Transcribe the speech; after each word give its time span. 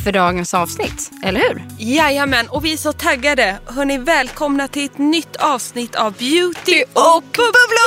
för 0.00 0.12
dagens 0.12 0.54
avsnitt, 0.54 1.10
eller 1.22 1.40
hur? 1.40 1.62
Jajamän, 1.78 2.48
och 2.48 2.64
vi 2.64 2.72
är 2.72 2.76
så 2.76 2.92
taggade. 2.92 3.58
Hörni, 3.66 3.98
välkomna 3.98 4.68
till 4.68 4.84
ett 4.84 4.98
nytt 4.98 5.36
avsnitt 5.36 5.94
av 5.94 6.12
Beauty 6.12 6.84
och 6.92 7.22
bubblor! 7.22 7.80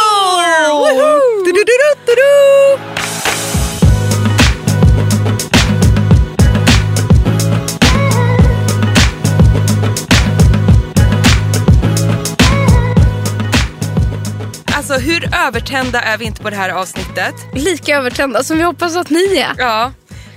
Alltså 14.76 14.94
hur 14.94 15.36
övertända 15.48 16.02
är 16.02 16.18
vi 16.18 16.26
inte 16.26 16.42
på 16.42 16.50
det 16.50 16.56
här 16.56 16.70
avsnittet? 16.70 17.34
Lika 17.54 17.98
övertända 17.98 18.44
som 18.44 18.58
vi 18.58 18.64
hoppas 18.64 18.96
att 18.96 19.10
ni 19.10 19.38
är. 19.38 19.56
Ja, 19.58 19.92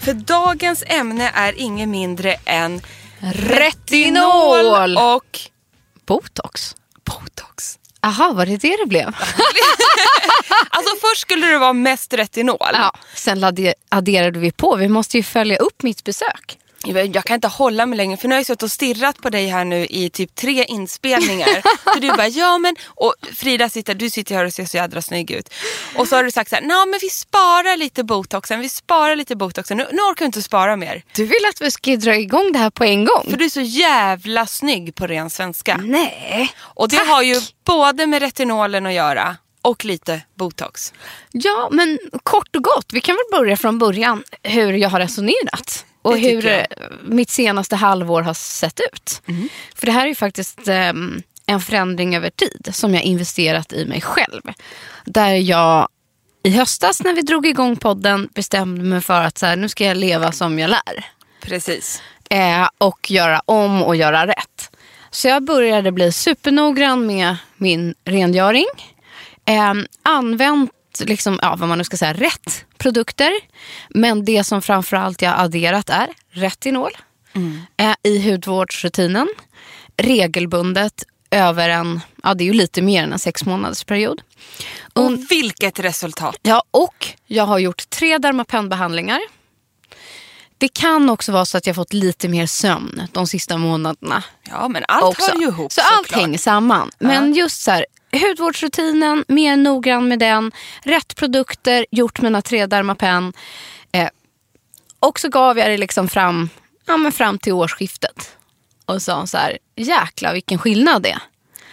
för 0.07 0.15
dagens 0.15 0.85
ämne 0.87 1.31
är 1.35 1.53
inget 1.53 1.89
mindre 1.89 2.35
än 2.45 2.81
Retinol 3.21 4.97
och 4.98 5.41
Botox. 6.07 6.77
botox. 7.05 7.79
Aha, 8.01 8.33
var 8.33 8.47
det 8.47 8.57
det 8.57 8.77
det 8.83 8.87
blev? 8.87 9.07
Alltså 10.71 10.95
först 11.01 11.21
skulle 11.21 11.47
det 11.47 11.59
vara 11.59 11.73
mest 11.73 12.13
retinol. 12.13 12.57
ja, 12.73 12.93
sen 13.15 13.45
adde- 13.45 13.75
adderade 13.89 14.39
vi 14.39 14.53
på. 14.53 14.77
Vi 14.77 14.89
måste 14.89 15.17
ju 15.17 15.23
följa 15.23 15.57
upp 15.57 15.83
mitt 15.83 16.05
besök. 16.05 16.59
Jag 16.87 17.25
kan 17.25 17.34
inte 17.34 17.48
hålla 17.48 17.87
mig 17.87 17.97
längre 17.97 18.17
för 18.17 18.29
nu 18.29 18.34
har 18.34 18.41
jag 18.41 18.47
suttit 18.47 18.62
och 18.62 18.73
stirrat 18.73 19.23
på 19.23 19.31
dig 19.31 19.47
här 19.47 19.65
nu 19.65 19.87
i 19.91 20.11
typ 20.11 20.34
tre 20.34 20.65
inspelningar. 20.65 21.62
så 21.95 22.01
du 22.01 22.09
bara, 22.09 22.29
ja 22.29 22.59
men, 22.59 22.77
och 22.87 23.15
Frida 23.34 23.69
sitter, 23.69 23.95
du 23.95 24.11
sitter 24.11 24.34
här 24.34 24.45
och 24.45 24.53
ser 24.53 24.65
så 24.65 24.77
jädra 24.77 25.03
snygg 25.03 25.31
ut. 25.31 25.48
Och 25.97 26.09
så 26.09 26.17
har 26.17 26.25
du 26.25 26.31
sagt 26.31 26.51
så 26.51 26.57
här, 26.57 26.62
nej 26.62 26.87
men 26.87 26.98
vi 27.03 27.11
sparar 27.11 27.77
lite 27.77 28.05
botoxen, 28.05 28.61
vi 28.61 28.69
sparar 28.69 29.17
lite 29.17 29.37
botoxen. 29.37 29.77
Nu, 29.77 29.87
nu 29.92 29.98
orkar 29.98 30.25
jag 30.25 30.29
inte 30.29 30.42
spara 30.42 30.77
mer. 30.77 31.03
Du 31.14 31.25
vill 31.25 31.47
att 31.51 31.61
vi 31.61 31.70
ska 31.70 31.97
dra 31.97 32.17
igång 32.17 32.53
det 32.53 32.59
här 32.59 32.70
på 32.70 32.84
en 32.84 33.05
gång? 33.05 33.27
För 33.31 33.37
du 33.37 33.45
är 33.45 33.48
så 33.48 33.61
jävla 33.61 34.47
snygg 34.47 34.95
på 34.95 35.07
ren 35.07 35.31
svenska. 35.31 35.81
Nej. 35.84 36.53
Och 36.59 36.89
det 36.89 36.97
tack. 36.97 37.09
har 37.09 37.23
ju 37.23 37.41
både 37.64 38.07
med 38.07 38.23
retinolen 38.23 38.87
att 38.87 38.92
göra 38.92 39.37
och 39.62 39.84
lite 39.84 40.20
botox. 40.34 40.92
Ja, 41.33 41.69
men 41.73 41.98
kort 42.23 42.57
och 42.57 42.62
gott. 42.62 42.87
Vi 42.92 43.01
kan 43.01 43.14
väl 43.17 43.41
börja 43.41 43.57
från 43.57 43.79
början 43.79 44.25
hur 44.42 44.73
jag 44.73 44.89
har 44.89 45.01
resonerat. 45.01 45.84
Och 46.07 46.19
hur 46.19 46.67
mitt 47.05 47.31
senaste 47.31 47.77
halvår 47.77 48.23
har 48.23 48.35
sett 48.35 48.81
ut. 48.81 49.23
Mm. 49.29 49.49
För 49.75 49.87
det 49.87 49.93
här 49.93 50.05
är 50.05 50.09
ju 50.09 50.15
faktiskt 50.15 50.69
ehm, 50.69 51.23
en 51.47 51.61
förändring 51.61 52.17
över 52.17 52.31
tid 52.31 52.69
som 52.73 52.95
jag 52.95 53.03
investerat 53.03 53.73
i 53.73 53.87
mig 53.87 54.01
själv. 54.01 54.43
Där 55.05 55.35
jag 55.35 55.89
i 56.43 56.51
höstas 56.51 57.05
när 57.05 57.15
vi 57.15 57.23
drog 57.23 57.47
igång 57.47 57.77
podden 57.77 58.29
bestämde 58.35 58.85
mig 58.85 59.01
för 59.01 59.21
att 59.21 59.39
så 59.39 59.47
här, 59.47 59.57
nu 59.57 59.69
ska 59.69 59.85
jag 59.85 59.97
leva 59.97 60.33
som 60.33 60.59
jag 60.59 60.71
lär. 60.71 61.07
Precis. 61.41 62.03
Eh, 62.31 62.69
och 62.79 63.11
göra 63.11 63.43
om 63.45 63.83
och 63.83 63.97
göra 63.97 64.27
rätt. 64.27 64.77
Så 65.11 65.29
jag 65.29 65.45
började 65.45 65.92
bli 65.92 66.13
supernoggrann 66.13 67.07
med 67.07 67.36
min 67.57 67.95
rengöring. 68.05 68.67
Eh, 69.45 69.75
använt 70.03 70.70
liksom, 71.01 71.39
ja, 71.42 71.57
vad 71.58 71.68
man 71.68 71.79
nu 71.79 71.84
ska 71.84 71.96
säga, 71.96 72.12
rätt 72.12 72.64
produkter. 72.79 73.33
Men 73.89 74.24
det 74.24 74.45
som 74.45 74.62
framförallt 74.62 75.23
jag 75.23 75.34
adderat 75.40 75.90
är 75.90 76.08
retinol 76.30 76.90
eh, 77.77 77.95
i 78.02 78.30
hudvårdsrutinen. 78.30 79.29
Regelbundet 79.96 81.02
över 81.30 81.68
en, 81.68 82.01
ja 82.23 82.35
det 82.35 82.45
är 82.45 82.46
ju 82.46 82.52
lite 82.52 82.83
mer 82.83 83.02
än 83.02 83.12
en 83.12 83.18
sex 83.18 83.45
månaders 83.45 83.85
period. 83.85 84.23
Och 84.92 85.12
vilket 85.30 85.79
resultat. 85.79 86.36
Ja, 86.42 86.62
och 86.70 87.06
jag 87.27 87.46
har 87.46 87.58
gjort 87.58 87.90
tre 87.90 88.18
Dermapen-behandlingar. 88.18 89.20
Det 90.58 90.68
kan 90.68 91.11
också 91.11 91.33
vara 91.33 91.45
så 91.45 91.58
att 91.58 91.67
jag 91.67 91.77
fått 91.77 91.92
lite 91.92 92.29
mer 92.29 92.46
sömn 92.46 93.02
de 93.12 93.27
sista 93.27 93.56
månaderna. 93.56 94.23
Ja 94.51 94.68
men 94.68 94.85
allt 94.89 95.05
också. 95.05 95.33
hör 95.33 95.40
ju 95.40 95.46
ihop 95.46 95.73
Så 95.73 95.80
allt 95.80 96.06
såklart. 96.06 96.20
hänger 96.20 96.39
samman. 96.39 96.90
Men 96.98 97.35
just 97.35 97.62
så 97.62 97.70
här, 97.70 97.86
hudvårdsrutinen, 98.12 99.24
mer 99.28 99.56
noggrann 99.56 100.08
med 100.08 100.18
den. 100.18 100.52
Rätt 100.83 101.17
produkter, 101.17 101.86
gjort 101.90 102.20
mina 102.20 102.42
tre 102.42 102.67
Dermapen. 102.67 103.33
Eh, 103.92 104.08
och 105.00 105.20
så 105.20 105.28
gav 105.28 105.58
jag 105.58 105.70
det 105.70 105.77
liksom 105.77 106.08
fram, 106.08 106.48
ja, 106.86 106.96
men 106.96 107.12
fram 107.12 107.39
till 107.39 107.52
årsskiftet. 107.52 108.36
Och 108.86 109.02
sa 109.02 109.27
så 109.27 109.36
här, 109.39 109.58
jäkla 109.77 110.33
vilken 110.33 110.58
skillnad 110.58 111.02
det 111.02 111.11
är. 111.11 111.18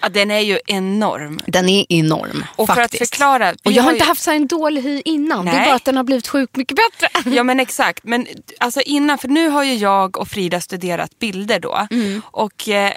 Ja, 0.02 0.10
den 0.10 0.32
är 0.32 0.40
ju 0.40 0.60
enorm. 0.66 1.40
Den 1.48 1.70
är 1.70 1.86
enorm 1.90 2.46
Och 2.56 2.68
för 2.68 2.76
faktiskt. 2.76 3.02
att 3.04 3.10
förklara. 3.10 3.54
Och 3.64 3.72
jag 3.72 3.84
har 3.84 3.92
ju- 3.92 3.96
inte 3.96 4.08
haft 4.08 4.22
så 4.22 4.32
en 4.32 4.48
dålig 4.48 4.82
hy 4.82 5.02
innan. 5.06 5.46
Det 5.46 5.52
är 5.52 5.56
Nej. 5.56 5.66
bara 5.66 5.76
att 5.76 5.86
den 5.86 5.98
har 5.98 6.04
blivit 6.04 6.28
sjukt 6.28 6.56
mycket 6.56 6.78
bättre. 6.78 7.32
Ja 7.36 7.44
men 7.44 7.60
exakt. 7.60 8.04
Men 8.04 8.28
alltså 8.60 8.82
innan, 8.82 9.18
för 9.18 9.28
nu 9.28 9.48
har 9.50 9.64
ju 9.64 9.74
jag 9.76 10.18
och 10.18 10.28
Frida 10.28 10.62
studerat 10.62 11.20
bilder 11.20 11.60
då. 11.60 11.88
Mm. 11.92 12.22
Och 12.26 12.70
eh, 12.70 12.94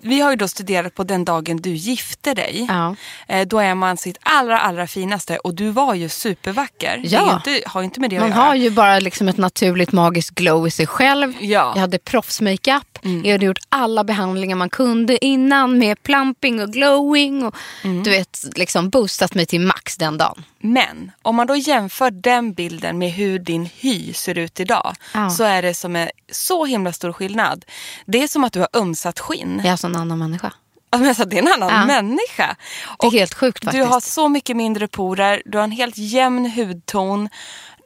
vi 0.00 0.20
har 0.20 0.30
ju 0.30 0.36
då 0.36 0.48
studerat 0.48 0.94
på 0.94 1.04
den 1.04 1.24
dagen 1.24 1.56
du 1.56 1.70
gifte 1.70 2.34
dig. 2.34 2.66
Ja. 2.68 2.96
Eh, 3.28 3.46
då 3.46 3.58
är 3.58 3.74
man 3.74 3.96
sitt 3.96 4.18
allra 4.22 4.60
allra 4.60 4.86
finaste 4.86 5.38
och 5.38 5.54
du 5.54 5.70
var 5.70 5.94
ju 5.94 6.08
supervacker. 6.08 7.00
Ja. 7.04 7.40
Det 7.44 7.50
inte, 7.50 7.68
har 7.68 7.82
inte 7.82 8.00
med 8.00 8.10
det 8.10 8.20
Man 8.20 8.32
har 8.32 8.54
ju 8.54 8.70
bara 8.70 8.98
liksom 8.98 9.28
ett 9.28 9.36
naturligt 9.36 9.92
magiskt 9.92 10.30
glow 10.30 10.66
i 10.66 10.70
sig 10.70 10.86
själv. 10.86 11.34
Ja. 11.40 11.72
Jag 11.74 11.80
hade 11.80 11.98
proffsmakeup. 11.98 12.89
Jag 13.02 13.32
hade 13.32 13.46
gjort 13.46 13.58
alla 13.68 14.04
behandlingar 14.04 14.56
man 14.56 14.70
kunde 14.70 15.24
innan 15.24 15.78
med 15.78 16.02
plumping 16.02 16.62
och 16.62 16.72
glowing. 16.72 17.44
Och, 17.46 17.54
Mm. 17.84 18.02
Du 18.02 18.10
vet, 18.10 18.38
liksom 18.56 18.90
boostat 18.90 19.34
mig 19.34 19.46
till 19.46 19.60
max 19.60 19.96
den 19.96 20.18
dagen. 20.18 20.44
Men 20.58 21.12
om 21.22 21.36
man 21.36 21.46
då 21.46 21.56
jämför 21.56 22.10
den 22.10 22.52
bilden 22.52 22.98
med 22.98 23.10
hur 23.12 23.38
din 23.38 23.68
hy 23.78 24.12
ser 24.12 24.38
ut 24.38 24.60
idag. 24.60 24.94
Ja. 25.14 25.30
Så 25.30 25.44
är 25.44 25.62
det 25.62 25.74
som 25.74 25.96
en 25.96 26.08
så 26.32 26.64
himla 26.64 26.92
stor 26.92 27.12
skillnad. 27.12 27.64
Det 28.06 28.22
är 28.22 28.28
som 28.28 28.44
att 28.44 28.52
du 28.52 28.60
har 28.60 28.68
ömsat 28.72 29.20
skinn. 29.20 29.56
Jag 29.56 29.66
är 29.66 29.70
alltså 29.70 29.86
en 29.86 29.96
annan 29.96 30.18
människa. 30.18 30.52
Alltså, 30.92 31.24
det 31.24 31.38
är 31.38 31.42
en 31.42 31.52
annan 31.62 31.70
Ja. 31.80 31.86
människa. 31.86 32.56
Det 33.00 33.06
är 33.06 33.10
helt 33.10 33.34
sjukt 33.34 33.60
Du 33.60 33.66
faktiskt. 33.66 33.88
har 33.88 34.00
så 34.00 34.28
mycket 34.28 34.56
mindre 34.56 34.88
porer, 34.88 35.42
du 35.46 35.58
har 35.58 35.64
en 35.64 35.70
helt 35.72 35.98
jämn 35.98 36.50
hudton. 36.50 37.28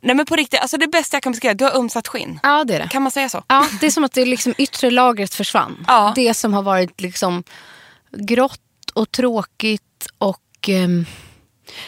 Nej 0.04 0.16
men 0.16 0.26
på 0.26 0.36
riktigt, 0.36 0.60
alltså 0.60 0.76
det 0.76 0.88
bästa 0.88 1.16
jag 1.16 1.22
kan 1.22 1.32
beskriva, 1.32 1.54
du 1.54 1.64
har 1.64 1.76
ömsat 1.76 2.08
skinn. 2.08 2.40
Ja, 2.42 2.64
det 2.64 2.74
är 2.74 2.78
det. 2.78 2.88
Kan 2.88 3.02
man 3.02 3.12
säga 3.12 3.28
så? 3.28 3.44
Ja, 3.48 3.66
det 3.80 3.86
är 3.86 3.90
som 3.90 4.04
att 4.04 4.12
det 4.12 4.24
liksom 4.24 4.54
yttre 4.58 4.90
lagret 4.90 5.34
försvann. 5.34 5.84
Ja. 5.88 6.12
Det 6.16 6.34
som 6.34 6.54
har 6.54 6.62
varit 6.62 7.00
liksom 7.00 7.44
grått 8.10 8.60
och 8.94 9.10
tråkigt 9.10 10.06
och... 10.18 10.68
ehm, 10.68 11.06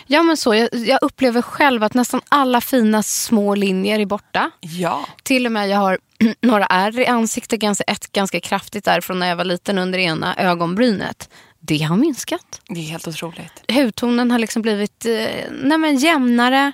ja, 0.06 0.22
men 0.22 0.36
så. 0.36 0.54
Jag, 0.54 0.68
jag 0.74 0.98
upplever 1.02 1.42
själv 1.42 1.82
att 1.82 1.94
nästan 1.94 2.20
alla 2.28 2.60
fina 2.60 3.02
små 3.02 3.54
linjer 3.54 3.98
är 3.98 4.06
borta. 4.06 4.50
Ja. 4.60 5.06
Till 5.22 5.46
och 5.46 5.52
med 5.52 5.68
jag 5.68 5.78
har 5.78 5.98
några 6.40 6.66
ärr 6.66 7.00
i 7.00 7.06
ansiktet, 7.06 7.60
ganska, 7.60 7.84
ett 7.84 8.12
ganska 8.12 8.40
kraftigt 8.40 8.84
där 8.84 9.00
från 9.00 9.18
när 9.18 9.28
jag 9.28 9.36
var 9.36 9.44
liten 9.44 9.78
under 9.78 9.98
ena 9.98 10.36
ögonbrynet. 10.36 11.28
Det 11.60 11.82
har 11.82 11.96
minskat. 11.96 12.60
Det 12.68 12.80
är 12.80 12.84
helt 12.84 13.08
otroligt. 13.08 13.64
Hudtonen 13.72 14.30
har 14.30 14.38
liksom 14.38 14.62
blivit 14.62 15.06
eh, 15.06 15.12
nej 15.50 15.78
men 15.78 15.96
jämnare. 15.96 16.72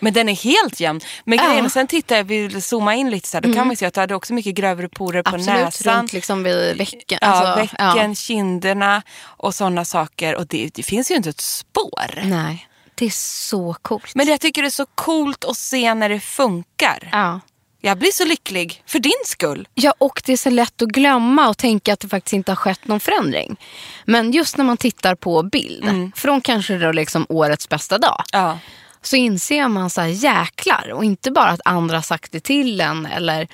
Men 0.00 0.12
den 0.12 0.28
är 0.28 0.34
helt 0.34 0.80
jämn. 0.80 1.00
Men 1.24 1.36
Ja. 1.38 1.42
Mm. 1.42 1.52
grejen, 1.52 1.64
är, 1.64 1.68
sen 1.70 1.86
tittar 1.86 2.16
jag, 2.16 2.24
vill 2.24 2.62
zooma 2.62 2.94
in 2.94 3.10
lite 3.10 3.28
så 3.28 3.36
här, 3.36 3.42
då 3.42 3.52
kan 3.54 3.66
man 3.66 3.76
se 3.76 3.86
att 3.86 3.94
du 3.94 4.00
hade 4.00 4.14
också 4.14 4.32
mycket 4.34 4.54
grövre 4.54 4.88
porer 4.88 5.22
på 5.22 5.34
Absolut, 5.34 5.60
näsan. 5.64 5.98
runt 5.98 6.12
liksom 6.12 6.42
vid 6.42 6.76
vecken. 6.76 7.18
Ja, 7.20 7.28
Alltså, 7.28 7.60
vecken, 7.76 8.14
kinderna 8.14 9.02
och 9.22 9.54
sådana 9.54 9.84
saker. 9.84 10.34
Och 10.36 10.46
det, 10.46 10.70
det 10.74 10.82
finns 10.82 11.10
ju 11.10 11.14
inte 11.14 11.30
ett 11.30 11.40
spår. 11.40 12.22
Nej, 12.24 12.68
det 12.94 13.06
är 13.06 13.10
så 13.10 13.74
coolt. 13.82 14.14
Men 14.14 14.26
jag 14.26 14.40
tycker 14.40 14.62
det 14.62 14.68
är 14.68 14.70
så 14.70 14.86
coolt 14.86 15.44
att 15.44 15.56
se 15.56 15.94
när 15.94 16.08
det 16.08 16.20
funkar. 16.20 17.08
ja. 17.12 17.40
Jag 17.80 17.98
blir 17.98 18.10
så 18.12 18.24
lycklig, 18.24 18.82
för 18.86 18.98
din 18.98 19.12
skull. 19.24 19.68
Ja, 19.74 19.94
och 19.98 20.22
det 20.24 20.32
är 20.32 20.36
så 20.36 20.50
lätt 20.50 20.82
att 20.82 20.88
glömma 20.88 21.48
och 21.48 21.58
tänka 21.58 21.92
att 21.92 22.00
det 22.00 22.08
faktiskt 22.08 22.32
inte 22.32 22.50
har 22.50 22.56
skett 22.56 22.86
någon 22.86 23.00
förändring. 23.00 23.56
Men 24.04 24.32
just 24.32 24.56
när 24.56 24.64
man 24.64 24.76
tittar 24.76 25.14
på 25.14 25.42
bild, 25.42 26.12
från 26.16 26.40
kanske 26.40 26.78
då 26.78 26.92
liksom 26.92 27.26
årets 27.28 27.68
bästa 27.68 27.98
dag, 27.98 28.22
Ja. 28.32 28.58
Så 29.02 29.16
inser 29.16 29.68
man 29.68 29.90
så 29.90 30.00
här 30.00 30.08
jäklar. 30.08 30.90
Och 30.92 31.04
inte 31.04 31.30
bara 31.30 31.48
att 31.50 31.60
andra 31.64 32.02
sagt 32.02 32.32
det 32.32 32.40
till 32.40 32.80
en 32.80 33.06
eller 33.06 33.48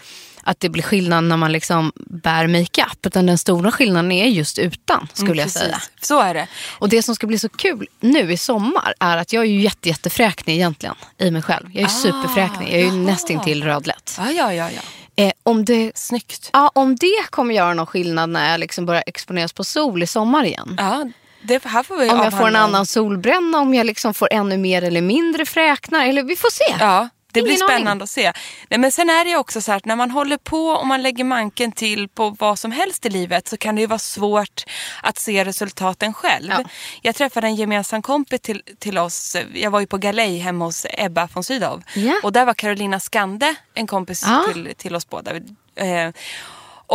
att 0.46 0.61
det 0.61 0.69
blir 0.69 0.82
skillnad 0.82 1.25
när 1.25 1.37
man 1.37 1.52
liksom 1.52 1.93
bär 1.96 2.46
makeup. 2.46 3.06
Utan 3.06 3.26
den 3.26 3.38
stora 3.38 3.70
skillnaden 3.73 4.12
är 4.12 4.26
just 4.26 4.58
utan 4.58 5.08
skulle 5.12 5.32
Mm, 5.32 5.38
jag 5.43 5.50
säga. 5.50 5.81
Så 6.02 6.20
är 6.20 6.35
det. 6.35 6.46
Och 6.79 6.88
det 6.88 7.02
som 7.02 7.14
ska 7.14 7.26
bli 7.26 7.38
så 7.38 7.49
kul 7.49 7.87
nu 8.00 8.32
i 8.32 8.37
sommar 8.37 8.94
är 9.00 9.17
att 9.17 9.32
jag 9.32 9.44
är 9.44 9.49
ju 9.49 9.61
jätte, 9.61 9.88
jättefräknig 9.88 10.55
egentligen 10.55 10.94
i 11.19 11.31
mig 11.31 11.43
själv. 11.43 11.67
Jag 11.73 11.82
är 11.82 11.87
Ah, 11.87 11.88
superfräknig. 11.88 12.69
Jag 12.69 12.81
är 12.81 12.85
ju 12.85 12.93
nästintill 12.93 13.64
rödlätt. 13.64 14.14
Ja, 14.19 14.31
ja, 14.31 14.52
ja. 14.55 14.70
ja. 14.70 14.81
Eh, 15.25 15.32
om, 15.43 15.64
det, 15.64 15.93
Snyggt. 15.94 16.50
ja, 16.52 16.70
om 16.75 16.96
det 16.96 17.25
kommer 17.31 17.55
göra 17.55 17.75
någon 17.75 17.87
skillnad 17.87 18.31
när 18.31 18.50
jag 18.50 18.61
liksom 18.61 18.87
börjar 18.87 19.05
exponeras 19.06 19.52
på 19.52 19.64
sol 19.64 20.02
i 20.02 20.06
sommar 20.06 20.44
igen. 20.44 20.75
Ja, 20.79 21.11
det, 21.44 21.64
här 21.64 21.82
får 21.82 21.96
vi 21.96 22.11
Om 22.11 22.19
jag 22.19 22.38
får 22.38 22.49
en 22.49 22.56
annan 22.56 22.87
solbränna, 22.87 23.58
om 23.58 23.75
jag 23.75 23.87
liksom 23.87 24.14
får 24.14 24.29
ännu 24.32 24.56
mer 24.56 24.82
eller 24.85 25.02
mindre 25.02 25.46
fräknar. 25.46 26.06
Eller 26.06 26.23
vi 26.23 26.37
får 26.37 26.50
se. 26.50 26.76
Ja, 26.81 27.08
det 27.32 27.43
blir 27.43 27.52
Ingen 27.52 27.62
aning. 27.62 27.76
spännande 27.76 28.05
att 28.05 28.11
se. 28.11 28.32
Nej, 28.69 28.81
men 28.81 28.93
sen 28.93 29.11
är 29.11 29.25
det 29.25 29.37
också 29.37 29.61
så 29.61 29.70
här 29.73 29.76
att 29.76 29.85
när 29.85 29.96
man 29.96 30.11
håller 30.11 30.37
på 30.37 30.67
och 30.67 30.87
man 30.87 31.02
lägger 31.02 31.25
manken 31.25 31.73
till 31.73 32.08
på 32.08 32.37
vad 32.38 32.58
som 32.58 32.73
helst 32.73 33.06
i 33.06 33.11
livet 33.11 33.49
så 33.49 33.56
kan 33.56 33.75
det 33.75 33.81
ju 33.81 33.87
vara 33.87 33.99
svårt 33.99 34.64
att 35.02 35.19
se 35.19 35.44
resultaten 35.44 36.14
själv. 36.14 36.50
Ja. 36.50 36.64
Jag 37.02 37.14
träffade 37.14 37.46
en 37.46 37.55
gemensam 37.55 38.02
kompis 38.02 38.41
till, 38.41 38.62
till 38.79 38.99
oss. 38.99 39.37
Jag 39.55 39.70
var 39.70 39.81
ju 39.81 39.87
på 39.87 39.99
galej 39.99 40.38
hemma 40.38 40.64
hos 40.64 40.87
Ebba 40.91 41.29
von 41.35 41.44
Sydow. 41.44 41.82
Ja. 41.94 42.14
Och 42.23 42.32
där 42.32 42.44
var 42.44 42.55
Carolina 42.55 43.00
Skande 43.00 43.55
en 43.75 43.87
kompis 43.87 44.23
Ja. 44.26 44.44
till, 44.52 44.75
till 44.76 44.94
oss 44.96 45.08
båda. 45.08 45.31
Eh, 45.76 46.11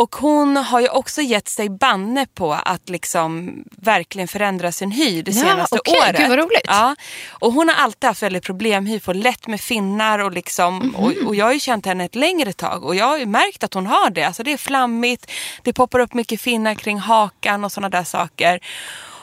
och 0.01 0.15
hon 0.15 0.57
har 0.57 0.79
ju 0.79 0.89
också 0.89 1.21
gett 1.21 1.47
sig 1.47 1.69
banne 1.69 2.25
på 2.33 2.53
att 2.53 2.89
liksom 2.89 3.53
verkligen 3.77 4.27
förändra 4.27 4.71
sin 4.71 4.91
hy 4.91 5.21
det 5.21 5.31
Ja, 5.31 5.41
senaste 5.41 5.75
okej. 5.79 5.99
året. 6.01 6.17
Gud, 6.17 6.29
vad 6.29 6.37
roligt. 6.37 6.61
Ja, 6.67 6.95
och 7.29 7.53
hon 7.53 7.67
har 7.69 7.75
alltid 7.75 8.07
haft 8.07 8.23
väldigt 8.23 8.43
problemhy, 8.43 8.99
får 8.99 9.13
lätt 9.13 9.47
med 9.47 9.61
finnar 9.61 10.19
och 10.19 10.31
liksom, 10.31 10.77
Mhm. 10.77 10.95
och, 10.95 11.11
och 11.27 11.35
jag 11.35 11.45
har 11.45 11.53
ju 11.53 11.59
känt 11.59 11.85
henne 11.85 12.05
ett 12.05 12.15
längre 12.15 12.53
tag 12.53 12.83
och 12.85 12.95
jag 12.95 13.05
har 13.05 13.17
ju 13.17 13.25
märkt 13.25 13.63
att 13.63 13.73
hon 13.73 13.87
har 13.87 14.09
det. 14.09 14.23
Alltså 14.23 14.43
det 14.43 14.53
är 14.53 14.57
flammigt, 14.57 15.31
det 15.63 15.73
poppar 15.73 15.99
upp 15.99 16.13
mycket 16.13 16.41
finnar 16.41 16.73
kring 16.75 16.99
hakan 16.99 17.63
och 17.65 17.71
sådana 17.71 17.89
där 17.89 18.03
saker. 18.03 18.59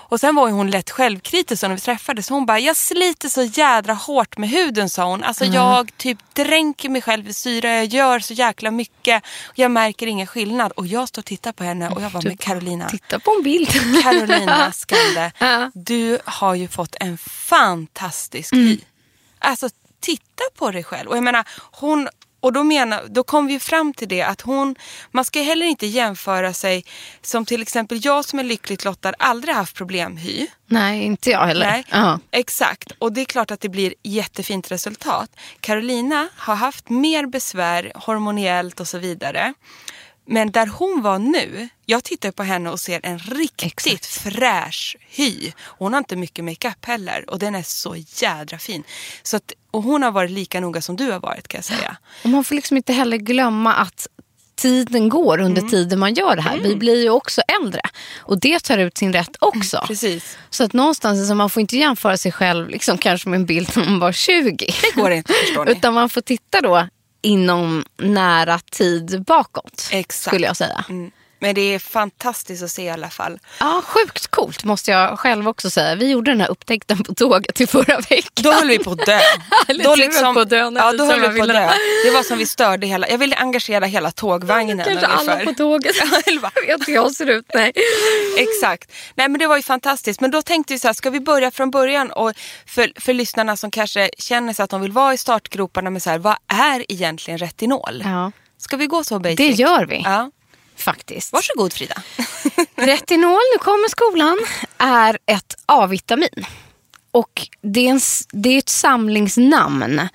Och 0.08 0.20
sen 0.20 0.34
var 0.34 0.50
hon 0.50 0.70
lätt 0.70 0.90
självkritisk 0.90 1.62
när 1.62 1.68
vi 1.74 1.80
träffades. 1.80 2.28
Hon 2.28 2.46
bara, 2.46 2.58
jag 2.58 2.76
sliter 2.76 3.28
så 3.28 3.42
jädra 3.42 3.92
hårt 3.94 4.38
med 4.38 4.48
huden 4.50 4.90
sa 4.90 5.04
hon. 5.04 5.24
Alltså 5.24 5.44
jag 5.44 5.96
typ 5.96 6.18
dränker 6.32 6.88
mig 6.88 7.02
själv 7.02 7.28
i 7.28 7.32
syra, 7.32 7.74
jag 7.76 7.84
gör 7.84 8.18
så 8.20 8.34
jäkla 8.34 8.70
mycket. 8.70 9.22
Jag 9.54 9.70
märker 9.70 10.06
ingen 10.06 10.26
skillnad. 10.26 10.72
Och 10.72 10.86
jag 10.86 11.08
står 11.08 11.22
och 11.22 11.26
tittar 11.26 11.52
på 11.52 11.64
henne 11.64 11.88
och 11.90 12.02
jag 12.02 12.10
var 12.10 12.22
med 12.22 12.40
Carolina. 12.40 12.88
Titta 12.88 13.18
på 13.18 13.30
en 13.36 13.42
bild. 13.42 13.68
Carolina 14.02 14.72
Skande, 14.72 15.32
Ja. 15.38 15.70
du 15.74 16.18
har 16.24 16.54
ju 16.54 16.68
fått 16.68 16.94
en 17.00 17.18
fantastisk 17.18 18.52
hy. 18.54 18.80
Alltså 19.38 19.68
titta 20.00 20.44
på 20.58 20.70
dig 20.70 20.84
själv. 20.84 21.08
Och 21.10 21.16
jag 21.16 21.24
menar, 21.24 21.44
hon, 21.72 22.08
och 22.46 22.52
då, 22.52 22.62
menar, 22.64 23.02
då 23.08 23.22
kom 23.24 23.46
vi 23.46 23.60
fram 23.60 23.94
till 23.94 24.08
det 24.08 24.22
att 24.22 24.40
hon, 24.40 24.74
man 25.10 25.24
ska 25.24 25.40
heller 25.42 25.66
inte 25.66 25.86
jämföra 25.86 26.52
sig 26.52 26.84
som 27.22 27.44
till 27.46 27.62
exempel 27.62 27.98
jag 28.04 28.24
som 28.24 28.38
är 28.38 28.44
lyckligt 28.44 28.84
lottad 28.84 29.12
aldrig 29.18 29.54
haft 29.54 29.74
problemhy. 29.76 30.46
Nej, 30.66 31.02
inte 31.04 31.30
jag 31.30 31.46
heller. 31.46 31.66
Nej, 31.66 31.84
Ja. 31.90 32.18
exakt. 32.30 32.92
Och 32.98 33.12
det 33.12 33.20
är 33.20 33.24
klart 33.24 33.50
att 33.50 33.60
det 33.60 33.68
blir 33.68 33.94
jättefint 34.02 34.70
resultat. 34.70 35.30
Carolina 35.60 36.28
har 36.36 36.54
haft 36.54 36.88
mer 36.88 37.26
besvär 37.26 37.92
hormoniellt 37.94 38.80
och 38.80 38.88
så 38.88 38.98
vidare. 38.98 39.54
Men 40.26 40.50
där 40.52 40.66
hon 40.66 41.02
var 41.02 41.18
nu, 41.18 41.68
jag 41.86 42.04
tittar 42.04 42.30
på 42.30 42.42
henne 42.42 42.70
och 42.70 42.80
ser 42.80 43.00
en 43.02 43.18
riktigt 43.18 43.72
Exakt. 43.86 44.06
fräsch 44.06 44.96
hy. 45.10 45.52
Hon 45.58 45.92
har 45.92 45.98
inte 45.98 46.16
mycket 46.16 46.44
makeup 46.44 46.84
heller 46.84 47.30
och 47.30 47.38
den 47.38 47.54
är 47.54 47.62
så 47.62 47.96
jädra 48.22 48.58
fin. 48.58 48.84
Så 49.22 49.36
att, 49.36 49.52
och 49.70 49.82
hon 49.82 50.02
har 50.02 50.10
varit 50.10 50.30
lika 50.30 50.60
noga 50.60 50.82
som 50.82 50.96
du 50.96 51.10
har 51.12 51.20
varit 51.20 51.48
kan 51.48 51.58
jag 51.58 51.64
säga. 51.64 51.96
Och 52.24 52.30
man 52.30 52.44
får 52.44 52.54
liksom 52.54 52.76
inte 52.76 52.92
heller 52.92 53.16
glömma 53.16 53.74
att 53.74 54.06
tiden 54.56 55.08
går 55.08 55.40
under 55.40 55.60
Mm. 55.60 55.70
tiden 55.70 55.98
man 55.98 56.14
gör 56.14 56.36
det 56.36 56.42
här. 56.42 56.58
Vi 56.58 56.76
blir 56.76 57.02
ju 57.02 57.10
också 57.10 57.40
äldre. 57.62 57.80
Och 58.18 58.40
det 58.40 58.60
tar 58.64 58.78
ut 58.78 58.98
sin 58.98 59.12
rätt 59.12 59.36
också. 59.40 59.84
Precis. 59.86 60.38
Så 60.50 60.64
att 60.64 60.72
någonstans, 60.72 61.28
så 61.28 61.34
man 61.34 61.50
får 61.50 61.60
inte 61.60 61.76
jämföra 61.76 62.16
sig 62.16 62.32
själv 62.32 62.68
liksom, 62.68 62.98
kanske 62.98 63.28
med 63.28 63.36
en 63.40 63.46
bild 63.46 63.70
när 63.76 63.84
man 63.84 63.98
var 63.98 64.12
20. 64.12 64.66
Det 64.82 65.00
går 65.00 65.10
inte 65.10 65.32
förstår 65.32 65.64
ni. 65.64 65.70
Utan 65.78 65.94
man 65.94 66.08
får 66.08 66.20
titta 66.20 66.60
då 66.60 66.88
inom 67.26 67.84
nära 67.96 68.58
tid 68.58 69.24
bakåt. 69.26 69.88
Exakt. 69.92 70.34
Skulle 70.34 70.46
jag 70.46 70.56
säga. 70.56 70.84
Mm. 70.88 71.10
Men 71.38 71.54
det 71.54 71.60
är 71.60 71.78
fantastiskt 71.78 72.62
att 72.62 72.70
se 72.70 72.82
i 72.82 72.90
alla 72.90 73.10
fall. 73.10 73.38
Ja, 73.60 73.82
sjukt 73.86 74.26
coolt 74.26 74.64
måste 74.64 74.90
jag 74.90 75.18
själv 75.18 75.48
också 75.48 75.70
säga. 75.70 75.94
Vi 75.94 76.10
gjorde 76.10 76.30
den 76.30 76.40
här 76.40 76.50
upptäckten 76.50 77.02
på 77.04 77.14
tåget 77.14 77.60
i 77.60 77.66
förra 77.66 78.00
veckan. 78.00 78.30
Då 78.34 78.52
höll 78.52 78.68
vi 78.68 78.78
på 78.78 78.90
att 78.90 79.06
dö. 79.06 79.18
Du 79.68 79.88
höll 79.88 80.34
på 80.34 80.44
dö 80.44 80.56
ja, 80.56 80.92
då 80.92 81.04
höll 81.04 81.20
vi 81.20 81.38
på 81.38 81.44
att 81.44 81.48
dö. 81.48 81.70
Det 82.04 82.10
var 82.10 82.22
som 82.22 82.38
vi 82.38 82.46
störde 82.46 82.86
hela, 82.86 83.08
jag 83.08 83.18
ville 83.18 83.36
engagera 83.36 83.84
hela 83.84 84.10
tågvagnen 84.10 84.84
Kanske 84.84 85.06
alla 85.06 85.36
på 85.44 85.54
tåget. 85.54 85.96
Jag 86.26 86.78
vet 86.78 86.88
hur 86.88 86.94
jag 86.94 87.12
ser 87.12 87.26
ut. 87.26 87.46
Nej. 87.54 87.72
Exakt. 88.36 88.92
Nej 89.14 89.28
men 89.28 89.38
det 89.38 89.46
var 89.46 89.56
ju 89.56 89.62
fantastiskt. 89.62 90.20
Men 90.20 90.30
då 90.30 90.42
tänkte 90.42 90.72
vi 90.72 90.78
så 90.78 90.88
här, 90.88 90.94
ska 90.94 91.10
vi 91.10 91.20
börja 91.20 91.50
från 91.50 91.70
början? 91.70 92.12
Och 92.12 92.32
för, 92.66 93.00
för 93.00 93.12
lyssnarna 93.12 93.56
som 93.56 93.70
kanske 93.70 94.10
känner 94.18 94.52
sig 94.52 94.62
att 94.62 94.70
de 94.70 94.80
vill 94.80 94.92
vara 94.92 95.14
i 95.14 95.18
startgroparna 95.18 95.90
med 95.90 96.02
så 96.02 96.10
här, 96.10 96.18
vad 96.18 96.36
är 96.48 96.92
egentligen 96.92 97.38
retinol? 97.38 98.02
Ja, 98.04 98.32
Ska 98.58 98.76
vi 98.76 98.86
gå 98.86 99.04
så 99.04 99.18
basic? 99.18 99.36
det 99.36 99.50
gör 99.50 99.86
vi 99.86 100.02
Ja. 100.04 100.30
Faktiskt. 100.76 101.32
Varsågod 101.32 101.72
Frida. 101.72 102.02
Retinol, 102.74 103.40
nu 103.54 103.58
kommer 103.58 103.88
skolan, 103.88 104.38
är 104.78 105.18
ett 105.26 105.54
A-vitamin. 105.66 106.46
Och 107.10 107.48
det 107.62 107.86
är, 107.86 107.90
en, 107.90 108.00
det 108.32 108.48
är 108.48 108.58
ett 108.58 108.68
samlingsnamn 108.68 110.08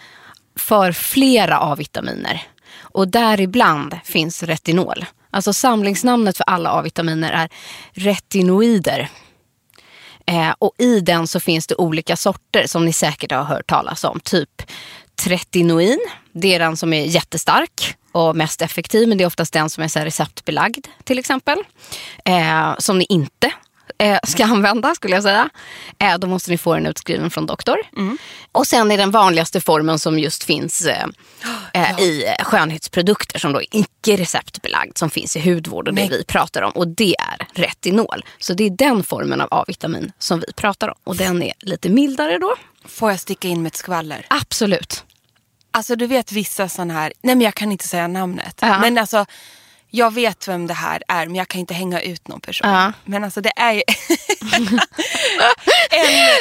för 0.55 0.91
flera 0.91 1.59
A-vitaminer. 1.59 2.47
Och 2.79 3.07
däribland 3.07 3.99
finns 4.03 4.43
retinol. 4.43 5.05
Alltså 5.29 5.53
samlingsnamnet 5.53 6.37
för 6.37 6.43
alla 6.43 6.69
A-vitaminer 6.69 7.31
är 7.31 7.49
retinoider. 7.91 9.09
Eh, 10.25 10.53
och 10.59 10.71
i 10.77 10.99
den 10.99 11.27
så 11.27 11.39
finns 11.39 11.67
det 11.67 11.75
olika 11.75 12.15
sorter 12.15 12.67
som 12.67 12.85
ni 12.85 12.93
säkert 12.93 13.31
har 13.31 13.43
hört 13.43 13.67
talas 13.67 14.03
om. 14.03 14.19
Typ 14.19 14.61
tretinoin, 15.15 15.99
det 16.33 16.55
är 16.55 16.59
den 16.59 16.77
som 16.77 16.93
är 16.93 17.05
jättestark 17.05 17.95
och 18.11 18.35
mest 18.35 18.61
effektiv. 18.61 19.09
Men 19.09 19.17
det 19.17 19.23
är 19.23 19.25
oftast 19.25 19.53
den 19.53 19.69
som 19.69 19.83
är 19.83 19.87
så 19.87 19.99
receptbelagd 19.99 20.87
till 21.03 21.19
exempel. 21.19 21.57
Eh, 22.25 22.75
som 22.77 22.97
ni 22.97 23.05
inte 23.09 23.51
eh, 23.97 24.19
ska 24.23 24.43
använda 24.45 24.95
skulle 24.95 25.15
jag 25.15 25.23
säga. 25.23 25.49
Eh, 25.99 26.17
då 26.17 26.27
måste 26.27 26.51
ni 26.51 26.57
få 26.57 26.73
den 26.73 26.85
utskriven 26.85 27.29
från 27.29 27.45
doktor. 27.45 27.77
Och 28.51 28.67
sen 28.67 28.91
är 28.91 28.97
den 28.97 29.11
vanligaste 29.11 29.61
formen 29.61 29.99
som 29.99 30.19
just 30.19 30.43
finns 30.43 30.85
eh, 30.85 31.05
eh, 31.73 31.99
i 31.99 32.25
eh, 32.25 32.45
skönhetsprodukter 32.45 33.39
som 33.39 33.53
då 33.53 33.61
är 33.61 33.67
icke 33.71 34.17
receptbelagd 34.17 34.97
som 34.97 35.09
finns 35.09 35.37
i 35.37 35.53
hudvård 35.53 35.87
och 35.87 35.93
det 35.93 36.01
Nej. 36.01 36.17
vi 36.17 36.23
pratar 36.23 36.61
om. 36.61 36.71
Och 36.71 36.87
det 36.87 37.15
är 37.19 37.47
retinol. 37.53 38.25
Så 38.39 38.53
det 38.53 38.63
är 38.63 38.69
den 38.69 39.03
formen 39.03 39.41
av 39.41 39.47
A-vitamin 39.51 40.11
som 40.19 40.39
vi 40.47 40.53
pratar 40.53 40.87
om. 40.87 40.95
Och 41.03 41.15
den 41.15 41.43
är 41.43 41.53
lite 41.59 41.89
mildare 41.89 42.37
då. 42.37 42.55
Får 42.85 43.11
jag 43.11 43.19
sticka 43.19 43.47
in 43.47 43.61
med 43.61 43.69
ett 43.69 43.75
skvaller? 43.75 44.25
Absolut. 44.29 45.03
Alltså 45.71 45.95
du 45.95 46.07
vet 46.07 46.31
vissa 46.31 46.69
sådana 46.69 46.93
här, 46.93 47.13
nej 47.21 47.35
men 47.35 47.45
jag 47.45 47.55
kan 47.55 47.71
inte 47.71 47.87
säga 47.87 48.07
namnet. 48.07 48.55
Ja. 48.61 48.79
Men 48.79 48.97
alltså, 48.97 49.25
jag 49.89 50.13
vet 50.13 50.47
vem 50.47 50.67
det 50.67 50.73
här 50.73 51.03
är 51.07 51.25
men 51.25 51.35
jag 51.35 51.47
kan 51.47 51.59
inte 51.61 51.73
hänga 51.73 52.01
ut 52.01 52.27
någon 52.27 52.39
person. 52.41 52.69
Ja. 52.69 52.93
Men 53.05 53.23
alltså 53.23 53.41
det 53.41 53.51
är 53.55 53.71
ju 53.73 53.81
en, 54.55 54.79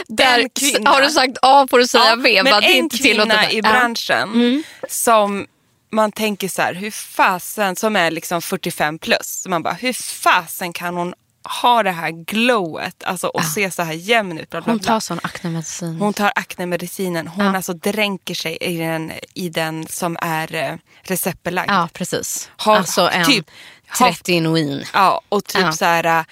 Där 0.09 0.39
en 0.39 0.51
kvinna. 0.51 0.91
har 0.91 1.03
du 1.03 1.11
sagt 1.11 1.39
A 1.43 1.67
får 1.71 1.79
du 1.79 1.87
säga 1.87 2.05
Ja, 2.05 2.17
B. 2.17 2.41
men 2.43 2.51
bara 2.51 2.61
det 2.61 2.67
är 2.67 2.79
en 2.79 2.89
kvinna 2.89 3.51
i 3.51 3.59
Ja. 3.59 3.69
Mm. 3.69 3.73
branschen 3.73 4.63
som 4.89 5.47
man 5.93 6.13
tänker 6.13 6.49
så 6.49 6.63
här, 6.63 6.75
hur 6.75 6.91
fasen, 6.91 7.77
som 7.77 7.97
är 7.97 8.11
liksom 8.11 8.43
45 8.43 8.99
plus. 8.99 9.47
Man 9.49 9.63
bara, 9.63 9.75
hur 9.75 9.93
fasen 9.93 10.73
kan 10.73 10.97
hon 10.97 11.15
ha 11.63 11.83
det 11.83 11.91
här 11.91 12.11
glowet 12.11 13.05
alltså, 13.05 13.27
och 13.27 13.45
se 13.45 13.71
så 13.71 13.83
här 13.83 13.93
jämn 13.93 14.39
ut? 14.39 14.51
Bla, 14.51 14.61
bla, 14.61 14.73
Hon 14.73 14.79
bla. 14.79 14.87
tar 14.93 15.01
sån 15.01 15.21
aknemedicin. 15.23 15.97
Hon 16.01 16.15
tar 16.15 16.33
aknemedicinen. 16.35 17.29
Hon 17.29 17.45
Ja. 17.45 17.57
alltså 17.57 17.73
dränker 17.73 18.35
sig 18.35 18.59
i 18.61 18.77
den, 18.77 19.13
i 19.35 19.49
den 19.49 19.87
som 19.87 20.17
är 20.23 20.55
eh, 20.55 20.75
receptbelagd. 21.03 21.71
Ja, 21.71 21.89
precis. 21.93 22.51
Ha- 22.65 22.77
alltså 22.77 23.09
en 23.11 23.25
typ, 23.27 23.51
ha- 23.99 24.07
tretinoin. 24.07 24.85
Ja, 24.95 25.21
och 25.29 25.45
typ 25.45 25.61
Ja. 25.63 25.73
så 25.73 25.85
här, 25.85 26.05
äh, 26.05 26.25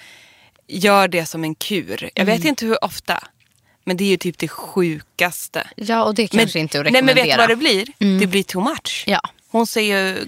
gör 0.67 1.07
det 1.07 1.25
som 1.25 1.43
en 1.43 1.55
kur. 1.55 2.09
Jag 2.15 2.23
Mm. 2.27 2.37
vet 2.37 2.45
inte 2.45 2.65
hur 2.65 2.83
ofta, 2.83 3.23
men 3.85 3.97
det 3.97 4.03
är 4.03 4.09
ju 4.09 4.17
typ 4.17 4.37
det 4.37 4.47
sjukaste. 4.47 5.67
Ja, 5.75 6.03
och 6.03 6.15
det 6.15 6.27
kanske 6.27 6.59
inte 6.59 6.77
är 6.77 6.85
att 6.85 6.91
nej, 6.91 7.01
men 7.01 7.15
rekommendera. 7.15 7.37
vet 7.47 7.47
du 7.49 7.55
vad 7.65 7.75
det 7.75 7.95
blir? 7.99 8.19
Det 8.19 8.27
blir 8.27 8.43
too 8.43 8.61
much. 8.63 9.03
Ja. 9.07 9.21
Hon 9.51 9.67
ser 9.67 9.81
ju 9.81 10.25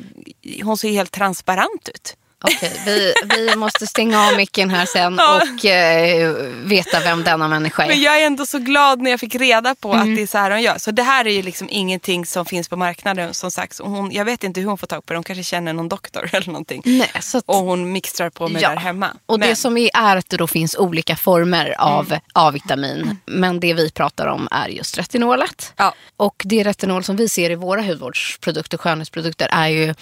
hon 0.63 0.77
ser 0.77 0.89
helt 0.91 1.11
transparent 1.11 1.89
ut. 1.95 2.15
Okej, 2.43 2.81
vi, 2.86 3.13
vi 3.38 3.55
måste 3.55 3.88
stänga 3.88 4.27
av 4.27 4.36
micken 4.36 4.69
här 4.69 4.86
sen 4.86 5.15
Ja. 5.19 5.41
och 5.60 5.65
eh, 5.65 6.31
veta 6.63 7.00
vem 7.00 7.24
denna 7.24 7.48
människa 7.48 7.81
Men 7.88 7.91
är. 7.91 8.03
jag 8.03 8.21
är 8.21 8.25
ändå 8.25 8.45
så 8.45 8.60
glad 8.60 9.01
när 9.01 9.12
jag 9.12 9.19
fick 9.19 9.36
reda 9.36 9.75
på 9.75 9.93
Mm. 9.93 10.10
att 10.10 10.15
det 10.15 10.21
är 10.21 10.27
så 10.27 10.38
här 10.38 10.51
hon 10.51 10.62
gör. 10.62 10.77
Så 10.77 10.91
det 10.91 11.03
här 11.03 11.25
är 11.27 11.31
ju 11.31 11.41
liksom 11.41 11.67
ingenting 11.71 12.25
som 12.25 12.45
finns 12.45 12.69
på 12.69 12.75
marknaden 12.75 13.33
som 13.33 13.51
sagt. 13.51 13.79
Hon, 13.79 14.12
jag 14.12 14.25
vet 14.25 14.43
inte 14.43 14.60
hur 14.60 14.67
hon 14.67 14.77
får 14.77 14.88
tag 14.88 15.05
på 15.05 15.13
det. 15.13 15.17
Hon 15.17 15.24
kanske 15.24 15.43
känner 15.43 15.74
någon 15.74 15.89
doktor 15.89 16.29
eller 16.33 16.48
någonting. 16.48 16.81
Nej, 16.86 17.12
så 17.19 17.38
att, 17.38 17.43
Och 17.48 17.55
hon 17.55 17.91
mixtrar 17.91 18.29
på 18.29 18.48
med 18.48 18.62
Ja. 18.62 18.69
där 18.69 18.75
hemma. 18.77 19.10
och 19.25 19.39
det 19.39 19.48
Men- 19.48 19.55
som 19.55 19.77
är, 19.77 19.89
är 19.93 20.17
att 20.17 20.29
det 20.29 20.38
då 20.38 20.48
finns 20.48 20.75
olika 20.75 21.15
former 21.15 21.75
av 21.77 22.05
Mm. 22.07 22.19
A-vitamin. 22.33 23.17
Men 23.25 23.60
det 23.60 23.74
vi 23.74 23.91
pratar 23.91 24.27
om 24.27 24.48
är 24.51 24.67
just 24.67 24.98
retinolet. 24.98 25.74
Ja. 25.77 25.93
Och 26.17 26.41
det 26.45 26.63
retinol 26.63 27.03
som 27.03 27.15
vi 27.15 27.29
ser 27.29 27.50
i 27.50 27.55
våra 27.55 27.81
hudvårdsprodukter, 27.81 28.77
skönhetsprodukter, 28.77 29.48
är 29.51 29.67
ju 29.67 29.93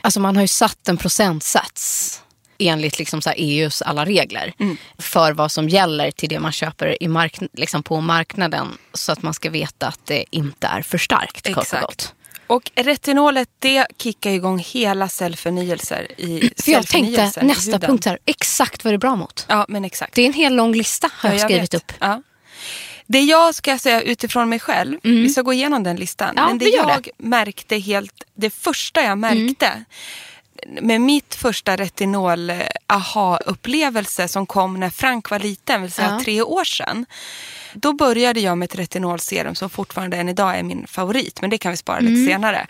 Alltså 0.00 0.20
man 0.20 0.36
har 0.36 0.42
ju 0.42 0.48
satt 0.48 0.88
en 0.88 0.96
procentsats 0.96 2.22
enligt 2.58 2.98
liksom 2.98 3.22
så 3.22 3.30
EUs 3.30 3.82
alla 3.82 4.04
regler 4.04 4.52
för 4.98 5.32
vad 5.32 5.52
som 5.52 5.68
gäller 5.68 6.10
till 6.10 6.28
det 6.28 6.40
man 6.40 6.52
köper 6.52 7.02
i 7.02 7.08
mark 7.08 7.38
liksom 7.52 7.82
på 7.82 8.00
marknaden 8.00 8.78
så 8.94 9.12
att 9.12 9.22
man 9.22 9.34
ska 9.34 9.50
veta 9.50 9.86
att 9.86 10.00
det 10.06 10.24
inte 10.30 10.66
är 10.66 10.82
för 10.82 10.98
starkt. 10.98 11.46
Exakt. 11.46 12.14
Och 12.46 12.70
retinolet 12.74 13.48
det 13.58 13.86
kickar 13.98 14.30
igång 14.30 14.58
hela 14.58 15.08
cellförnyelser 15.08 16.20
i 16.20 16.50
För 16.64 16.72
jag 16.72 16.86
tänkte 16.86 17.32
nästa 17.42 17.78
punkt 17.78 18.04
här, 18.04 18.18
exakt 18.24 18.84
vad 18.84 18.92
det 18.92 18.96
är 18.96 18.98
bra 18.98 19.16
mot. 19.16 19.46
Ja, 19.48 19.66
men 19.68 19.84
exakt. 19.84 20.14
Det 20.14 20.22
är 20.22 20.26
en 20.26 20.32
hel 20.32 20.54
lång 20.54 20.72
lista 20.74 21.10
har 21.14 21.30
Ja, 21.30 21.34
jag 21.34 21.44
skrivit 21.44 21.74
vet. 21.74 21.82
upp. 21.82 21.92
Ja. 22.00 22.22
Det 23.10 23.20
jag 23.20 23.54
ska 23.54 23.78
säga 23.78 24.00
utifrån 24.02 24.48
mig 24.48 24.58
själv, 24.60 24.98
vi 25.02 25.28
ska 25.28 25.42
gå 25.42 25.52
igenom 25.52 25.82
den 25.82 25.96
listan. 25.96 26.34
Ja, 26.36 26.48
men 26.48 26.58
det 26.58 26.64
jag 26.68 27.02
det. 27.02 27.10
märkte 27.18 27.76
helt, 27.76 28.22
det 28.34 28.50
första 28.50 29.02
jag 29.02 29.18
märkte 29.18 29.84
med 30.80 31.00
mitt 31.00 31.34
första 31.34 31.76
retinol 31.76 32.50
eh, 32.50 32.60
som 34.26 34.46
kom 34.46 34.80
när 34.80 34.90
Frank 34.90 35.30
var 35.30 35.38
liten, 35.38 35.82
vill 35.82 35.92
säga 35.92 36.10
Ja. 36.18 36.24
tre 36.24 36.42
år 36.42 36.64
sedan. 36.64 37.06
Då 37.74 37.92
började 37.92 38.40
jag 38.40 38.58
med 38.58 38.66
ett 38.66 38.74
retinolserum 38.78 39.54
som 39.54 39.70
fortfarande 39.70 40.16
än 40.16 40.28
idag 40.28 40.58
är 40.58 40.62
min 40.62 40.86
favorit, 40.86 41.40
men 41.40 41.50
det 41.50 41.58
kan 41.58 41.70
vi 41.70 41.76
spara 41.76 41.98
Mm. 41.98 42.12
lite 42.14 42.30
senare. 42.32 42.66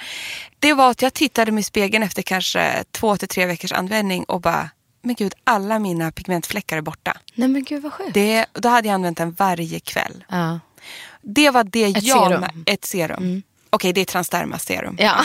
Det 0.58 0.72
var 0.72 0.90
att 0.90 1.02
jag 1.02 1.14
tittade 1.14 1.52
mig 1.52 1.60
i 1.60 1.64
spegeln 1.64 2.04
efter 2.04 2.22
kanske 2.22 2.84
två 2.90 3.16
till 3.16 3.28
tre 3.28 3.46
veckors 3.46 3.72
användning 3.72 4.24
och 4.24 4.40
bara, 4.40 4.70
men 5.08 5.14
gud, 5.18 5.34
alla 5.44 5.78
mina 5.78 6.12
pigmentfläckar 6.12 6.76
är 6.76 6.80
borta. 6.80 7.16
Nej 7.34 7.48
men 7.48 7.64
gud 7.64 7.82
vad 7.82 7.92
sjukt. 7.92 8.14
Det, 8.14 8.46
då 8.52 8.68
hade 8.68 8.88
jag 8.88 8.94
använt 8.94 9.18
den 9.18 9.32
varje 9.32 9.80
kväll. 9.80 10.24
Ja. 10.28 10.60
Det 11.22 11.50
var 11.50 11.64
det 11.64 11.84
Ett 11.84 12.02
jag... 12.02 12.18
serum. 12.28 12.44
Mm. 12.44 12.62
Ett 12.66 12.84
serum. 12.84 13.42
Okej, 13.70 13.92
det 13.92 14.00
är 14.00 14.04
transderma 14.04 14.58
serum. 14.58 14.96
Ja. 15.00 15.24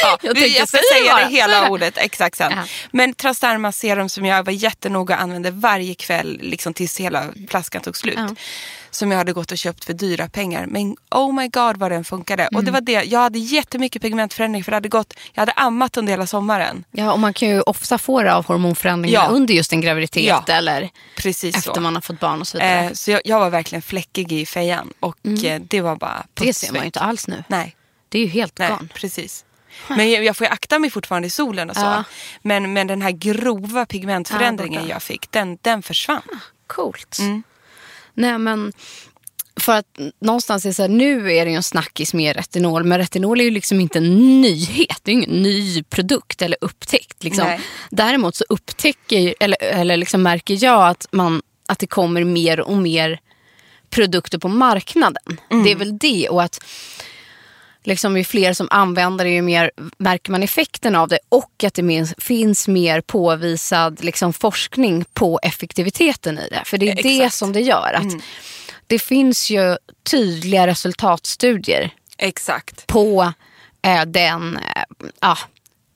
ja, 0.00 0.18
Jag 0.22 0.34
vi- 0.34 0.58
jag 0.58 0.68
ska 0.68 0.78
säg 0.78 0.98
säga 1.00 1.12
bara, 1.14 1.24
det 1.24 1.30
hela 1.32 1.60
det. 1.60 1.68
ordet 1.68 1.98
exakt 1.98 2.36
sen. 2.36 2.52
Ja. 2.56 2.62
Men 2.90 3.14
transderma 3.14 3.72
serum 3.72 4.08
som 4.08 4.24
jag 4.24 4.44
var 4.44 4.52
jättenoga 4.52 5.14
och 5.16 5.22
använde 5.22 5.50
varje 5.50 5.94
kväll 5.94 6.38
liksom 6.42 6.74
tills 6.74 7.00
hela 7.00 7.24
flaskan 7.48 7.82
tog 7.82 7.96
slut. 7.96 8.14
Ja. 8.16 8.34
Som 8.90 9.10
jag 9.10 9.18
hade 9.18 9.32
gått 9.32 9.52
och 9.52 9.58
köpt 9.58 9.84
för 9.84 9.92
dyra 9.92 10.28
pengar. 10.28 10.66
Men 10.66 10.96
oh 11.10 11.34
my 11.34 11.48
god 11.48 11.76
vad 11.76 11.90
den 11.90 12.04
funkade. 12.04 12.42
Mm. 12.42 12.56
Och 12.58 12.64
det 12.64 12.70
var 12.70 12.80
det. 12.80 12.92
Jag 13.04 13.20
hade 13.20 13.38
jättemycket 13.38 14.02
pigmentförändring 14.02 14.64
för 14.64 14.72
det 14.72 14.76
hade 14.76 14.88
gått, 14.88 15.14
jag 15.32 15.40
hade 15.42 15.52
ammat 15.52 15.96
under 15.96 16.12
hela 16.12 16.26
sommaren. 16.26 16.84
ja, 16.90 17.12
och 17.12 17.18
man 17.18 17.34
kan 17.34 17.48
ju 17.48 17.60
ofta 17.60 17.98
få 17.98 18.22
det 18.22 18.34
av 18.34 18.46
hormonförändringar 18.46 19.20
Ja. 19.24 19.28
under 19.28 19.54
just 19.54 19.72
en 19.72 19.80
graviditet 19.80 20.24
Ja. 20.24 20.44
eller 20.54 20.90
Precis 21.16 21.56
efter 21.56 21.74
så. 21.74 21.80
man 21.80 21.94
har 21.94 22.02
fått 22.02 22.20
barn 22.20 22.40
och 22.40 22.46
så 22.48 22.58
vidare. 22.58 22.84
Eh, 22.86 22.92
så 22.92 23.10
jag, 23.10 23.20
jag 23.24 23.38
var 23.40 23.50
verkligen 23.50 23.82
fläckig 23.82 24.32
i 24.32 24.46
fejan. 24.46 24.92
Och 25.00 25.26
eh, 25.44 25.60
det 25.68 25.80
var 25.80 25.96
bara 25.96 26.12
Mm. 26.12 26.26
det 26.34 26.54
ser 26.54 26.72
man 26.72 26.80
ju 26.80 26.86
inte 26.86 27.00
alls 27.00 27.28
nu. 27.28 27.44
Nej. 27.48 27.76
Det 28.08 28.18
är 28.18 28.22
ju 28.22 28.28
helt 28.28 28.58
Nej, 28.58 28.68
garn. 28.68 28.88
precis. 28.94 29.44
Men 29.88 30.10
jag, 30.10 30.24
jag 30.24 30.36
får 30.36 30.46
ju 30.46 30.52
akta 30.52 30.78
mig 30.78 30.90
fortfarande 30.90 31.28
i 31.28 31.30
solen 31.30 31.70
och 31.70 31.76
så. 31.76 31.82
Ja. 31.82 32.04
Men, 32.42 32.72
men 32.72 32.86
den 32.86 33.02
här 33.02 33.10
grova 33.10 33.86
pigmentförändringen 33.86 34.74
Ja, 34.74 34.80
borta. 34.80 34.94
jag 34.94 35.02
fick, 35.02 35.30
den, 35.32 35.58
den 35.62 35.82
försvann. 35.82 36.22
Coolt. 36.66 37.18
Mm. 37.18 37.42
Nej 38.16 38.38
men 38.38 38.72
för 39.60 39.72
att 39.72 39.98
någonstans 40.18 40.66
är 40.66 40.72
så 40.72 40.82
här, 40.82 40.88
nu 40.88 41.32
är 41.32 41.44
det 41.44 41.50
ju 41.50 41.56
en 41.56 41.62
snackis 41.62 42.14
med 42.14 42.36
retinol. 42.36 42.84
Men 42.84 42.98
retinol 42.98 43.40
är 43.40 43.44
ju 43.44 43.50
liksom 43.50 43.80
inte 43.80 43.98
en 43.98 44.40
nyhet. 44.40 45.00
Det 45.02 45.10
är 45.10 45.14
ju 45.14 45.22
ingen 45.22 45.42
ny 45.42 45.82
produkt 45.82 46.42
eller 46.42 46.58
upptäckt. 46.60 47.24
Liksom. 47.24 47.58
Däremot 47.90 48.34
så 48.34 48.44
upptäcker, 48.48 49.34
eller, 49.40 49.62
eller 49.62 49.96
liksom 49.96 50.22
märker 50.22 50.64
jag 50.64 50.88
att, 50.88 51.06
man, 51.10 51.42
att 51.68 51.78
det 51.78 51.86
kommer 51.86 52.24
mer 52.24 52.60
och 52.60 52.76
mer 52.76 53.20
produkter 53.90 54.38
på 54.38 54.48
marknaden. 54.48 55.38
Mm. 55.50 55.64
Det 55.64 55.72
är 55.72 55.76
väl 55.76 55.98
det. 55.98 56.28
Och 56.28 56.42
att 56.42 56.64
liksom 57.86 58.16
ju 58.16 58.24
fler 58.24 58.52
som 58.52 58.68
använder 58.70 59.24
det 59.24 59.30
ju 59.30 59.42
mer 59.42 59.70
märker 59.98 60.32
man 60.32 60.42
effekten 60.42 60.96
av 60.96 61.08
det 61.08 61.18
och 61.28 61.64
att 61.64 61.74
det 61.74 62.14
finns 62.18 62.68
mer 62.68 63.00
påvisad 63.00 64.04
liksom, 64.04 64.32
forskning 64.32 65.04
på 65.14 65.40
effektiviteten 65.42 66.38
i 66.38 66.48
det. 66.48 66.62
För 66.64 66.78
det 66.78 66.90
är 66.90 67.02
det 67.02 67.16
Exakt. 67.16 67.34
som 67.36 67.52
det 67.52 67.60
gör. 67.60 67.92
Att 67.92 68.22
Det 68.86 68.98
finns 68.98 69.50
ju 69.50 69.76
tydliga 70.10 70.66
resultatstudier 70.66 71.90
Exakt. 72.18 72.86
på 72.86 73.32
eh, 73.82 74.04
den 74.04 74.56
eh, 74.56 74.82
ja, 75.20 75.38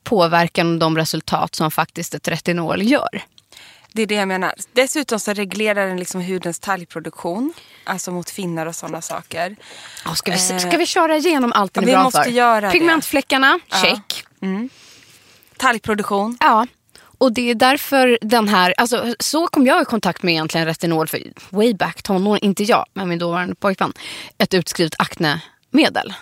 påverkan 0.03 0.73
och 0.73 0.79
de 0.79 0.97
resultat 0.97 1.55
som 1.55 1.71
faktiskt 1.71 2.13
ett 2.13 2.27
retinol 2.27 2.81
gör. 2.81 3.23
Det 3.93 4.01
är 4.01 4.05
det 4.07 4.15
jag 4.15 4.27
menar. 4.27 4.53
Dessutom 4.73 5.19
så 5.19 5.33
reglerar 5.33 5.87
den 5.87 5.97
liksom 5.97 6.21
hudens 6.21 6.59
talgproduktion. 6.59 7.53
Alltså 7.83 8.11
mot 8.11 8.29
finnar 8.29 8.65
och 8.65 8.75
sådana 8.75 9.01
saker. 9.01 9.55
Ja, 10.05 10.15
ska, 10.15 10.31
vi, 10.31 10.37
ska 10.37 10.77
vi 10.77 10.85
köra 10.85 11.17
igenom 11.17 11.51
allt 11.53 11.73
den 11.73 11.83
Ja, 11.83 11.87
är 11.87 11.91
vi 11.91 11.95
bra 11.95 12.03
måste 12.03 12.23
för? 12.23 12.31
göra 12.31 12.61
det. 12.61 12.71
Pigmentfläckarna, 12.71 13.59
check. 13.81 14.25
Talgproduktion. 15.57 16.37
Ja, 16.39 16.67
och 17.17 17.33
det 17.33 17.49
är 17.49 17.55
därför 17.55 18.17
den 18.21 18.47
här, 18.47 18.73
alltså 18.77 19.15
så 19.19 19.47
kom 19.47 19.65
jag 19.65 19.81
i 19.81 19.85
kontakt 19.85 20.23
med 20.23 20.31
egentligen 20.31 20.67
retinol 20.67 21.07
för 21.07 21.21
way 21.49 21.73
back 21.73 22.03
tonåren, 22.03 22.39
inte 22.43 22.63
jag, 22.63 22.85
men 22.93 23.09
min 23.09 23.19
dåvarande 23.19 23.55
pojkvän, 23.55 23.93
ett 24.37 24.53
utskrivet 24.53 24.93
aknemedel. 24.97 26.13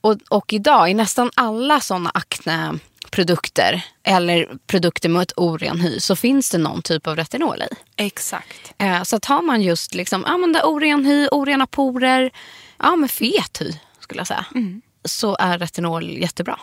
Och, 0.00 0.16
och 0.28 0.52
idag 0.52 0.90
i 0.90 0.94
nästan 0.94 1.30
alla 1.34 1.80
sådana 1.80 2.10
akneprodukter 3.08 3.82
eller 4.04 4.48
produkter 4.66 5.08
med 5.08 5.22
ett 5.22 5.32
oren 5.36 5.80
hy 5.80 6.00
så 6.00 6.16
finns 6.16 6.50
det 6.50 6.58
någon 6.58 6.82
typ 6.82 7.06
av 7.06 7.16
retinol 7.16 7.62
i. 7.62 7.68
Exakt. 7.96 8.74
Eh, 8.78 9.02
så 9.02 9.16
att 9.16 9.24
har 9.24 9.42
man 9.42 9.62
just 9.62 9.94
liksom, 9.94 10.24
ja, 10.26 10.36
men 10.36 10.52
det 10.52 10.58
är 10.58 10.66
oren 10.66 11.04
hy, 11.04 11.28
orena 11.28 11.66
porer, 11.66 12.30
ja 12.78 12.96
men 12.96 13.08
fet 13.08 13.60
hy 13.60 13.72
skulle 14.00 14.20
jag 14.20 14.26
säga. 14.26 14.44
Så 15.04 15.36
är 15.36 15.58
retinol 15.58 16.10
jättebra. 16.10 16.58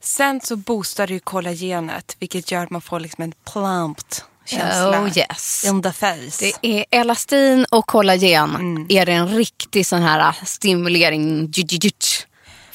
Sen 0.00 0.40
så 0.40 0.56
boostar 0.56 1.06
det 1.06 1.12
ju 1.12 1.20
kollagenet. 1.20 2.16
Vilket 2.18 2.50
gör 2.50 2.62
att 2.62 2.70
man 2.70 2.80
får 2.80 3.00
liksom 3.00 3.24
en 3.24 3.32
plumped 3.52 4.24
känsla. 4.44 5.02
Oh 5.02 5.18
yes. 5.18 5.64
In 5.64 5.82
the 5.82 5.92
face. 5.92 6.40
Det 6.40 6.52
är 6.62 6.84
elastin 6.90 7.66
och 7.70 7.86
kollagen. 7.86 8.86
Är 8.88 9.06
det 9.06 9.12
en 9.12 9.28
riktig 9.28 9.86
sån 9.86 10.02
här 10.02 10.34
stimulering. 10.44 11.50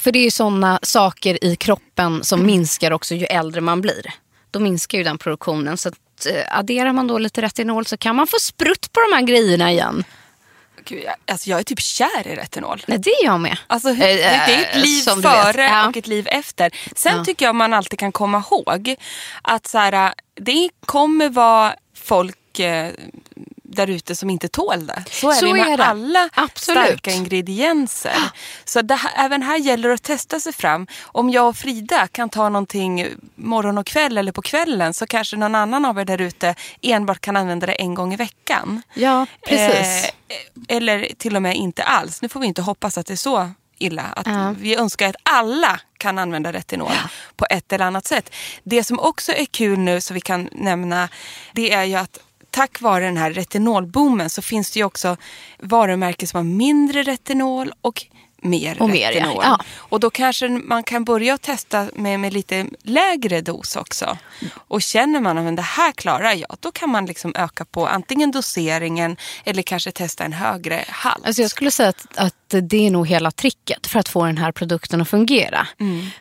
För 0.06 0.12
det 0.12 0.18
är 0.18 0.24
ju 0.24 0.30
såna 0.30 0.78
saker 0.82 1.44
i 1.44 1.56
kroppen 1.56 2.24
som 2.24 2.46
minskar 2.46 2.90
också 2.90 3.14
ju 3.14 3.24
äldre 3.26 3.60
man 3.60 3.80
blir. 3.80 4.14
Då 4.50 4.60
minskar 4.60 4.98
ju 4.98 5.04
den 5.04 5.18
produktionen. 5.18 5.76
Så 5.76 5.88
att, 5.88 6.26
eh, 6.26 6.58
adderar 6.58 6.92
man 6.92 7.06
då 7.06 7.18
lite 7.18 7.42
retinol 7.42 7.86
så 7.86 7.96
kan 7.96 8.16
man 8.16 8.26
få 8.26 8.36
sprutt 8.40 8.92
på 8.92 9.00
de 9.00 9.16
här 9.16 9.22
grejerna 9.22 9.72
igen. 9.72 10.04
Gud, 10.84 11.02
jag, 11.04 11.14
alltså 11.30 11.50
jag 11.50 11.58
är 11.60 11.64
typ 11.64 11.80
kär 11.80 12.28
i 12.28 12.36
retinol. 12.36 12.82
Nej, 12.86 12.98
det 12.98 13.10
är 13.10 13.24
jag 13.24 13.40
med. 13.40 13.58
Alltså, 13.66 13.88
Eh, 13.88 13.96
det 13.98 14.22
är 14.22 14.62
ett 14.62 14.76
liv 14.84 15.00
som 15.00 15.20
du 15.22 15.28
vet. 15.28 15.42
före 15.44 15.62
Ja. 15.64 15.88
och 15.88 15.96
ett 15.96 16.06
liv 16.06 16.28
efter. 16.30 16.70
Sen 16.96 17.16
Ja. 17.16 17.24
tycker 17.24 17.44
jag 17.46 17.54
man 17.54 17.72
alltid 17.74 17.98
kan 17.98 18.12
komma 18.12 18.38
ihåg 18.50 18.94
att 19.42 19.66
så 19.66 19.78
här, 19.78 20.14
det 20.40 20.68
kommer 20.86 21.28
vara 21.28 21.74
folk 21.96 22.58
eh, 22.58 22.90
där 23.76 23.90
ute 23.90 24.16
som 24.16 24.30
inte 24.30 24.48
tål 24.48 24.86
det. 24.86 25.04
Så 25.10 25.30
är 25.30 25.34
Så 25.34 25.46
det 25.46 25.52
med 25.52 25.66
är 25.72 25.76
det. 25.76 25.84
alla 25.84 26.28
Absolut. 26.34 26.86
starka 26.88 27.10
ingredienser. 27.10 28.16
Så 28.64 28.82
det 28.82 28.98
även 29.16 29.42
här 29.42 29.56
gäller 29.58 29.88
det 29.88 29.94
att 29.94 30.02
testa 30.02 30.40
sig 30.40 30.52
fram. 30.52 30.86
Om 31.04 31.30
jag 31.30 31.48
och 31.48 31.56
Frida 31.56 32.06
kan 32.08 32.28
ta 32.28 32.48
någonting 32.48 33.06
morgon 33.34 33.78
och 33.78 33.86
kväll 33.86 34.18
eller 34.18 34.32
på 34.32 34.42
kvällen 34.42 34.94
så 34.94 35.06
kanske 35.06 35.36
någon 35.36 35.54
annan 35.54 35.84
av 35.84 35.98
er 35.98 36.04
där 36.04 36.20
ute 36.20 36.54
enbart 36.82 37.20
kan 37.20 37.36
använda 37.36 37.66
det 37.66 37.72
en 37.72 37.94
gång 37.94 38.12
i 38.14 38.16
veckan. 38.16 38.82
Ja, 38.94 39.26
precis. 39.46 40.04
Eh, 40.04 40.76
eller 40.76 41.08
till 41.18 41.36
och 41.36 41.42
med 41.42 41.56
inte 41.56 41.82
alls. 41.82 42.22
Nu 42.22 42.28
får 42.28 42.40
vi 42.40 42.46
inte 42.46 42.62
hoppas 42.62 42.98
att 42.98 43.06
det 43.06 43.14
är 43.14 43.16
så 43.16 43.50
illa. 43.78 44.02
Att 44.02 44.26
Ja. 44.26 44.54
Vi 44.58 44.76
önskar 44.76 45.08
att 45.08 45.16
alla 45.22 45.80
kan 45.98 46.18
använda 46.18 46.52
retinol 46.52 46.90
på 47.36 47.46
ett 47.50 47.72
eller 47.72 47.84
annat 47.84 48.06
sätt. 48.06 48.34
Det 48.62 48.84
som 48.84 49.00
också 49.00 49.32
är 49.32 49.44
kul 49.44 49.78
nu 49.78 50.00
som 50.00 50.14
vi 50.14 50.20
kan 50.20 50.48
nämna 50.52 51.08
det 51.52 51.72
är 51.72 51.84
ju 51.84 51.94
att 51.94 52.18
tack 52.56 52.80
vare 52.80 53.04
den 53.04 53.16
här 53.16 53.30
retinolboomen 53.30 54.30
så 54.30 54.42
finns 54.42 54.70
det 54.70 54.78
ju 54.78 54.84
också 54.84 55.16
varumärken 55.58 56.28
som 56.28 56.38
har 56.38 56.44
mindre 56.44 57.02
retinol 57.02 57.72
och 57.80 58.06
mer 58.42 58.82
Och 58.82 58.90
mer, 58.90 59.00
ja. 59.00 59.10
retinol. 59.10 59.42
Ja. 59.42 59.58
Och 59.76 60.00
då 60.00 60.10
kanske 60.10 60.48
man 60.48 60.82
kan 60.82 61.04
börja 61.04 61.38
testa 61.38 61.88
med, 61.94 62.20
med 62.20 62.32
lite 62.32 62.66
lägre 62.82 63.40
dos 63.40 63.76
också. 63.76 64.18
Och 64.54 64.82
känner 64.82 65.20
man 65.20 65.38
att 65.38 65.56
det 65.56 65.62
här 65.62 65.92
klarar 65.92 66.32
jag, 66.32 66.56
då 66.60 66.72
kan 66.72 66.90
man 66.90 67.06
liksom 67.06 67.32
öka 67.36 67.64
på 67.64 67.86
antingen 67.86 68.30
doseringen 68.30 69.16
eller 69.44 69.62
kanske 69.62 69.92
testa 69.92 70.24
en 70.24 70.32
högre 70.32 70.84
halt. 70.88 71.26
Alltså 71.26 71.42
jag 71.42 71.50
skulle 71.50 71.70
säga 71.70 71.88
att, 71.88 72.06
att 72.16 72.54
det 72.62 72.86
är 72.86 72.90
nog 72.90 73.08
hela 73.08 73.30
tricket 73.30 73.86
för 73.86 73.98
att 73.98 74.08
få 74.08 74.26
den 74.26 74.38
här 74.38 74.52
produkten 74.52 75.00
att 75.00 75.08
fungera. 75.08 75.66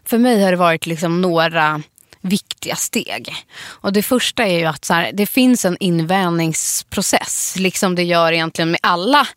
För 0.06 0.18
mig 0.18 0.44
har 0.44 0.51
det 0.51 0.58
varit 0.58 0.86
liksom 0.86 1.22
några 1.22 1.82
viktiga 2.25 2.75
steg. 2.75 3.34
Och 3.65 3.94
det 3.94 4.03
första 4.03 4.44
är 4.46 4.60
ju 4.60 4.65
att 4.65 4.86
så 4.86 4.94
här, 4.94 5.12
det 5.13 5.25
finns 5.25 5.65
en 5.65 5.77
invänjningsprocess, 5.79 7.55
liksom 7.58 7.96
det 7.96 8.03
gör 8.03 8.32
egentligen 8.32 8.72
med 8.72 8.79
alla 8.84 9.27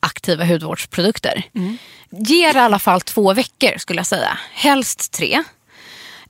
aktiva 0.00 0.44
hudvårdsprodukter. 0.44 1.42
Ger 2.10 2.56
i 2.56 2.58
alla 2.58 2.78
fall 2.78 3.00
två 3.00 3.34
veckor 3.34 3.78
skulle 3.78 3.98
jag 3.98 4.06
säga, 4.06 4.38
helst 4.52 5.12
tre. 5.12 5.42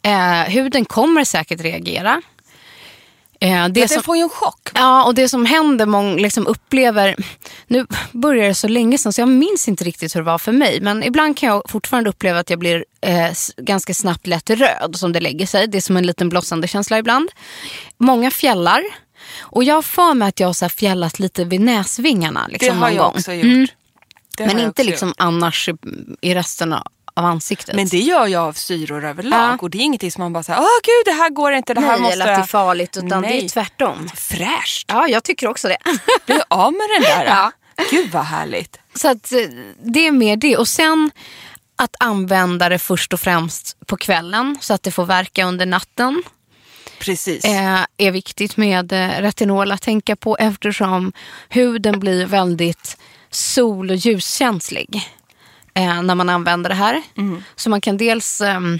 Eh, 0.03 0.43
huden 0.43 0.85
kommer 0.85 1.25
säkert 1.25 1.61
reagera. 1.61 2.23
Eh, 3.41 3.69
det 3.69 3.89
som, 3.89 4.03
får 4.03 4.17
ju 4.17 4.23
en 4.23 4.29
chock. 4.29 4.69
Ja, 4.75 5.05
och 5.05 5.15
det 5.15 5.29
som 5.29 5.47
händer, 5.47 5.87
många 5.87 6.15
liksom 6.15 6.47
upplever... 6.47 7.17
Nu 7.67 7.87
börjar 8.13 8.49
det 8.49 8.55
så 8.55 8.69
länge 8.69 8.99
sedan 8.99 9.13
så 9.13 9.21
jag 9.21 9.29
minns 9.29 9.69
inte 9.69 9.85
riktigt 9.85 10.17
hur 10.17 10.21
det 10.21 10.25
var 10.27 10.39
för 10.39 10.53
mig. 10.53 10.81
Men 10.81 11.03
ibland 11.05 11.37
kan 11.37 11.49
jag 11.49 11.63
fortfarande 11.69 12.11
uppleva 12.11 12.39
att 12.39 12.51
jag 12.51 12.59
blir 12.59 12.85
eh, 13.01 13.31
ganska 13.57 13.95
snabbt 13.95 14.27
lätt 14.27 14.51
röd 14.51 14.97
som 14.97 15.13
det 15.13 15.21
lägger 15.21 15.47
sig. 15.47 15.67
Det 15.67 15.79
är 15.79 15.83
som 15.83 15.97
en 15.97 16.07
liten 16.07 16.29
blossande 16.29 16.69
känsla 16.69 16.99
ibland. 16.99 17.31
Många 17.99 18.31
fjällar. 18.31 18.83
Och 19.41 19.65
jag 19.65 19.75
har 19.75 19.83
för 19.83 20.15
mig 20.15 20.29
att 20.29 20.41
jag 20.41 20.47
har 20.49 20.69
fjällat 20.69 21.19
lite 21.19 21.45
vid 21.45 21.61
näsvingarna. 21.61 22.47
Det 22.47 22.53
Liksom, 22.53 22.79
har 22.79 22.87
någon 22.89 22.97
jag 22.97 23.05
gång. 23.05 23.15
också 23.17 23.33
gjort. 23.33 23.45
Mm. 23.45 23.67
Det 24.37 24.45
har 24.47 24.55
Men 24.55 24.65
inte 24.67 24.85
liksom 24.85 25.09
gjort. 25.09 25.17
annars 25.19 25.69
i, 25.69 25.75
i 26.21 26.35
resten 26.35 26.75
av 27.19 27.25
ansiktet. 27.25 27.77
Men 27.77 27.89
det 27.89 27.99
gör 27.99 28.27
jag 28.27 28.45
av 28.45 28.53
syror 28.53 29.05
överlag. 29.05 29.41
Ja. 29.41 29.59
Och 29.61 29.71
det 29.71 29.79
är 29.79 29.83
ingenting 29.83 30.13
som 30.13 30.23
man 30.23 30.33
bara 30.33 30.43
säger, 30.43 30.61
åh 30.61 30.67
gud 30.83 31.15
det 31.15 31.23
här 31.23 31.31
går 31.31 31.53
inte, 31.53 31.75
det 31.75 31.81
här 31.81 31.89
Nej, 31.89 32.01
måste 32.01 32.13
eller 32.15 32.33
att 32.33 32.39
det 32.39 32.43
är 32.43 32.47
farligt. 32.47 32.97
Utan 32.97 33.09
det 33.09 33.21
Nej. 33.21 33.45
är 33.45 33.49
tvärtom. 33.49 34.09
Fräscht. 34.15 34.85
Ja, 34.89 35.09
jag 35.09 35.25
tycker 35.25 35.49
också 35.49 35.69
det. 35.69 35.79
Bli 36.27 36.41
av 36.49 36.73
med 36.73 36.87
den 36.97 37.03
där. 37.03 37.25
Ja. 37.27 37.53
Gud 37.91 38.11
vad 38.11 38.25
härligt. 38.25 38.79
Så 38.95 39.09
att 39.09 39.33
eh, 39.33 39.39
det 39.83 40.07
är 40.07 40.13
mer 40.13 40.37
det. 40.37 40.57
Och 40.57 40.69
sen 40.69 41.11
att 41.77 41.97
använda 41.99 42.69
det 42.69 42.79
först 42.79 43.13
och 43.13 43.21
främst 43.21 43.77
på 43.87 43.97
kvällen 43.97 44.59
så 44.61 44.75
att 44.75 44.83
det 44.83 44.91
får 44.91 45.05
verka 45.05 45.45
under 45.45 45.67
natten. 45.67 46.23
Precis. 46.99 47.45
Eh, 47.45 47.81
är 47.97 48.11
viktigt 48.11 48.57
med 48.57 48.93
eh, 48.93 49.09
retinol 49.09 49.73
att 49.73 49.83
tänka 49.83 50.17
på 50.17 50.37
eftersom 50.37 51.13
huden 51.49 52.01
blir 52.01 52.27
väldigt 52.27 52.97
sol 53.31 53.91
och 53.91 53.97
ljuskänslig 53.97 55.09
eh, 55.79 56.03
när 56.03 56.15
man 56.15 56.29
använder 56.29 56.71
det 56.71 56.77
här. 56.77 57.03
Så 57.57 57.71
man 57.71 57.81
kan 57.81 57.97
dels 57.97 58.41
ehm, 58.41 58.79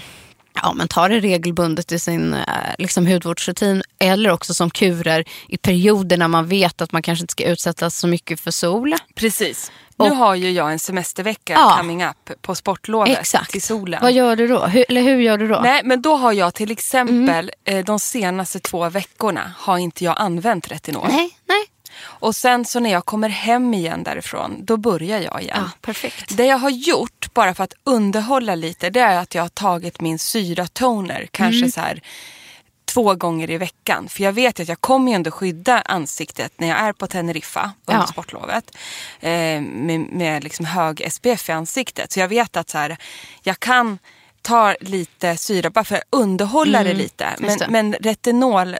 ja, 0.53 0.73
men 0.73 0.87
ta 0.87 1.07
det 1.07 1.19
regelbundet 1.19 1.91
i 1.91 1.99
sin 1.99 2.33
eh, 2.33 2.43
liksom, 2.77 3.07
hudvårdsrutin 3.07 3.83
eller 3.99 4.31
också 4.31 4.53
som 4.53 4.69
kurer 4.69 5.23
i 5.47 5.57
perioder 5.57 6.17
när 6.17 6.27
man 6.27 6.47
vet 6.47 6.81
att 6.81 6.91
man 6.91 7.01
kanske 7.01 7.23
inte 7.23 7.31
ska 7.31 7.43
utsättas 7.43 7.97
så 7.97 8.07
mycket 8.07 8.39
för 8.39 8.51
sol. 8.51 8.95
Precis. 9.15 9.71
Nu 9.97 10.05
Och- 10.09 10.15
har 10.15 10.35
ju 10.35 10.51
jag 10.51 10.71
en 10.71 10.79
semestervecka 10.79 11.53
Ja. 11.53 11.75
coming 11.77 12.03
up 12.05 12.41
på 12.41 12.55
sportlovet 12.55 13.17
Exakt. 13.19 13.51
till 13.51 13.61
solen. 13.61 13.99
Vad 14.01 14.11
gör 14.11 14.35
du 14.35 14.47
då? 14.47 14.65
Hur, 14.65 14.85
eller 14.89 15.01
hur 15.01 15.17
gör 15.19 15.37
du 15.37 15.47
då? 15.47 15.59
Nej, 15.63 15.81
men 15.83 16.01
då 16.01 16.15
har 16.15 16.33
jag 16.33 16.53
till 16.53 16.71
exempel 16.71 17.51
Mm. 17.67 17.79
eh, 17.79 17.85
de 17.85 17.99
senaste 17.99 18.59
två 18.59 18.89
veckorna 18.89 19.51
har 19.57 19.77
inte 19.77 20.03
jag 20.05 20.15
använt 20.17 20.67
retinol. 20.71 21.07
nej. 21.07 21.29
nej. 21.47 21.65
Och 22.01 22.35
sen 22.35 22.65
så 22.65 22.79
när 22.79 22.89
jag 22.91 23.05
kommer 23.05 23.29
hem 23.29 23.73
igen 23.73 24.03
därifrån, 24.03 24.65
då 24.65 24.77
börjar 24.77 25.19
jag 25.19 25.41
igen. 25.41 25.57
Ja, 25.61 25.69
perfekt. 25.81 26.37
Det 26.37 26.45
jag 26.45 26.57
har 26.57 26.69
gjort, 26.69 27.33
bara 27.33 27.53
för 27.53 27.63
att 27.63 27.73
underhålla 27.83 28.55
lite, 28.55 28.89
det 28.89 28.99
är 28.99 29.17
att 29.17 29.35
jag 29.35 29.41
har 29.41 29.49
tagit 29.49 30.01
min 30.01 30.19
syratoner 30.19 31.27
kanske 31.31 31.57
Mm. 31.59 31.71
så 31.71 31.81
här 31.81 32.01
två 32.85 33.15
gånger 33.15 33.49
i 33.49 33.57
veckan. 33.57 34.07
För 34.09 34.23
jag 34.23 34.31
vet 34.33 34.59
att 34.59 34.67
jag 34.67 34.81
kommer 34.81 35.11
ju 35.11 35.15
ändå 35.15 35.31
skydda 35.31 35.81
ansiktet 35.81 36.51
när 36.57 36.67
jag 36.67 36.77
är 36.77 36.93
på 36.93 37.07
Teneriffa 37.07 37.71
under 37.85 38.01
Ja. 38.01 38.07
sportlovet. 38.07 38.75
Eh, 39.19 39.61
med 39.61 39.99
med 39.99 40.43
liksom 40.43 40.65
hög 40.65 41.01
SPF 41.11 41.49
i 41.49 41.51
ansiktet. 41.51 42.11
Så 42.11 42.19
jag 42.19 42.27
vet 42.27 42.57
att 42.57 42.69
så 42.69 42.77
här, 42.77 42.97
jag 43.43 43.59
kan 43.59 43.99
ta 44.41 44.75
lite 44.81 45.37
syra 45.37 45.69
bara 45.69 45.85
för 45.85 45.95
att 45.95 46.03
underhålla 46.09 46.83
det 46.83 46.93
lite. 46.93 47.27
Men, 47.39 47.49
Mm. 47.49 47.59
det. 47.59 47.67
men 47.69 47.93
retinol 47.93 48.75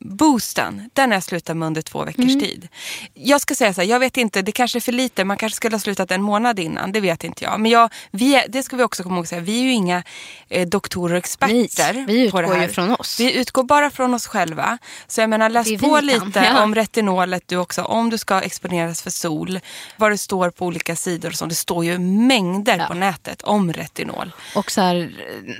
boosten, 0.00 0.90
den 0.92 1.10
har 1.10 1.16
jag 1.16 1.22
slutat 1.24 1.56
med 1.56 1.66
under 1.66 1.82
två 1.82 2.04
veckors 2.04 2.24
Mm. 2.24 2.40
tid. 2.40 2.68
Jag 3.14 3.40
ska 3.40 3.54
säga 3.54 3.74
så 3.74 3.80
här, 3.80 3.88
jag 3.88 4.00
vet 4.00 4.16
inte, 4.16 4.42
det 4.42 4.52
kanske 4.52 4.78
är 4.78 4.80
för 4.80 4.92
lite, 4.92 5.24
man 5.24 5.36
kanske 5.36 5.56
skulle 5.56 5.74
ha 5.74 5.80
slutat 5.80 6.10
en 6.10 6.22
månad 6.22 6.58
innan, 6.58 6.92
det 6.92 7.00
vet 7.00 7.24
inte 7.24 7.44
jag. 7.44 7.60
Men 7.60 7.70
jag, 7.70 7.92
vi 8.10 8.34
är, 8.34 8.44
det 8.48 8.62
ska 8.62 8.76
vi 8.76 8.82
också 8.82 9.02
komma 9.02 9.16
ihåg, 9.16 9.28
säga, 9.28 9.40
vi 9.40 9.58
är 9.58 9.62
ju 9.62 9.72
inga 9.72 10.02
eh, 10.48 10.68
doktorer 10.68 11.12
och 11.14 11.18
experter 11.18 11.92
Nej, 11.94 12.04
vi 12.06 12.30
på 12.30 12.40
det 12.40 12.46
utgår 12.46 12.54
här. 12.56 12.62
ju 12.66 12.72
från 12.72 12.90
oss. 12.90 13.20
Vi 13.20 13.34
utgår 13.38 13.62
bara 13.64 13.90
från 13.90 14.14
oss 14.14 14.26
själva. 14.26 14.78
Så 15.06 15.20
jag 15.20 15.30
menar, 15.30 15.48
läs 15.50 15.80
på 15.80 16.00
lite 16.00 16.30
ja. 16.34 16.62
om 16.62 16.74
retinolet 16.74 17.42
du 17.46 17.56
också, 17.56 17.82
om 17.82 18.10
du 18.10 18.18
ska 18.18 18.40
exponeras 18.40 19.02
för 19.02 19.10
sol, 19.10 19.60
vad 19.96 20.10
det 20.10 20.18
står 20.18 20.50
på 20.50 20.66
olika 20.66 20.96
sidor 20.96 21.28
och 21.28 21.34
så. 21.34 21.46
Det 21.46 21.54
står 21.54 21.84
ju 21.84 21.98
mängder 21.98 22.78
Ja. 22.78 22.86
på 22.86 22.94
nätet 22.94 23.42
om 23.42 23.72
retinol. 23.72 24.32
Och 24.54 24.70
så 24.70 24.80
här, 24.80 25.12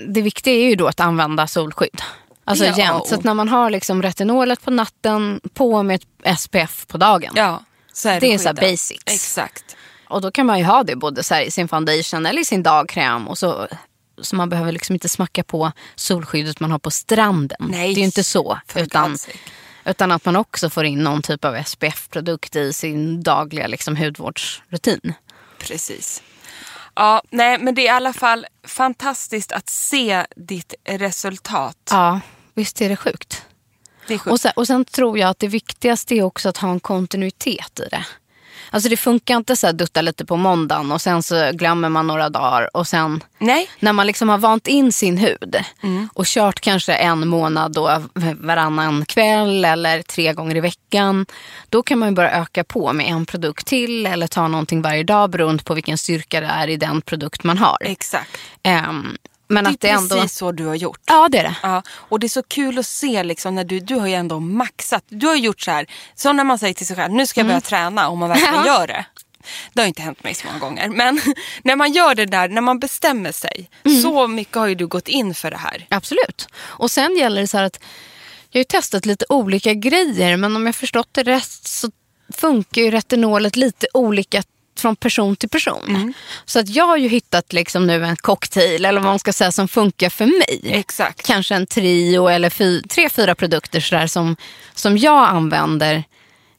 det 0.09 0.23
viktiga 0.23 0.55
är 0.55 0.69
ju 0.69 0.75
då 0.77 0.87
att 0.87 1.01
använda 1.01 1.47
solskydd. 1.47 2.01
Alltså 2.49 2.65
Ja, 2.65 2.79
jämt. 2.79 3.07
Så 3.07 3.15
att 3.15 3.25
när 3.25 3.35
man 3.35 3.49
har 3.49 3.71
liksom 3.71 4.03
retinolet 4.03 4.65
på 4.65 4.71
natten, 4.71 5.41
på 5.55 5.83
med 5.83 6.03
ett 6.25 6.39
SPF 6.41 6.87
på 6.87 6.99
dagen. 6.99 7.33
Ja, 7.37 7.65
så 7.93 8.09
är 8.09 8.21
Det 8.21 8.27
det 8.27 8.35
är 8.35 8.39
så 8.39 8.53
basics. 8.53 9.03
Exakt. 9.07 9.77
Och 10.09 10.21
då 10.21 10.31
kan 10.31 10.47
man 10.47 10.59
ju 10.59 10.65
ha 10.65 10.83
det 10.83 10.97
både 10.97 11.23
så 11.23 11.41
i 11.41 11.51
sin 11.51 11.69
foundation 11.69 12.27
eller 12.27 12.41
i 12.41 12.45
sin 12.45 12.63
dagkräm. 12.63 13.29
Och 13.29 13.39
så, 13.39 13.69
så 14.23 14.37
man 14.37 14.49
behöver 14.49 14.73
liksom 14.73 14.95
inte 14.95 15.09
smacka 15.09 15.45
på 15.45 15.73
solskyddet 15.95 16.61
man 16.61 16.71
har 16.71 16.79
på 16.79 16.91
stranden. 16.91 17.67
Nej, 17.71 17.95
det 17.95 17.99
är 17.99 18.01
ju 18.01 18.05
inte 18.05 18.25
så. 18.25 18.59
Utan, 18.75 19.17
utan 19.85 20.13
att 20.13 20.25
man 20.25 20.37
också 20.37 20.71
får 20.71 20.85
in 20.85 21.05
någon 21.05 21.23
typ 21.23 21.45
av 21.45 21.63
SPF-produkt 21.63 22.57
i 22.57 22.73
sin 22.73 23.23
dagliga 23.23 23.67
liksom, 23.67 23.97
hudvårdsrutin. 23.97 25.15
Precis. 25.59 26.23
Ja, 26.95 27.23
nej, 27.31 27.59
men 27.59 27.75
det 27.75 27.83
är 27.83 27.85
i 27.85 27.89
alla 27.89 28.13
fall 28.13 28.47
fantastiskt 28.67 29.53
att 29.53 29.69
se 29.69 30.27
ditt 30.37 30.75
resultat. 30.85 31.77
Ja, 31.91 32.21
visst 32.57 32.81
är 32.81 32.89
det 32.89 32.97
sjukt. 32.97 33.43
Det 34.07 34.15
är 34.15 34.19
sjukt. 34.19 34.33
Och 34.33 34.41
sen, 34.41 34.53
och 34.57 34.67
sen 34.67 34.85
tror 34.85 35.19
jag 35.19 35.29
att 35.31 35.39
det 35.39 35.49
viktigaste 35.49 36.15
är 36.15 36.23
också 36.23 36.49
att 36.49 36.57
ha 36.57 36.71
en 36.71 36.81
kontinuitet 36.81 37.81
i 37.81 37.89
det. 37.91 38.07
Alltså 38.71 38.89
det 38.89 38.97
funkar 38.97 39.37
inte 39.37 39.57
så 39.57 39.67
här 39.67 39.75
dutta 39.75 40.03
lite 40.03 40.25
på 40.25 40.37
måndagen 40.37 40.93
och 40.93 41.01
sen 41.01 41.23
så 41.23 41.51
glömmer 41.53 41.89
man 41.89 42.07
några 42.07 42.29
dagar 42.29 42.77
och 42.77 42.87
sen 42.87 43.25
Nej, 43.39 43.71
när 43.79 43.93
man 43.93 44.07
liksom 44.07 44.29
har 44.29 44.39
vant 44.39 44.67
in 44.67 44.93
sin 44.93 45.19
hud 45.19 45.57
och 46.13 46.27
kört 46.27 46.61
kanske 46.61 46.95
en 46.95 47.29
månad 47.29 47.73
då 47.73 48.03
varannan 48.35 49.05
kväll 49.05 49.65
eller 49.65 50.03
tre 50.03 50.33
gånger 50.33 50.57
i 50.57 50.61
veckan. 50.61 51.27
Då 51.69 51.83
kan 51.83 51.99
man 51.99 52.09
ju 52.09 52.15
börja 52.15 52.31
öka 52.31 52.65
på 52.65 52.93
med 52.93 53.07
en 53.07 53.27
produkt 53.27 53.67
till 53.67 54.07
eller 54.07 54.27
ta 54.27 54.49
någonting 54.49 54.83
varje 54.83 55.03
dag 55.03 55.31
beroende 55.31 55.65
på 55.65 55.75
vilken 55.75 55.99
styrka 55.99 56.41
det 56.41 56.47
är 56.47 56.69
i 56.69 56.77
den 56.77 57.03
produkt 57.03 57.45
man 57.45 57.59
har. 57.59 57.79
exakt. 57.81 58.39
Ehm, 58.63 59.17
men 59.49 59.65
Det 59.65 59.71
är 59.71 59.73
att 59.75 59.81
det 59.81 59.89
ändå... 59.89 60.15
precis 60.17 60.39
så 60.39 60.53
du 60.53 60.67
har 60.67 60.75
gjort. 60.75 61.01
Ja 61.07 61.29
det 61.29 61.39
är 61.39 61.43
det. 61.43 61.57
Ja, 61.63 61.83
och 61.91 62.21
det 62.21 62.27
är 62.27 62.29
så 62.29 62.43
kul 62.43 62.79
att 62.79 62.87
se 62.87 63.23
liksom 63.23 63.55
när 63.55 63.65
du, 63.65 63.81
du 63.81 63.95
har 63.95 64.07
ju 64.07 64.15
ändå 64.15 64.41
maxat. 64.41 65.05
Du 65.09 65.27
har 65.27 65.37
gjort 65.37 65.61
så 65.61 65.71
här, 65.71 65.87
så 66.15 66.33
när 66.33 66.45
man 66.45 66.59
säger 66.59 66.75
till 66.75 66.87
sig 66.87 66.97
själv, 66.97 67.15
nu 67.15 67.27
ska 67.27 67.41
jag 67.41 67.47
börja 67.47 67.61
träna 67.61 68.09
och 68.09 68.19
man 68.19 68.29
verkligen 68.29 68.55
Mm. 68.57 68.67
Gör 68.67 68.87
det. 68.87 69.07
Det 69.73 69.81
har 69.81 69.87
inte 69.89 70.03
hänt 70.03 70.25
mig 70.25 70.35
så 70.35 70.47
många 70.47 70.59
gånger. 70.59 70.89
Men 70.89 71.21
när 71.63 71.77
man 71.77 71.93
gör 71.93 72.15
det 72.15 72.27
där, 72.27 72.49
när 72.49 72.61
man 72.61 72.79
bestämmer 72.79 73.33
sig. 73.33 73.71
Mm. 73.85 74.03
Så 74.03 74.27
mycket 74.27 74.55
har 74.57 74.67
ju 74.67 74.75
du 74.75 74.87
gått 74.87 75.09
in 75.09 75.35
för 75.35 75.51
det 75.51 75.57
här. 75.57 75.87
Absolut. 75.89 76.49
Och 76.57 76.91
sen 76.91 77.17
gäller 77.17 77.41
det 77.41 77.47
så 77.47 77.57
här 77.57 77.65
att 77.65 77.81
jag 78.51 78.59
har 78.59 78.61
ju 78.61 78.65
testat 78.65 79.07
lite 79.07 79.25
olika 79.29 79.75
grejer 79.75 80.37
men 80.37 80.57
om 80.57 80.67
jag 80.67 80.75
förstått 80.75 81.09
det 81.13 81.23
rätt 81.23 81.51
så 81.63 81.91
funkar 82.33 82.83
ju 82.83 82.91
retinolet 82.91 83.57
lite 83.57 83.87
olika 83.95 84.43
från 84.81 84.97
person 84.97 85.37
till 85.37 85.49
person. 85.49 86.15
Så 86.45 86.59
att 86.59 86.69
jag 86.69 86.87
har 86.87 86.97
ju 86.97 87.09
hittat 87.09 87.53
liksom 87.53 87.87
nu 87.87 88.05
en 88.05 88.17
cocktail 88.17 88.85
eller 88.85 89.01
vad 89.01 89.11
man 89.11 89.19
ska 89.19 89.33
säga 89.33 89.53
som 89.53 89.69
funkar 89.69 90.11
för 90.11 90.27
mig. 90.27 90.61
Exakt. 90.65 91.27
Kanske 91.27 91.55
en 91.55 91.67
trio 91.67 92.29
eller 92.29 92.51
fy, 92.51 92.83
tre, 92.83 93.09
fyra 93.09 93.35
produkter 93.35 93.81
sådär 93.81 94.07
som, 94.07 94.37
som 94.75 94.99
jag 94.99 95.29
använder 95.29 96.05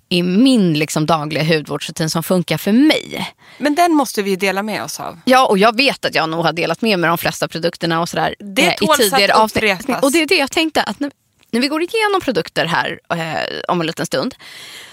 i 0.09 0.23
min 0.23 0.73
liksom 0.73 1.05
dagliga 1.05 1.43
hudvårdsrutin 1.43 2.09
som 2.09 2.23
funkar 2.23 2.57
för 2.57 2.71
mig. 2.71 3.33
Men 3.57 3.75
den 3.75 3.93
måste 3.93 4.21
vi 4.21 4.35
dela 4.35 4.63
med 4.63 4.83
oss 4.83 4.99
av. 4.99 5.19
Ja, 5.25 5.47
och 5.47 5.57
jag 5.57 5.75
vet 5.75 6.05
att 6.05 6.15
jag 6.15 6.29
nog 6.29 6.45
har 6.45 6.53
delat 6.53 6.81
med 6.81 6.99
mig 6.99 7.07
de 7.07 7.17
flesta 7.17 7.47
produkterna 7.47 8.01
och 8.01 8.09
sådär. 8.09 8.35
Det 8.39 8.67
eh, 8.67 8.73
tåls 8.73 9.13
att 9.13 9.43
upprepas. 9.45 10.03
Och 10.03 10.11
det 10.11 10.21
är 10.21 10.27
det 10.27 10.37
jag 10.37 10.51
tänkte 10.51 10.81
att 10.81 10.99
när, 10.99 11.11
när 11.51 11.61
vi 11.61 11.67
går 11.67 11.81
igenom 11.81 12.21
produkter 12.21 12.65
här 12.65 12.99
eh, 13.09 13.59
om 13.67 13.81
en 13.81 13.87
liten 13.87 14.05
stund 14.05 14.35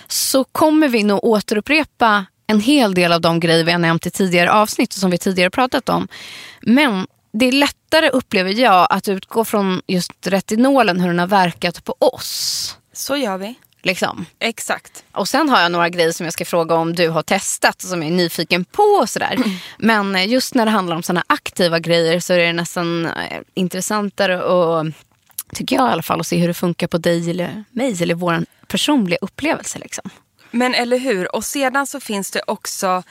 så 0.08 0.44
kommer 0.44 0.88
vi 0.88 1.02
nog 1.02 1.24
återupprepa 1.24 2.26
en 2.46 2.60
hel 2.60 2.94
del 2.94 3.12
av 3.12 3.20
de 3.20 3.40
grejer 3.40 3.64
vi 3.64 3.72
har 3.72 3.78
nämnt 3.78 4.06
i 4.06 4.10
tidigare 4.10 4.52
avsnitt 4.52 4.94
och 4.94 5.00
som 5.00 5.10
vi 5.10 5.18
tidigare 5.18 5.50
pratat 5.50 5.88
om. 5.88 6.08
Men 6.60 7.06
det 7.32 7.46
är 7.46 7.52
lättare 7.52 8.08
upplever 8.08 8.52
jag 8.52 8.86
att 8.90 9.08
utgå 9.08 9.44
från 9.44 9.82
just 9.86 10.26
retinolen, 10.26 11.00
hur 11.00 11.08
den 11.08 11.18
har 11.18 11.26
verkat 11.26 11.84
på 11.84 11.94
oss. 11.98 12.78
Så 12.92 13.16
gör 13.16 13.38
vi. 13.38 13.54
Liksom. 13.82 14.26
Exakt. 14.38 15.04
Och 15.12 15.28
sen 15.28 15.48
har 15.48 15.60
jag 15.60 15.72
några 15.72 15.88
grejer 15.88 16.12
som 16.12 16.26
jag 16.26 16.32
ska 16.32 16.44
fråga 16.44 16.74
om 16.74 16.94
du 16.94 17.08
har 17.08 17.22
testat 17.22 17.82
som 17.82 18.02
jag 18.02 18.10
är 18.10 18.16
nyfiken 18.16 18.64
på. 18.64 18.82
Och 18.82 19.10
sådär. 19.10 19.36
Men 19.78 20.16
eh, 20.16 20.28
just 20.28 20.54
när 20.54 20.64
det 20.64 20.70
handlar 20.70 20.96
om 20.96 21.02
sådana 21.02 21.24
aktiva 21.26 21.78
grejer 21.78 22.20
så 22.20 22.32
är 22.32 22.38
det 22.38 22.52
nästan 22.52 23.06
eh, 23.06 23.40
intressantare 23.54 24.42
och 24.42 24.86
tycker 25.52 25.76
jag 25.76 25.88
i 25.88 25.92
alla 25.92 26.02
fall 26.02 26.20
att 26.20 26.26
se 26.26 26.36
hur 26.36 26.48
det 26.48 26.54
funkar 26.54 26.86
på 26.86 26.98
dig 26.98 27.30
eller 27.30 27.64
mig 27.70 28.02
eller 28.02 28.14
vår 28.14 28.44
personliga 28.66 29.18
upplevelse. 29.20 29.78
Liksom. 29.78 30.10
Men 30.54 30.74
eller 30.74 30.98
hur? 30.98 31.34
Och 31.36 31.44
sedan 31.44 31.86
så 31.86 32.00
finns 32.00 32.30
det 32.30 32.42
också 32.46 33.02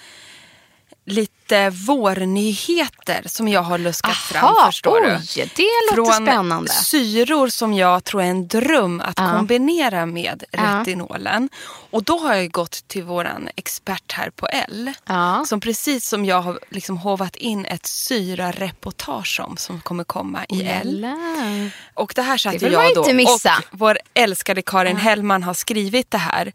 lite 1.05 1.69
vårnyheter 1.69 3.21
som 3.25 3.47
jag 3.47 3.61
har 3.61 3.77
luskat 3.77 4.15
fram. 4.15 4.45
Aha, 4.45 4.65
förstår 4.65 4.99
oj, 5.05 5.19
du. 5.35 5.41
det 5.55 5.95
låter 5.97 6.11
Från 6.13 6.27
spännande. 6.27 6.71
syror 6.71 7.47
som 7.47 7.73
jag 7.73 8.03
tror 8.03 8.21
är 8.21 8.25
en 8.25 8.47
dröm 8.47 9.01
att 9.01 9.19
Ja. 9.19 9.31
kombinera 9.37 10.05
med 10.05 10.43
Ja. 10.51 10.59
retinolen. 10.79 11.49
Och 11.91 12.03
då 12.03 12.17
har 12.17 12.33
jag 12.33 12.51
gått 12.51 12.87
till 12.87 13.03
våran 13.03 13.49
expert 13.55 14.11
här 14.11 14.29
på 14.29 14.47
L. 14.47 14.91
Ja. 15.05 15.45
Som 15.47 15.59
precis 15.59 16.07
som 16.09 16.25
jag 16.25 16.41
har 16.41 16.59
liksom 16.69 16.97
hovat 16.97 17.35
in 17.35 17.65
ett 17.65 17.85
syrareportage 17.85 19.39
om 19.43 19.57
som 19.57 19.81
kommer 19.81 20.03
komma 20.03 20.45
i 20.49 20.61
L. 20.61 20.65
Jävlar. 21.03 21.71
Och 21.93 22.13
det 22.15 22.21
här 22.21 22.37
satt 22.37 22.59
Det 22.59 22.67
jag 22.69 22.95
då 22.95 23.01
och 23.01 23.63
vår 23.71 23.97
älskade 24.13 24.61
Karin 24.61 24.97
Hellman 24.97 25.43
har 25.43 25.53
skrivit 25.53 26.11
det 26.11 26.17
här. 26.17 26.53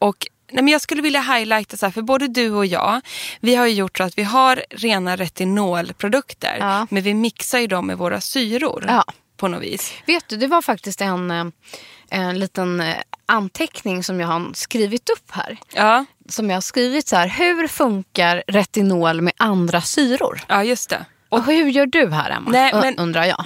Och 0.00 0.26
nej, 0.52 0.62
men 0.64 0.72
jag 0.72 0.80
skulle 0.80 1.02
vilja 1.02 1.20
highlighta 1.20 1.76
så 1.76 1.86
här, 1.86 1.90
för 1.92 2.02
både 2.02 2.28
du 2.28 2.50
och 2.50 2.66
jag, 2.66 3.00
vi 3.40 3.54
har 3.54 3.66
ju 3.66 3.74
gjort 3.74 3.96
så 3.98 4.04
att 4.04 4.18
vi 4.18 4.22
har 4.22 4.64
rena 4.70 5.16
retinolprodukter, 5.16 6.56
Ja. 6.60 6.86
men 6.90 7.02
vi 7.02 7.14
mixar 7.14 7.58
ju 7.58 7.66
dem 7.66 7.86
med 7.86 7.98
våra 7.98 8.20
syror 8.20 8.84
Ja. 8.88 9.04
på 9.36 9.48
något 9.48 9.62
vis. 9.62 9.92
Vet 10.06 10.28
du, 10.28 10.36
det 10.36 10.46
var 10.46 10.62
faktiskt 10.62 11.00
en, 11.00 11.30
eh, 11.30 11.44
en 12.10 12.38
liten 12.38 12.80
eh, 12.80 12.96
anteckning 13.26 14.04
som 14.04 14.20
jag 14.20 14.28
har 14.28 14.50
skrivit 14.54 15.10
upp 15.10 15.30
här. 15.30 15.58
Ja, 15.74 16.04
Som 16.28 16.50
jag 16.50 16.56
har 16.56 16.60
skrivit 16.60 17.08
så 17.08 17.16
här, 17.16 17.28
hur 17.28 17.68
funkar 17.68 18.42
retinol 18.46 19.20
med 19.20 19.32
andra 19.36 19.80
syror? 19.80 20.40
ja 20.48 20.64
just 20.64 20.90
det. 20.90 21.04
Och 21.28 21.44
hur 21.44 21.66
gör 21.68 21.86
du 21.86 22.10
här 22.10 22.30
Emma? 22.30 22.50
Nej, 22.50 22.72
men- 22.74 22.98
Undrar 22.98 23.24
jag. 23.24 23.44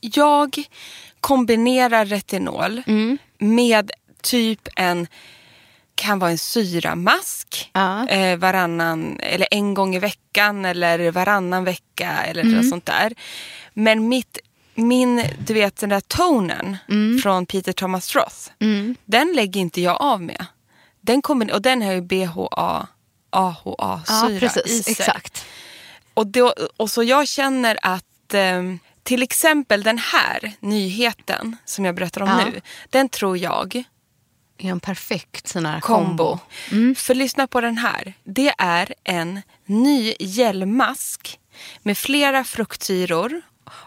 Jag 0.00 0.56
kombinerar 1.20 2.04
retinol 2.04 2.82
Mm. 2.86 3.18
med 3.38 3.90
typ 4.22 4.68
en 4.76 5.06
kan 5.98 6.18
vara 6.18 6.30
en 6.30 6.38
syramask 6.38 7.70
Ja. 7.74 8.08
eh, 8.08 8.36
varannan, 8.38 9.20
eller 9.20 9.48
en 9.50 9.74
gång 9.74 9.94
i 9.94 9.98
veckan 9.98 10.64
eller 10.64 11.10
varannan 11.10 11.64
vecka 11.64 12.10
eller 12.24 12.42
Mm. 12.42 12.56
något 12.56 12.68
sånt 12.68 12.86
där. 12.86 13.12
Men 13.74 14.08
mitt, 14.08 14.38
min, 14.74 15.24
du 15.46 15.54
vet 15.54 15.76
den 15.76 15.88
där 15.88 16.00
tonen 16.00 16.76
Mm. 16.88 17.18
från 17.22 17.46
Peter 17.46 17.72
Thomas 17.72 18.14
Roth, 18.14 18.50
den 19.04 19.32
lägger 19.36 19.60
inte 19.60 19.80
jag 19.80 20.02
av 20.02 20.22
med. 20.22 20.46
Den 21.00 21.22
kommer, 21.22 21.52
och 21.52 21.62
den 21.62 21.82
har 21.82 21.92
ju 21.92 22.00
BHA, 22.00 22.86
AHA-syra 23.30 24.28
Ja, 24.30 24.30
i 24.30 24.40
precis. 24.40 24.84
sig. 24.84 24.92
Exakt. 24.92 25.44
Och, 26.14 26.26
då, 26.26 26.54
och 26.76 26.90
så 26.90 27.02
jag 27.02 27.28
känner 27.28 27.78
att 27.82 28.34
eh, 28.34 28.62
till 29.02 29.22
exempel 29.22 29.82
den 29.82 29.98
här 29.98 30.52
nyheten 30.60 31.56
som 31.64 31.84
jag 31.84 31.94
berättar 31.94 32.20
om 32.22 32.28
Ja. 32.28 32.44
nu, 32.44 32.60
den 32.90 33.08
tror 33.08 33.38
jag 33.38 33.84
är 34.58 34.70
en 34.70 34.80
perfekt 34.80 35.48
sån 35.48 35.66
här 35.66 35.80
kombo. 35.80 36.38
Mm. 36.70 36.94
För 36.94 37.14
lyssna 37.14 37.46
på 37.46 37.60
den 37.60 37.78
här. 37.78 38.14
Det 38.24 38.54
är 38.58 38.94
en 39.04 39.42
ny 39.66 40.14
gelmask 40.20 41.38
med 41.82 41.98
flera 41.98 42.44
fruktsyror 42.44 43.42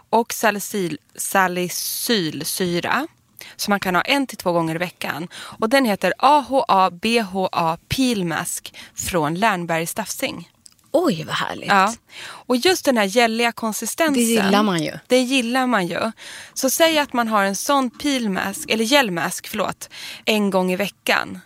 och 0.10 0.34
salicyl, 0.34 0.98
salicylsyra. 1.16 3.08
Så 3.56 3.72
man 3.72 3.80
kan 3.80 3.96
ha 3.96 4.02
en 4.02 4.28
till 4.28 4.38
två 4.38 4.52
gånger 4.52 4.76
i 4.76 4.78
veckan. 4.78 5.28
Och 5.34 5.70
den 5.70 5.86
heter 5.86 6.14
AHA 6.18 6.92
BHA 6.92 7.78
Peel 7.88 8.26
Mask 8.26 8.74
från 8.96 9.36
Lernberg 9.36 9.86
Staffsing. 9.86 10.50
Oj, 10.92 11.24
vad 11.24 11.36
härligt. 11.36 11.68
Ja. 11.70 11.94
Och 12.24 12.56
just 12.58 12.86
den 12.86 12.98
här 12.98 13.06
gälliga 13.06 13.52
konsistensen. 13.52 14.14
Det 14.14 14.22
gillar 14.22 14.64
man 14.64 14.84
ju. 14.84 14.92
Det 15.08 15.20
gillar 15.20 15.68
man 15.68 15.88
ju. 15.88 16.12
Så 16.54 16.70
säg 16.70 17.00
att 17.00 17.14
man 17.14 17.28
har 17.28 17.44
en 17.44 17.56
sån 17.56 17.90
peelmask, 17.90 18.70
eller 18.70 18.86
gelmask, 18.86 19.48
förlåt, 19.48 19.90
en 20.26 20.50
gång 20.50 20.72
i 20.72 20.76
veckan 20.76 21.40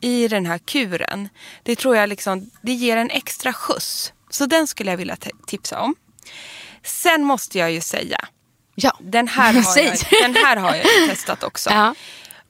i 0.00 0.28
den 0.28 0.46
här 0.46 0.58
kuren. 0.58 1.28
Det 1.62 1.76
tror 1.76 1.96
jag 1.96 2.08
liksom, 2.08 2.50
det 2.62 2.72
ger 2.72 2.96
en 2.96 3.10
extra 3.10 3.52
skjuts. 3.52 4.12
Så 4.30 4.46
den 4.46 4.66
skulle 4.66 4.90
jag 4.90 4.98
vilja 4.98 5.16
tipsa 5.46 5.80
om. 5.80 5.94
Sen 6.84 7.24
måste 7.24 7.58
jag 7.58 7.72
ju 7.72 7.80
säga, 7.80 8.28
Ja. 8.74 8.96
den 9.00 9.28
här 9.28 9.52
har, 9.62 9.78
jag, 9.78 9.96
den 10.22 10.34
här 10.34 10.56
har 10.56 10.74
jag 10.74 10.86
testat 11.08 11.42
också. 11.44 11.70
Ja. 11.70 11.94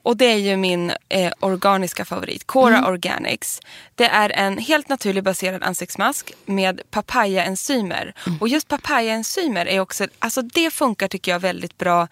Och 0.07 0.16
det 0.16 0.25
är 0.25 0.37
ju 0.37 0.57
min 0.57 0.92
eh, 1.09 1.33
organiska 1.40 2.05
favorit, 2.05 2.47
Cora 2.47 2.77
Mm. 2.77 2.90
Organics. 2.90 3.61
Det 3.95 4.07
är 4.07 4.31
en 4.31 4.59
helt 4.59 4.88
naturlig 4.88 5.25
baserad 5.25 5.62
ansiktsmask 5.62 6.33
med 6.45 6.81
papayaenzymer. 6.90 8.14
Mm. 8.27 8.38
Och 8.40 8.49
just 8.49 8.69
papayaenzymer 8.69 9.66
är 9.66 9.81
också, 9.81 10.07
alltså 10.19 10.42
det 10.42 10.71
funkar 10.71 11.09
tycker 11.09 11.33
jag 11.33 11.40
väldigt 11.40 11.79
bra. 11.79 12.09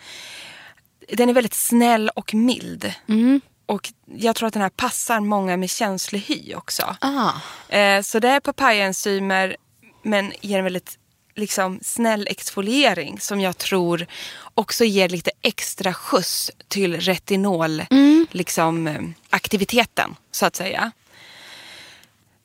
Den 1.08 1.28
är 1.28 1.32
väldigt 1.32 1.54
snäll 1.54 2.08
och 2.08 2.34
mild. 2.34 2.92
Mm. 3.08 3.40
Och 3.66 3.92
jag 4.16 4.36
tror 4.36 4.46
att 4.46 4.52
den 4.52 4.62
här 4.62 4.70
passar 4.70 5.20
många 5.20 5.56
med 5.56 5.70
känslig 5.70 6.20
hy 6.20 6.54
också. 6.54 6.96
Ah. 7.00 7.32
Eh, 7.76 8.02
så 8.02 8.18
det 8.18 8.28
är 8.28 8.40
papayaenzymer 8.40 9.56
men 10.02 10.32
ger 10.40 10.58
en 10.58 10.64
väldigt 10.64 10.98
liksom, 11.34 11.78
snäll 11.82 12.26
exfoliering 12.30 13.20
som 13.20 13.40
jag 13.40 13.58
tror 13.58 14.06
också 14.54 14.84
ger 14.84 15.08
lite 15.08 15.30
extra 15.42 15.94
skjuts 15.94 16.50
till 16.68 17.00
retinol 17.00 17.82
liksom, 18.30 18.86
eh, 18.86 19.02
aktiviteten 19.30 20.16
så 20.30 20.46
att 20.46 20.56
säga. 20.56 20.92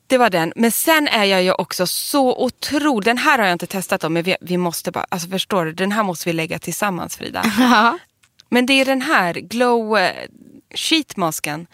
Det 0.07 0.17
var 0.17 0.29
den. 0.29 0.53
Men 0.55 0.71
sen 0.71 1.07
är 1.07 1.23
jag 1.23 1.43
ju 1.43 1.51
också 1.51 1.87
så 1.87 2.37
otrolig. 2.43 3.05
Den 3.05 3.17
här 3.17 3.39
har 3.39 3.45
jag 3.45 3.53
inte 3.53 3.67
testat 3.67 4.03
om 4.03 4.13
men 4.13 4.23
vi, 4.23 4.35
vi 4.41 4.57
måste 4.57 4.91
bara, 4.91 5.05
alltså 5.09 5.29
förstår 5.29 5.65
du, 5.65 5.73
den 5.73 5.91
här 5.91 6.03
måste 6.03 6.29
vi 6.29 6.33
lägga 6.33 6.59
tillsammans 6.59 7.17
Frida. 7.17 7.43
Ja. 7.59 7.97
Men 8.49 8.65
det 8.65 8.73
är 8.73 8.85
den 8.85 9.01
här 9.01 9.33
glow 9.33 9.97
eh, 9.97 10.27
sheetmasken. 10.75 11.67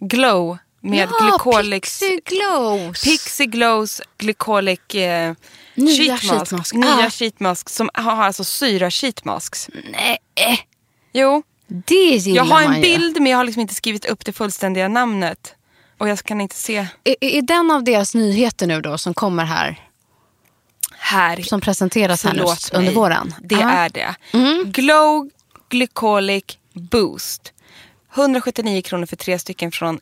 Glow 0.00 0.58
med 0.80 1.08
ja, 1.10 1.18
glycolic 1.20 1.80
Pixie 1.80 2.20
Glows. 2.24 3.04
Pixie 3.04 3.46
Glows 3.46 4.02
Glycolic 4.18 4.94
eh, 4.94 5.34
Nya 5.74 6.16
sheetmask. 6.16 6.50
sheetmask. 6.50 6.74
Nya 6.74 7.06
Ah. 7.06 7.10
sheetmask 7.10 7.68
som 7.68 7.90
har 7.94 8.12
alltså 8.24 8.44
syra 8.44 8.90
sheetmasks. 8.90 9.68
Nej, 9.92 10.18
Jo, 11.12 11.42
det 11.66 11.94
gillar 11.94 12.36
jag 12.36 12.44
har 12.44 12.62
man 12.64 12.72
en 12.74 12.76
ju. 12.76 12.82
bild 12.82 13.20
men 13.20 13.30
jag 13.30 13.36
har 13.38 13.44
liksom 13.44 13.60
inte 13.60 13.74
skrivit 13.74 14.04
upp 14.04 14.24
det 14.24 14.32
fullständiga 14.32 14.88
namnet. 14.88 15.54
Och 15.98 16.08
jag 16.08 16.18
kan 16.18 16.40
inte 16.40 16.56
se 16.56 16.86
Är, 17.04 17.16
är 17.20 17.42
den 17.42 17.70
av 17.70 17.84
deras 17.84 18.14
nyheter 18.14 18.66
nu 18.66 18.80
då 18.80 18.98
som 18.98 19.14
kommer 19.14 19.44
här, 19.44 19.80
här. 20.98 21.42
som 21.42 21.60
presenteras 21.60 22.24
här 22.24 22.34
nu 22.34 22.44
under 22.78 22.92
våren? 22.92 23.34
Det 23.42 23.54
Ja. 23.54 23.70
är 23.70 23.88
det. 23.88 24.14
Glow 24.64 25.30
Glycolic 25.68 26.44
Boost. 26.72 27.52
179 28.14 28.82
kronor 28.82 29.06
för 29.06 29.16
tre 29.16 29.38
stycken 29.38 29.72
från 29.72 30.00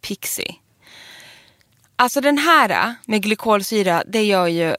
Pixie. 0.00 0.54
Alltså 1.96 2.20
den 2.20 2.38
här 2.38 2.94
med 3.06 3.22
glykolsyra, 3.22 4.02
det 4.06 4.22
gör 4.22 4.46
ju 4.46 4.74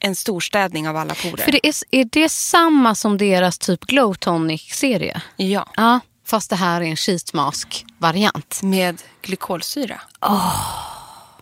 en 0.00 0.16
storstädning 0.16 0.88
av 0.88 0.96
alla 0.96 1.14
porer. 1.14 1.44
För 1.44 1.52
det 1.52 1.66
är, 1.66 1.74
är 1.90 2.04
det 2.04 2.28
samma 2.28 2.94
som 2.94 3.18
deras 3.18 3.58
typ 3.58 3.80
Glow 3.84 4.14
Tonic-serie? 4.14 5.22
Ja, 5.36 5.66
Ja, 5.76 6.00
fast 6.26 6.50
det 6.50 6.56
här 6.56 6.80
är 6.80 6.84
en 6.84 6.96
sheetmask-variant. 6.96 8.60
med 8.62 9.02
glykolsyra. 9.22 10.00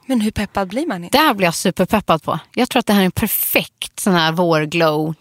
Men 0.06 0.20
hur 0.20 0.30
peppad 0.30 0.68
blir 0.68 0.86
man? 0.86 1.08
Det 1.12 1.18
här 1.18 1.34
blir 1.34 1.46
jag 1.46 1.54
superpeppad 1.54 2.22
på. 2.22 2.38
Jag 2.54 2.68
tror 2.70 2.80
att 2.80 2.86
det 2.86 2.92
här 2.92 3.00
är 3.00 3.04
en 3.04 3.10
perfekt 3.10 4.00
sån 4.00 4.14
här 4.14 4.32
vårglow. 4.32 5.14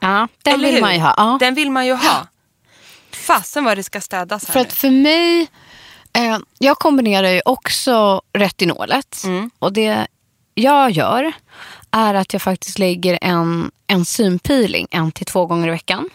Ja, 0.00 0.28
den 0.42 0.54
Eller 0.54 0.64
vill 0.66 0.74
hur? 0.74 0.80
man 0.82 0.94
ju 0.94 1.00
ha. 1.00 1.14
Ja. 1.16 1.36
Den 1.40 1.54
vill 1.54 1.70
man 1.70 1.86
ju 1.86 1.92
ha. 1.94 2.26
Fasen 3.12 3.64
vad 3.64 3.76
det 3.78 3.82
ska 3.82 4.00
städas 4.00 4.44
här 4.48 4.52
För 4.52 4.60
nu. 4.60 4.66
att 4.66 4.72
för 4.72 4.90
mig, 4.90 5.48
eh, 6.12 6.38
jag 6.58 6.78
kombinerar 6.78 7.28
ju 7.28 7.42
också 7.44 8.22
retinolet. 8.32 9.22
Mm. 9.24 9.50
Och 9.58 9.72
det 9.72 10.06
jag 10.54 10.90
gör 10.90 11.32
är 11.90 12.14
att 12.14 12.32
jag 12.32 12.42
faktiskt 12.42 12.78
lägger 12.78 13.18
en 13.22 13.70
enzympeeling 13.86 14.86
en 14.90 15.12
till 15.12 15.26
två 15.26 15.46
gånger 15.46 15.68
i 15.68 15.70
veckan. 15.70 16.08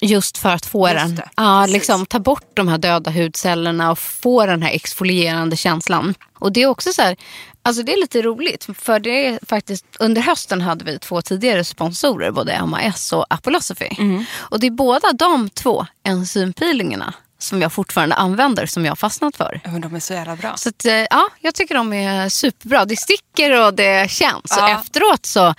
Just 0.00 0.38
för 0.38 0.48
att 0.48 0.66
få 0.66 0.86
den, 0.86 1.20
ja, 1.36 1.66
liksom, 1.66 2.06
ta 2.06 2.18
bort 2.18 2.50
de 2.54 2.68
här 2.68 2.78
döda 2.78 3.10
hudcellerna 3.10 3.90
och 3.90 3.98
få 3.98 4.46
den 4.46 4.62
här 4.62 4.70
exfolierande 4.70 5.56
känslan. 5.56 6.14
Och 6.38 6.52
det 6.52 6.62
är 6.62 6.66
också 6.66 6.92
så 6.92 7.02
här, 7.02 7.16
alltså 7.62 7.82
det 7.82 7.92
är 7.92 8.00
lite 8.00 8.22
roligt. 8.22 8.66
För 8.78 9.00
det 9.00 9.26
är 9.26 9.38
faktiskt, 9.46 9.86
under 9.98 10.22
hösten 10.22 10.60
hade 10.60 10.84
vi 10.84 10.98
två 10.98 11.22
tidigare 11.22 11.64
sponsorer, 11.64 12.30
både 12.30 12.66
MAS 12.66 13.12
och 13.12 13.26
Apolosophy. 13.30 13.88
Mm. 13.98 14.24
Och 14.34 14.60
det 14.60 14.66
är 14.66 14.70
båda 14.70 15.12
de 15.12 15.50
två 15.50 15.86
enzympeelingarna 16.02 17.14
som 17.44 17.62
jag 17.62 17.72
fortfarande 17.72 18.14
använder 18.14 18.66
som 18.66 18.84
jag 18.84 18.90
har 18.90 18.96
fastnat 18.96 19.36
för. 19.36 19.60
Men 19.64 19.80
de 19.80 19.94
är 19.94 20.00
så 20.00 20.12
jävla 20.12 20.36
bra. 20.36 20.56
Så 20.56 20.68
att, 20.68 20.84
eh, 20.84 20.92
ja, 20.92 21.28
jag 21.40 21.54
tycker 21.54 21.74
de 21.74 21.92
är 21.92 22.28
superbra. 22.28 22.84
Det 22.84 22.96
sticker 22.96 23.66
och 23.66 23.74
det 23.74 24.10
känns. 24.10 24.54
Ja. 24.56 24.62
Och 24.64 24.70
efteråt 24.70 25.26
så 25.26 25.54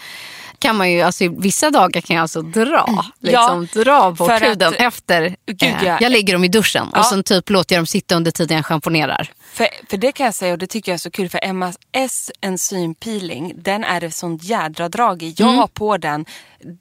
kan 0.65 0.75
man 0.77 0.91
ju, 0.91 1.01
alltså 1.01 1.23
vissa 1.37 1.71
dagar 1.71 2.01
kan 2.01 2.15
jag 2.15 2.21
alltså 2.21 2.41
dra, 2.41 3.03
liksom, 3.19 3.67
dra 3.73 4.11
bort 4.11 4.27
för 4.27 4.65
att- 4.65 4.75
efter. 4.75 5.35
Gud, 5.45 5.63
eh, 5.63 5.83
ja. 5.85 5.97
jag 6.01 6.11
lägger 6.11 6.33
dem 6.33 6.43
i 6.43 6.47
duschen 6.47 6.87
Ja. 6.93 6.99
och 6.99 7.05
sen 7.05 7.23
typ 7.23 7.49
låter 7.49 7.75
jag 7.75 7.79
dem 7.79 7.87
sitta 7.87 8.15
under 8.15 8.31
tiden 8.31 8.55
jag 8.57 8.65
schamponerar. 8.65 9.31
För, 9.53 9.67
för 9.89 9.97
det 9.97 10.11
kan 10.11 10.25
jag 10.25 10.35
säga 10.35 10.51
och 10.53 10.57
det 10.59 10.67
tycker 10.67 10.91
jag 10.91 10.93
är 10.93 10.99
så 10.99 11.11
kul 11.11 11.29
för 11.29 11.53
MAS 11.53 12.31
enzympeeling 12.41 13.53
den 13.55 13.83
är 13.83 14.01
det 14.01 14.11
sånt 14.11 14.43
jädra 14.43 14.89
drag 14.89 15.23
i. 15.23 15.35
Jag 15.37 15.47
har 15.47 15.67
på 15.67 15.97
den, 15.97 16.25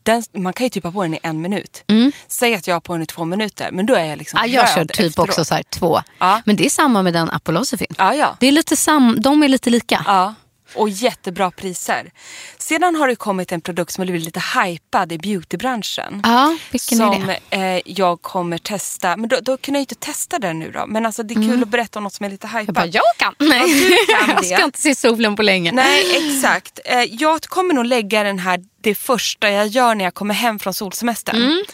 den, 0.03 0.23
man 0.33 0.53
kan 0.53 0.65
ju 0.67 0.71
typ 0.71 0.85
ha 0.85 0.93
på 0.93 1.03
den 1.03 1.15
i 1.15 1.19
en 1.23 1.41
minut. 1.41 1.85
Säg 2.29 2.55
att 2.55 2.67
jag 2.67 2.75
har 2.75 2.81
på 2.81 2.93
den 2.93 3.03
i 3.03 3.07
två 3.07 3.25
minuter 3.25 3.69
men 3.73 3.87
då 3.87 3.95
är 3.95 4.05
jag 4.05 4.19
liksom 4.19 4.41
Ja, 4.43 4.47
jag 4.47 4.75
kör 4.75 4.85
typ 4.85 4.91
efteråt. 4.91 5.29
också 5.29 5.45
så 5.45 5.55
här 5.55 5.63
två. 5.63 6.01
Ja. 6.19 6.41
Men 6.45 6.57
det 6.57 6.67
är 6.67 6.71
samma 6.71 7.03
med 7.03 7.13
den 7.13 7.31
Apolosophin. 7.31 7.95
Ja, 7.99 8.15
ja. 8.15 8.37
Det 8.41 8.47
är 8.47 8.53
lite 8.53 8.77
sam, 8.77 9.17
de 9.21 9.43
är 9.43 9.49
lite 9.49 9.71
lika. 9.71 10.05
Ja. 10.07 10.35
Och 10.75 10.89
jättebra 10.89 11.51
priser. 11.51 12.11
Sedan 12.59 12.95
har 12.95 13.09
det 13.09 13.17
kommit 13.17 13.53
en 13.53 13.61
produkt 13.61 13.93
som 13.93 14.03
har 14.03 14.07
blivit 14.07 14.25
lite 14.25 14.43
hypad 14.63 15.13
i 15.13 15.19
beautybranschen. 15.19 16.21
Ja, 16.25 16.57
vilken 16.71 16.99
som 16.99 17.13
är 17.13 17.41
det? 17.51 17.57
Eh, 17.57 17.83
jag 17.87 18.23
kommer 18.23 18.59
testa. 18.59 19.17
Men 19.17 19.29
då, 19.29 19.37
då 19.43 19.57
kan 19.57 19.75
jag 19.75 19.83
inte 19.83 19.95
testa 19.95 20.39
den 20.39 20.59
nu 20.59 20.71
då. 20.71 20.87
Men 20.87 21.07
alltså 21.07 21.23
det 21.23 21.35
är 21.35 21.51
kul 21.51 21.63
att 21.63 21.69
berätta 21.69 21.99
om 21.99 22.03
något 22.03 22.13
som 22.13 22.27
är 22.27 22.31
lite 22.31 22.47
hypat. 22.47 22.61
Mm. 22.61 22.67
Jag 22.67 22.75
bara, 22.75 22.87
jag 22.87 23.17
kan. 23.17 23.35
Nej, 23.39 23.75
du 23.75 24.15
kan 24.15 24.29
jag 24.37 24.45
ska 24.45 24.65
inte 24.65 24.81
se 24.81 24.95
solen 24.95 25.37
på 25.37 25.43
länge. 25.43 25.73
Nej, 25.73 26.17
exakt. 26.17 26.81
Eh, 26.85 27.03
jag 27.03 27.43
kommer 27.43 27.75
nog 27.75 27.87
lägga 27.87 28.23
den 28.23 28.39
här 28.39 28.65
det 28.81 28.95
första 28.95 29.51
jag 29.51 29.67
gör 29.67 29.95
när 29.95 30.05
jag 30.05 30.15
kommer 30.15 30.35
hem 30.35 30.59
från 30.59 30.75
solsemestern. 30.75 31.37
Mm. 31.37 31.65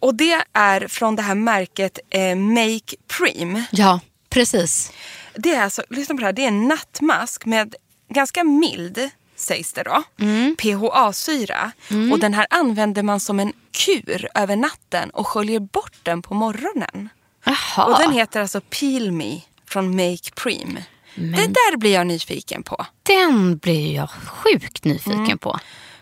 Och 0.00 0.14
det 0.14 0.42
är 0.52 0.88
från 0.88 1.16
det 1.16 1.22
här 1.22 1.34
märket 1.34 1.98
eh, 2.10 2.34
Make 2.34 2.96
Prim. 3.18 3.62
Ja, 3.70 4.00
precis. 4.30 4.92
Det 5.34 5.54
är 5.54 5.62
alltså, 5.62 5.82
lyssna 5.90 6.14
på 6.14 6.20
det 6.20 6.26
här, 6.26 6.32
det 6.32 6.44
är 6.44 6.48
en 6.48 6.68
nattmask 6.68 7.44
med 7.44 7.74
ganska 8.08 8.44
mild, 8.44 9.10
sägs 9.36 9.72
det 9.72 9.82
då, 9.82 10.02
Mm. 10.20 10.56
PHA-syra. 10.56 11.72
Och 12.12 12.18
den 12.18 12.34
här 12.34 12.46
använder 12.50 13.02
man 13.02 13.20
som 13.20 13.40
en 13.40 13.52
kur 13.72 14.28
över 14.34 14.56
natten 14.56 15.10
och 15.10 15.26
sköljer 15.26 15.60
bort 15.60 15.96
den 16.02 16.22
på 16.22 16.34
morgonen. 16.34 17.08
Jaha. 17.44 17.84
Och 17.84 17.98
den 17.98 18.12
heter 18.12 18.40
alltså 18.40 18.60
Peel 18.60 19.12
Me 19.12 19.40
från 19.68 19.90
Make 19.96 20.30
Prim. 20.34 20.78
Det 21.14 21.46
där 21.46 21.76
blir 21.76 21.94
jag 21.94 22.06
nyfiken 22.06 22.62
på. 22.62 22.86
Den 23.02 23.56
blir 23.58 23.94
jag 23.94 24.10
sjukt 24.10 24.84
nyfiken 24.84 25.20
Mm. 25.24 25.38
på. 25.38 25.58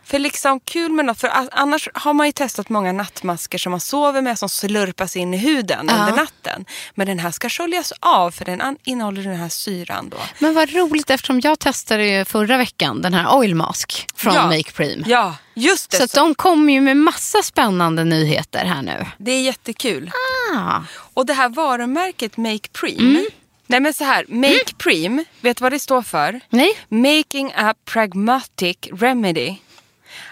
För 0.07 0.19
liksom 0.19 0.61
kul 0.61 0.93
med 0.93 1.05
något, 1.05 1.21
för 1.21 1.31
annars 1.53 1.89
har 1.95 2.13
man 2.13 2.27
ju 2.27 2.33
testat 2.33 2.69
många 2.69 2.93
nattmasker 2.93 3.59
som 3.59 3.71
man 3.71 3.81
sover 3.81 4.23
med 4.23 4.39
som 4.39 4.49
slurpas 4.49 5.17
in 5.17 5.35
i 5.35 5.37
huden 5.37 5.87
Ja. 5.89 5.95
under 5.95 6.17
natten. 6.17 6.65
Men 6.95 7.07
den 7.07 7.19
här 7.19 7.31
ska 7.31 7.49
sköljas 7.49 7.93
av 8.01 8.31
för 8.31 8.45
den 8.45 8.77
innehåller 8.85 9.23
den 9.23 9.37
här 9.37 9.49
syran 9.49 10.09
då. 10.09 10.17
Men 10.39 10.55
vad 10.55 10.73
roligt 10.73 11.11
eftersom 11.11 11.41
jag 11.41 11.59
testade 11.59 12.07
ju 12.07 12.25
förra 12.25 12.57
veckan 12.57 13.03
den 13.03 13.15
här 13.15 13.35
oil 13.37 13.55
mask 13.55 14.07
från 14.17 14.35
Ja. 14.35 14.47
Make 14.47 14.73
Prim. 14.73 15.05
Ja, 15.07 15.37
just 15.55 15.91
det. 15.91 15.97
Så 15.97 16.09
Så 16.09 16.17
de 16.21 16.35
kommer 16.35 16.73
ju 16.73 16.81
med 16.81 16.97
massa 16.97 17.43
spännande 17.43 18.05
nyheter 18.05 18.65
här 18.65 18.83
nu. 18.83 19.07
Det 19.19 19.33
är 19.33 19.43
jättekul. 19.43 20.11
Ah. 20.57 20.81
Och 21.15 21.27
det 21.27 21.33
här 21.35 21.49
varumärket 21.49 22.37
Make 22.37 22.69
Prim. 22.73 22.99
Mm. 23.01 23.27
Nej 23.67 23.81
men 23.81 23.95
så 23.95 24.05
här, 24.05 24.25
Make 24.29 24.75
Prim, 24.79 25.25
vet 25.41 25.57
du 25.57 25.63
vad 25.63 25.73
det 25.73 25.79
står 25.79 26.03
för? 26.03 26.41
Nej? 26.49 26.71
Making 26.89 27.53
a 27.57 27.75
pragmatic 27.85 28.77
remedy. 29.01 29.57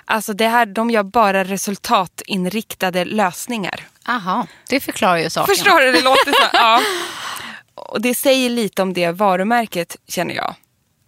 Alltså 0.05 0.33
det 0.33 0.49
här, 0.49 0.67
de 0.67 0.91
gör 0.91 1.03
bara 1.03 1.45
resultatinriktade 1.45 3.05
lösningar. 3.05 3.87
Aha, 4.09 4.47
det 4.69 4.81
förklarar 4.81 5.17
ju 5.17 5.31
saken. 5.31 5.55
Förstår 5.55 5.81
du? 5.81 5.93
Det 5.93 6.01
låter 6.03 6.33
så. 6.33 6.49
Ja. 6.53 6.81
Och 7.75 8.01
det 8.01 8.15
säger 8.15 8.51
lite 8.51 8.83
om 8.83 8.93
det 8.93 9.11
varumärket 9.11 9.97
känner 10.09 10.35
jag. 10.35 10.55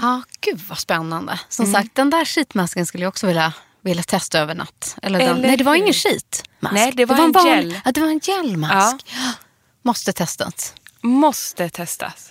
Ja, 0.01 0.23
gud 0.41 0.61
vad 0.69 0.79
spännande. 0.79 1.41
Som 1.49 1.65
Mm. 1.67 1.83
sagt, 1.83 1.95
den 1.95 2.11
där 2.11 2.25
sheetmasken 2.25 2.87
skulle 2.87 3.05
jag 3.05 3.09
också 3.09 3.27
vilja, 3.27 3.53
vilja 3.81 4.03
testa 4.03 4.39
över 4.39 4.55
natt. 4.55 4.97
Eller 5.03 5.21
Eller 5.21 5.43
nej, 5.43 5.57
det 5.57 5.65
var 5.65 5.75
ingen 5.75 5.93
sheetmask. 5.93 6.75
Nej, 6.75 6.93
det 6.95 7.05
var 7.05 7.17
en 7.17 7.33
vanlig- 7.33 7.51
gel. 7.73 7.81
Ja, 7.85 7.93
det 7.93 8.01
var 8.01 8.09
en 8.09 8.21
gelmask. 8.21 8.97
Måste 9.83 10.13
testas. 10.13 10.75
Måste 11.01 11.69
testas. 11.69 12.31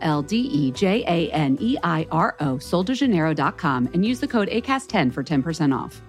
L 0.00 0.22
D 0.22 0.36
E 0.36 0.72
J 0.76 1.04
A 1.06 1.30
N 1.32 1.58
E 1.60 1.76
I 1.82 2.06
R 2.10 2.34
O, 2.40 2.58
soldajanero.com, 2.58 3.88
and 3.94 4.04
use 4.04 4.20
the 4.20 4.26
code 4.26 4.48
ACAST10 4.48 5.12
for 5.12 5.22
10% 5.22 5.84
off. 5.84 6.02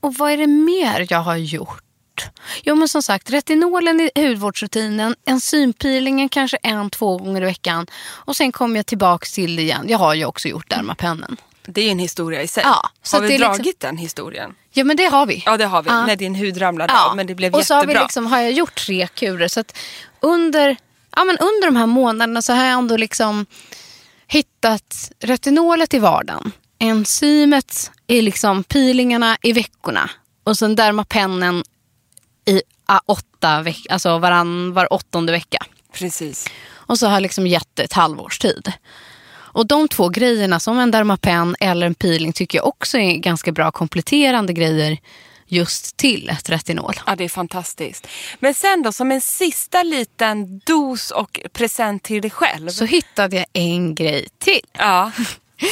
Och 0.00 0.14
vad 0.14 0.32
är 0.32 0.36
det 0.36 0.46
mer 0.46 1.06
jag 1.10 1.18
har 1.18 1.36
gjort? 1.36 1.84
Jo 2.62 2.74
men 2.74 2.88
som 2.88 3.02
sagt, 3.02 3.30
retinolen 3.30 4.00
i 4.00 4.10
hudvårdsrutinen, 4.14 5.14
enzympeelingen 5.26 6.28
kanske 6.28 6.56
en, 6.56 6.90
två 6.90 7.18
gånger 7.18 7.42
i 7.42 7.44
veckan. 7.44 7.86
Och 8.04 8.36
sen 8.36 8.52
kommer 8.52 8.76
jag 8.76 8.86
tillbaka 8.86 9.26
till 9.34 9.56
det 9.56 9.62
igen. 9.62 9.86
Jag 9.88 9.98
har 9.98 10.14
ju 10.14 10.24
också 10.24 10.48
gjort 10.48 10.70
Dermapennen. 10.70 11.36
Det 11.66 11.80
är 11.80 11.84
ju 11.84 11.90
en 11.90 11.98
historia 11.98 12.42
i 12.42 12.48
sig. 12.48 12.62
Ja, 12.66 12.90
så 13.02 13.16
har 13.16 13.22
vi 13.22 13.38
dragit 13.38 13.58
liksom- 13.66 13.78
den 13.78 13.96
historien? 13.96 14.54
Ja 14.72 14.84
men 14.84 14.96
det 14.96 15.04
har 15.04 15.26
vi. 15.26 15.42
Ja 15.46 15.56
det 15.56 15.64
har 15.66 15.82
vi, 15.82 15.90
Ja. 15.90 16.06
när 16.06 16.16
din 16.16 16.34
hud 16.34 16.60
ramlade 16.60 16.92
Ja. 16.92 17.08
av. 17.10 17.16
Men 17.16 17.26
det 17.26 17.34
blev 17.34 17.54
och 17.54 17.64
så 17.66 17.74
har, 17.74 17.82
vi 17.82 17.86
jättebra. 17.88 18.02
liksom, 18.06 18.26
har 18.26 18.40
jag 18.40 18.52
gjort 18.52 18.74
tre 18.86 19.08
kurer. 19.14 19.48
Så 19.48 19.60
att 19.60 19.76
under, 20.20 20.76
ja, 21.16 21.24
men 21.24 21.38
under 21.38 21.66
de 21.66 21.76
här 21.76 21.86
månaderna 21.86 22.42
så 22.42 22.52
har 22.52 22.64
jag 22.64 22.72
ändå 22.72 22.96
liksom 22.96 23.46
hittat 24.26 25.10
retinolet 25.20 25.94
i 25.94 25.98
vardagen. 25.98 26.52
Enzymet 26.78 27.90
i 28.06 28.22
liksom 28.22 28.64
peelingarna 28.64 29.36
i 29.42 29.52
veckorna. 29.52 30.10
Och 30.44 30.58
sen 30.58 30.76
dermapennen 30.76 31.64
i 32.44 32.62
ah, 32.86 33.00
åtta 33.06 33.62
veck- 33.62 33.86
alltså 33.90 34.18
varann, 34.18 34.72
var 34.72 34.92
åttonde 34.92 35.32
vecka. 35.32 35.58
Precis. 35.92 36.46
Och 36.72 36.98
så 36.98 37.06
har 37.06 37.12
jag 37.12 37.22
liksom 37.22 37.46
gett 37.46 37.68
det 37.74 37.82
ett 37.82 37.92
halvårs 37.92 38.38
tid. 38.38 38.72
Och 39.54 39.66
de 39.66 39.88
två 39.88 40.08
grejerna, 40.08 40.60
som 40.60 40.78
en 40.78 40.90
dermapen 40.90 41.56
eller 41.60 41.86
en 41.86 41.94
peeling, 41.94 42.32
tycker 42.32 42.58
jag 42.58 42.66
också 42.66 42.98
är 42.98 43.16
ganska 43.16 43.52
bra 43.52 43.70
kompletterande 43.70 44.52
grejer 44.52 44.98
just 45.46 45.96
till 45.96 46.30
ett 46.30 46.50
retinol. 46.50 46.94
Ja, 47.06 47.16
det 47.16 47.24
är 47.24 47.28
fantastiskt. 47.28 48.06
Men 48.38 48.54
sen 48.54 48.82
då, 48.82 48.92
som 48.92 49.12
en 49.12 49.20
sista 49.20 49.82
liten 49.82 50.60
dos 50.66 51.10
och 51.10 51.40
present 51.52 52.02
till 52.02 52.22
dig 52.22 52.30
själv. 52.30 52.68
Så 52.68 52.84
hittade 52.84 53.36
jag 53.36 53.46
en 53.52 53.94
grej 53.94 54.28
till. 54.38 54.60
Ja, 54.72 55.12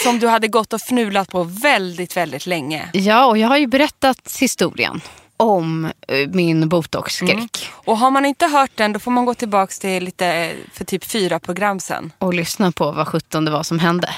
som 0.04 0.18
du 0.18 0.28
hade 0.28 0.48
gått 0.48 0.72
och 0.72 0.80
fnulat 0.80 1.30
på 1.30 1.42
väldigt, 1.44 2.16
väldigt 2.16 2.46
länge. 2.46 2.88
Ja, 2.92 3.26
och 3.26 3.38
jag 3.38 3.48
har 3.48 3.56
ju 3.56 3.66
berättat 3.66 4.36
historien 4.40 5.00
om 5.36 5.84
eh, 6.08 6.28
min 6.28 6.68
botoxskräck. 6.68 7.70
Och 7.72 7.98
har 7.98 8.10
man 8.10 8.24
inte 8.24 8.46
hört 8.46 8.70
den, 8.74 8.92
då 8.92 8.98
får 8.98 9.10
man 9.10 9.24
gå 9.24 9.34
tillbaka 9.34 9.72
till 9.80 10.04
lite 10.04 10.26
eh, 10.26 10.56
för 10.72 10.84
typ 10.84 11.04
fyra 11.04 11.38
program 11.38 11.80
sen. 11.80 12.12
Och 12.18 12.34
lyssna 12.34 12.72
på 12.72 12.92
vad 12.92 13.08
sjutton 13.08 13.44
det 13.44 13.50
var 13.50 13.62
som 13.62 13.78
hände. 13.78 14.14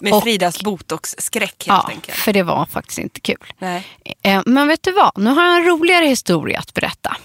Med 0.00 0.12
Och- 0.12 0.22
Fridas 0.22 0.62
botoxskräck 0.62 1.66
helt 1.66 1.66
Ja, 1.66 1.88
enkelt. 1.90 2.18
för 2.18 2.32
det 2.32 2.42
var 2.42 2.66
faktiskt 2.66 2.98
inte 2.98 3.20
kul. 3.20 3.52
Nej. 3.58 3.86
Eh, 4.22 4.42
Men 4.46 4.68
vet 4.68 4.82
du 4.82 4.92
vad? 4.92 5.10
Nu 5.16 5.30
har 5.30 5.42
jag 5.44 5.56
en 5.56 5.64
roligare 5.64 6.06
historia 6.06 6.58
att 6.58 6.74
berätta. 6.74 7.16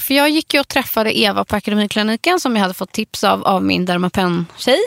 För 0.00 0.14
jag 0.14 0.30
gick 0.30 0.54
ju 0.54 0.60
och 0.60 0.68
träffade 0.68 1.18
Eva 1.18 1.44
på 1.44 1.56
Akademikliniken 1.56 2.40
som 2.40 2.56
jag 2.56 2.62
hade 2.62 2.74
fått 2.74 2.92
tips 2.92 3.24
av 3.24 3.44
av 3.44 3.62
min 3.64 3.84
Dermapen-tjej. 3.84 4.78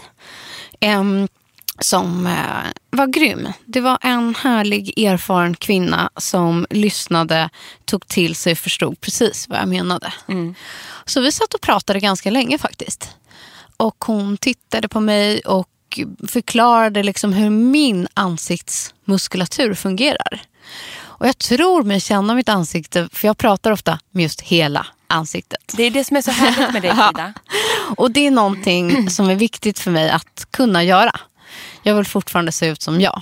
Som 1.79 2.27
eh, 2.27 2.71
var 2.89 3.07
grym. 3.07 3.47
Det 3.65 3.81
var 3.81 3.97
en 4.01 4.35
härlig 4.35 4.99
erfaren 4.99 5.55
kvinna 5.55 6.09
som 6.17 6.67
lyssnade, 6.69 7.49
tog 7.85 8.07
till 8.07 8.35
sig 8.35 8.51
och 8.51 8.57
förstod 8.57 9.01
precis 9.01 9.49
vad 9.49 9.59
jag 9.59 9.67
menade. 9.67 10.13
Så 11.05 11.21
vi 11.21 11.31
satt 11.31 11.53
och 11.53 11.61
pratade 11.61 11.99
ganska 11.99 12.31
länge 12.31 12.57
faktiskt. 12.57 13.09
Och 13.77 14.03
hon 14.07 14.37
tittade 14.37 14.87
på 14.87 14.99
mig 14.99 15.39
och 15.39 15.69
förklarade 16.27 17.03
liksom 17.03 17.33
hur 17.33 17.49
min 17.49 18.07
ansiktsmuskulatur 18.13 19.73
fungerar. 19.73 20.41
Och 21.17 21.27
jag 21.27 21.37
tror 21.37 21.83
mig 21.83 21.99
känna 21.99 22.35
mitt 22.35 22.49
ansikte, 22.49 23.09
för 23.11 23.27
jag 23.27 23.37
pratar 23.37 23.71
ofta 23.71 23.99
med 24.11 24.23
just 24.23 24.41
hela 24.41 24.87
ansiktet. 25.07 25.73
Det 25.77 25.83
är 25.83 25.91
det 25.91 26.03
som 26.03 26.17
är 26.17 26.21
så 26.21 26.31
härligt 26.31 26.73
med 26.73 26.81
dig 26.81 26.91
Frida. 26.95 27.33
Och 27.97 28.11
det 28.11 28.27
är 28.27 28.31
någonting 28.31 29.09
som 29.09 29.29
är 29.29 29.35
viktigt 29.35 29.79
för 29.79 29.91
mig 29.91 30.09
att 30.09 30.47
kunna 30.51 30.83
göra. 30.83 31.19
Jag 31.83 31.95
vill 31.95 32.05
fortfarande 32.05 32.51
se 32.51 32.67
ut 32.67 32.81
som 32.81 33.01
jag. 33.01 33.21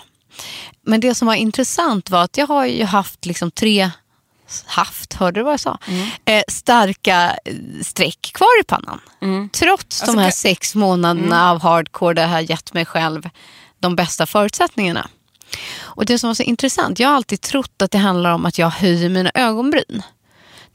Men 0.85 0.99
det 0.99 1.15
som 1.15 1.27
var 1.27 1.35
intressant 1.35 2.09
var 2.09 2.23
att 2.23 2.37
jag 2.37 2.47
har 2.47 2.65
ju 2.65 2.83
haft 2.83 3.25
liksom 3.25 3.51
tre 3.51 3.91
haft, 4.65 5.13
hörde 5.13 5.39
du 5.39 5.43
vad 5.43 5.53
jag 5.53 5.59
sa? 5.59 5.77
Eh, 6.25 6.43
starka 6.47 7.37
eh, 7.45 7.53
streck 7.83 8.31
kvar 8.33 8.61
i 8.61 8.63
pannan. 8.63 8.99
Trots 9.49 10.01
de 10.05 10.17
här 10.17 10.31
sex 10.31 10.75
månaderna 10.75 11.51
av 11.51 11.61
hardcore 11.61 12.13
det 12.13 12.21
har 12.27 12.39
gett 12.39 12.73
mig 12.73 12.85
själv 12.85 13.29
de 13.79 13.95
bästa 13.95 14.25
förutsättningarna. 14.25 15.07
Och 15.81 16.05
det 16.05 16.19
som 16.19 16.27
var 16.29 16.33
så 16.35 16.43
intressant, 16.43 16.99
jag 16.99 17.07
har 17.09 17.15
alltid 17.15 17.41
trott 17.41 17.81
att 17.81 17.91
det 17.91 17.97
handlar 17.97 18.31
om 18.31 18.45
att 18.45 18.57
jag 18.57 18.69
höjer 18.69 19.09
mina 19.09 19.31
ögonbryn. 19.33 20.03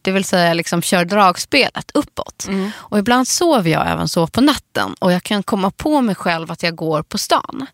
Det 0.08 0.12
vill 0.12 0.24
säga 0.24 0.54
liksom 0.54 0.82
kör 0.82 1.04
dragspelet 1.04 1.90
uppåt. 1.94 2.46
Mm. 2.48 2.70
Och 2.76 2.98
ibland 2.98 3.28
sover 3.28 3.70
jag 3.70 3.90
även 3.90 4.08
så 4.08 4.26
på 4.26 4.40
natten 4.40 4.94
och 4.98 5.12
jag 5.12 5.22
kan 5.22 5.42
komma 5.42 5.70
på 5.70 6.00
mig 6.00 6.14
själv 6.14 6.50
att 6.50 6.62
jag 6.62 6.76
går 6.76 7.02
på 7.02 7.18
stan. 7.18 7.66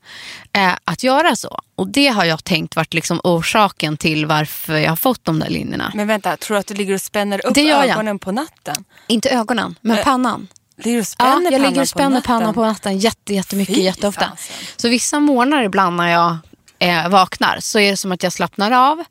Eh, 0.52 0.72
att 0.84 1.02
göra 1.02 1.36
så. 1.36 1.60
Och 1.74 1.88
det 1.88 2.08
har 2.08 2.24
jag 2.24 2.44
tänkt 2.44 2.76
varit 2.76 2.94
liksom 2.94 3.20
orsaken 3.24 3.96
till 3.96 4.26
varför 4.26 4.76
jag 4.76 4.90
har 4.90 4.96
fått 4.96 5.24
de 5.24 5.38
där 5.38 5.48
linjerna. 5.48 5.92
Men 5.94 6.06
vänta, 6.06 6.36
tror 6.36 6.54
du 6.54 6.58
att 6.60 6.66
du 6.66 6.74
ligger 6.74 6.94
och 6.94 7.00
spänner 7.00 7.46
upp 7.46 7.56
ögonen 7.58 8.18
på 8.18 8.32
natten? 8.32 8.84
Inte 9.06 9.30
ögonen, 9.30 9.78
men 9.80 9.98
Eh, 9.98 10.04
pannan. 10.04 10.48
Ligger 10.76 11.00
och 11.00 11.06
Ja, 11.18 11.40
jag 11.50 11.60
ligger 11.62 11.80
och 11.80 11.88
spänner 11.88 12.20
på 12.20 12.26
pannan 12.26 12.54
på 12.54 12.64
natten 12.64 12.98
jätte, 12.98 13.34
jättemycket, 13.34 13.74
Fy 13.74 13.80
jätteofta. 13.80 14.28
fasen. 14.30 14.56
Så 14.76 14.88
vissa 14.88 15.20
morgnar 15.20 15.62
ibland 15.62 15.96
när 15.96 16.08
jag 16.08 16.36
eh, 16.78 17.08
vaknar 17.08 17.60
så 17.60 17.78
är 17.78 17.90
det 17.90 17.96
som 17.96 18.12
att 18.12 18.22
jag 18.22 18.32
slappnar 18.32 18.70
av. 18.70 19.04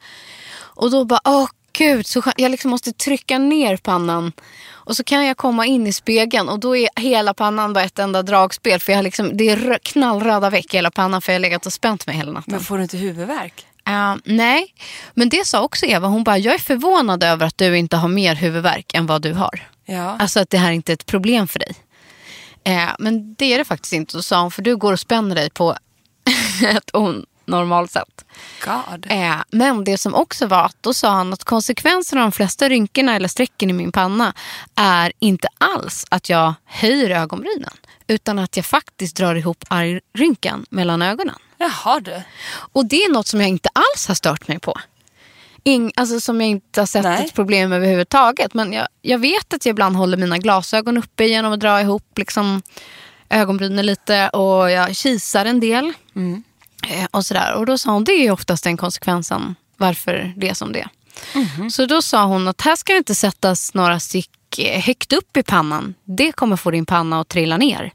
Och 0.76 0.92
då 0.92 1.06
bara, 1.06 1.22
åh 1.24 1.48
gud, 1.74 2.08
så 2.08 2.24
jag 2.38 2.52
liksom 2.52 2.72
måste 2.72 2.92
trycka 2.94 3.38
ner 3.38 3.78
pannan. 3.78 4.32
Och 4.86 4.98
så 4.98 5.04
kan 5.04 5.26
jag 5.26 5.38
komma 5.38 5.66
in 5.66 5.88
i 5.88 5.94
spegeln 5.94 6.50
och 6.50 6.60
då 6.60 6.78
är 6.78 6.90
hela 6.96 7.34
pannan 7.34 7.74
bara 7.74 7.84
ett 7.84 8.00
enda 8.00 8.24
dragspel. 8.24 8.80
För 8.80 8.94
jag 8.94 9.04
liksom, 9.04 9.38
det 9.38 9.50
är 9.50 9.58
rö- 9.58 9.80
knallröda 9.84 10.50
veck 10.50 10.74
i 10.74 10.78
hela 10.78 10.92
pannan 10.92 11.22
för 11.22 11.32
jag 11.32 11.36
har 11.36 11.42
legat 11.42 11.66
och 11.66 11.74
spänt 11.74 12.08
mig 12.08 12.16
hela 12.16 12.32
natten. 12.32 12.52
Men 12.52 12.64
får 12.64 12.78
du 12.78 12.84
inte 12.84 12.98
huvudvärk? 12.98 13.66
Eh, 13.88 14.16
nej, 14.26 14.74
men 15.14 15.30
det 15.30 15.48
sa 15.48 15.62
också 15.62 15.86
Eva. 15.86 16.08
Hon 16.08 16.24
bara, 16.24 16.38
jag 16.38 16.54
är 16.54 16.60
förvånad 16.60 17.24
över 17.24 17.46
att 17.46 17.58
du 17.58 17.78
inte 17.78 17.98
har 17.98 18.08
mer 18.08 18.36
huvudvärk 18.36 18.94
än 18.94 19.06
vad 19.06 19.22
du 19.22 19.34
har. 19.34 19.68
Ja. 19.86 20.18
Alltså 20.20 20.40
att 20.40 20.50
det 20.50 20.58
här 20.58 20.72
inte 20.72 20.92
är 20.92 20.94
ett 20.94 21.06
problem 21.06 21.48
för 21.48 21.60
dig. 21.60 21.76
Eh, 22.64 22.90
men 23.00 23.34
det 23.34 23.54
är 23.54 23.58
det 23.58 23.66
faktiskt 23.66 23.94
inte. 23.94 24.18
Då 24.18 24.24
sa 24.24 24.42
hon, 24.42 24.52
för 24.52 24.62
du 24.62 24.78
går 24.78 24.94
och 24.94 25.00
spänner 25.00 25.36
dig 25.36 25.50
på 25.50 25.78
ett 26.68 26.96
onormalt 26.96 27.28
sätt. 27.90 28.26
God. 28.66 29.06
Eh, 29.10 29.36
men 29.50 29.84
det 29.84 29.98
som 29.98 30.16
också 30.16 30.48
var 30.48 30.66
att 30.66 30.78
då 30.82 30.94
sa 30.94 31.10
han 31.10 31.34
att 31.34 31.44
konsekvensen 31.44 32.18
av 32.18 32.24
de 32.24 32.32
flesta 32.32 32.70
rynkorna 32.70 33.16
eller 33.16 33.28
strecken 33.28 33.70
i 33.70 33.74
min 33.74 33.92
panna 33.92 34.34
är 34.76 35.12
inte 35.20 35.48
alls 35.58 36.06
att 36.10 36.30
jag 36.30 36.54
höjer 36.66 37.10
ögonbrynen. 37.10 37.74
Utan 38.08 38.40
att 38.40 38.58
jag 38.58 38.66
faktiskt 38.66 39.16
drar 39.16 39.36
ihop 39.36 39.64
argrynkan 39.68 40.66
mellan 40.70 41.02
ögonen. 41.02 41.36
Jaha 41.58 42.00
du. 42.00 42.22
Och 42.74 42.86
det 42.86 43.04
är 43.04 43.12
något 43.12 43.28
som 43.28 43.42
jag 43.42 43.50
inte 43.50 43.70
alls 43.74 44.08
har 44.08 44.16
stört 44.16 44.48
mig 44.48 44.60
på. 44.60 44.80
Ing, 45.64 45.92
alltså 45.96 46.20
som 46.20 46.42
jag 46.42 46.50
inte 46.50 46.82
har 46.82 46.86
sett 46.86 47.04
Nej. 47.04 47.26
ett 47.26 47.34
problem 47.34 47.74
överhuvudtaget. 47.74 48.54
Men 48.54 48.74
jag, 48.74 48.88
jag 49.02 49.20
vet 49.20 49.54
att 49.54 49.66
jag 49.66 49.74
ibland 49.74 49.96
håller 49.96 50.18
mina 50.18 50.38
glasögon 50.38 50.98
uppe 50.98 51.26
genom 51.26 51.54
att 51.54 51.60
dra 51.60 51.82
ihop 51.82 52.18
liksom, 52.18 52.62
ögonbrynen 53.30 53.86
lite 53.86 54.30
och 54.30 54.72
jag 54.72 54.96
kisar 54.96 55.46
en 55.46 55.60
del. 55.60 55.94
Mm. 56.16 56.44
Eh, 56.90 57.06
och, 57.12 57.26
sådär. 57.26 57.54
och 57.54 57.66
då 57.66 57.78
sa 57.78 57.92
hon, 57.92 58.04
det 58.04 58.12
är 58.12 58.32
oftast 58.32 58.64
den 58.64 58.78
konsekvensen 58.78 59.56
varför 59.78 60.34
det 60.38 60.50
är 60.50 60.54
som 60.54 60.72
det 60.74 60.80
är. 60.80 60.90
Mhm. 61.36 61.70
Så 61.72 61.86
då 61.86 62.02
sa 62.02 62.24
hon 62.26 62.48
att 62.48 62.62
här 62.62 62.76
ska 62.76 62.94
det 62.94 62.98
inte 62.98 63.16
sättas 63.16 63.74
några 63.74 64.00
stick 64.00 64.30
eh, 64.60 64.82
högt 64.82 65.14
upp 65.14 65.38
i 65.38 65.44
pannan. 65.44 65.94
Det 66.04 66.32
kommer 66.32 66.56
få 66.56 66.72
din 66.72 66.86
panna 66.86 67.20
att 67.22 67.28
trilla 67.28 67.58
ner. 67.58 67.94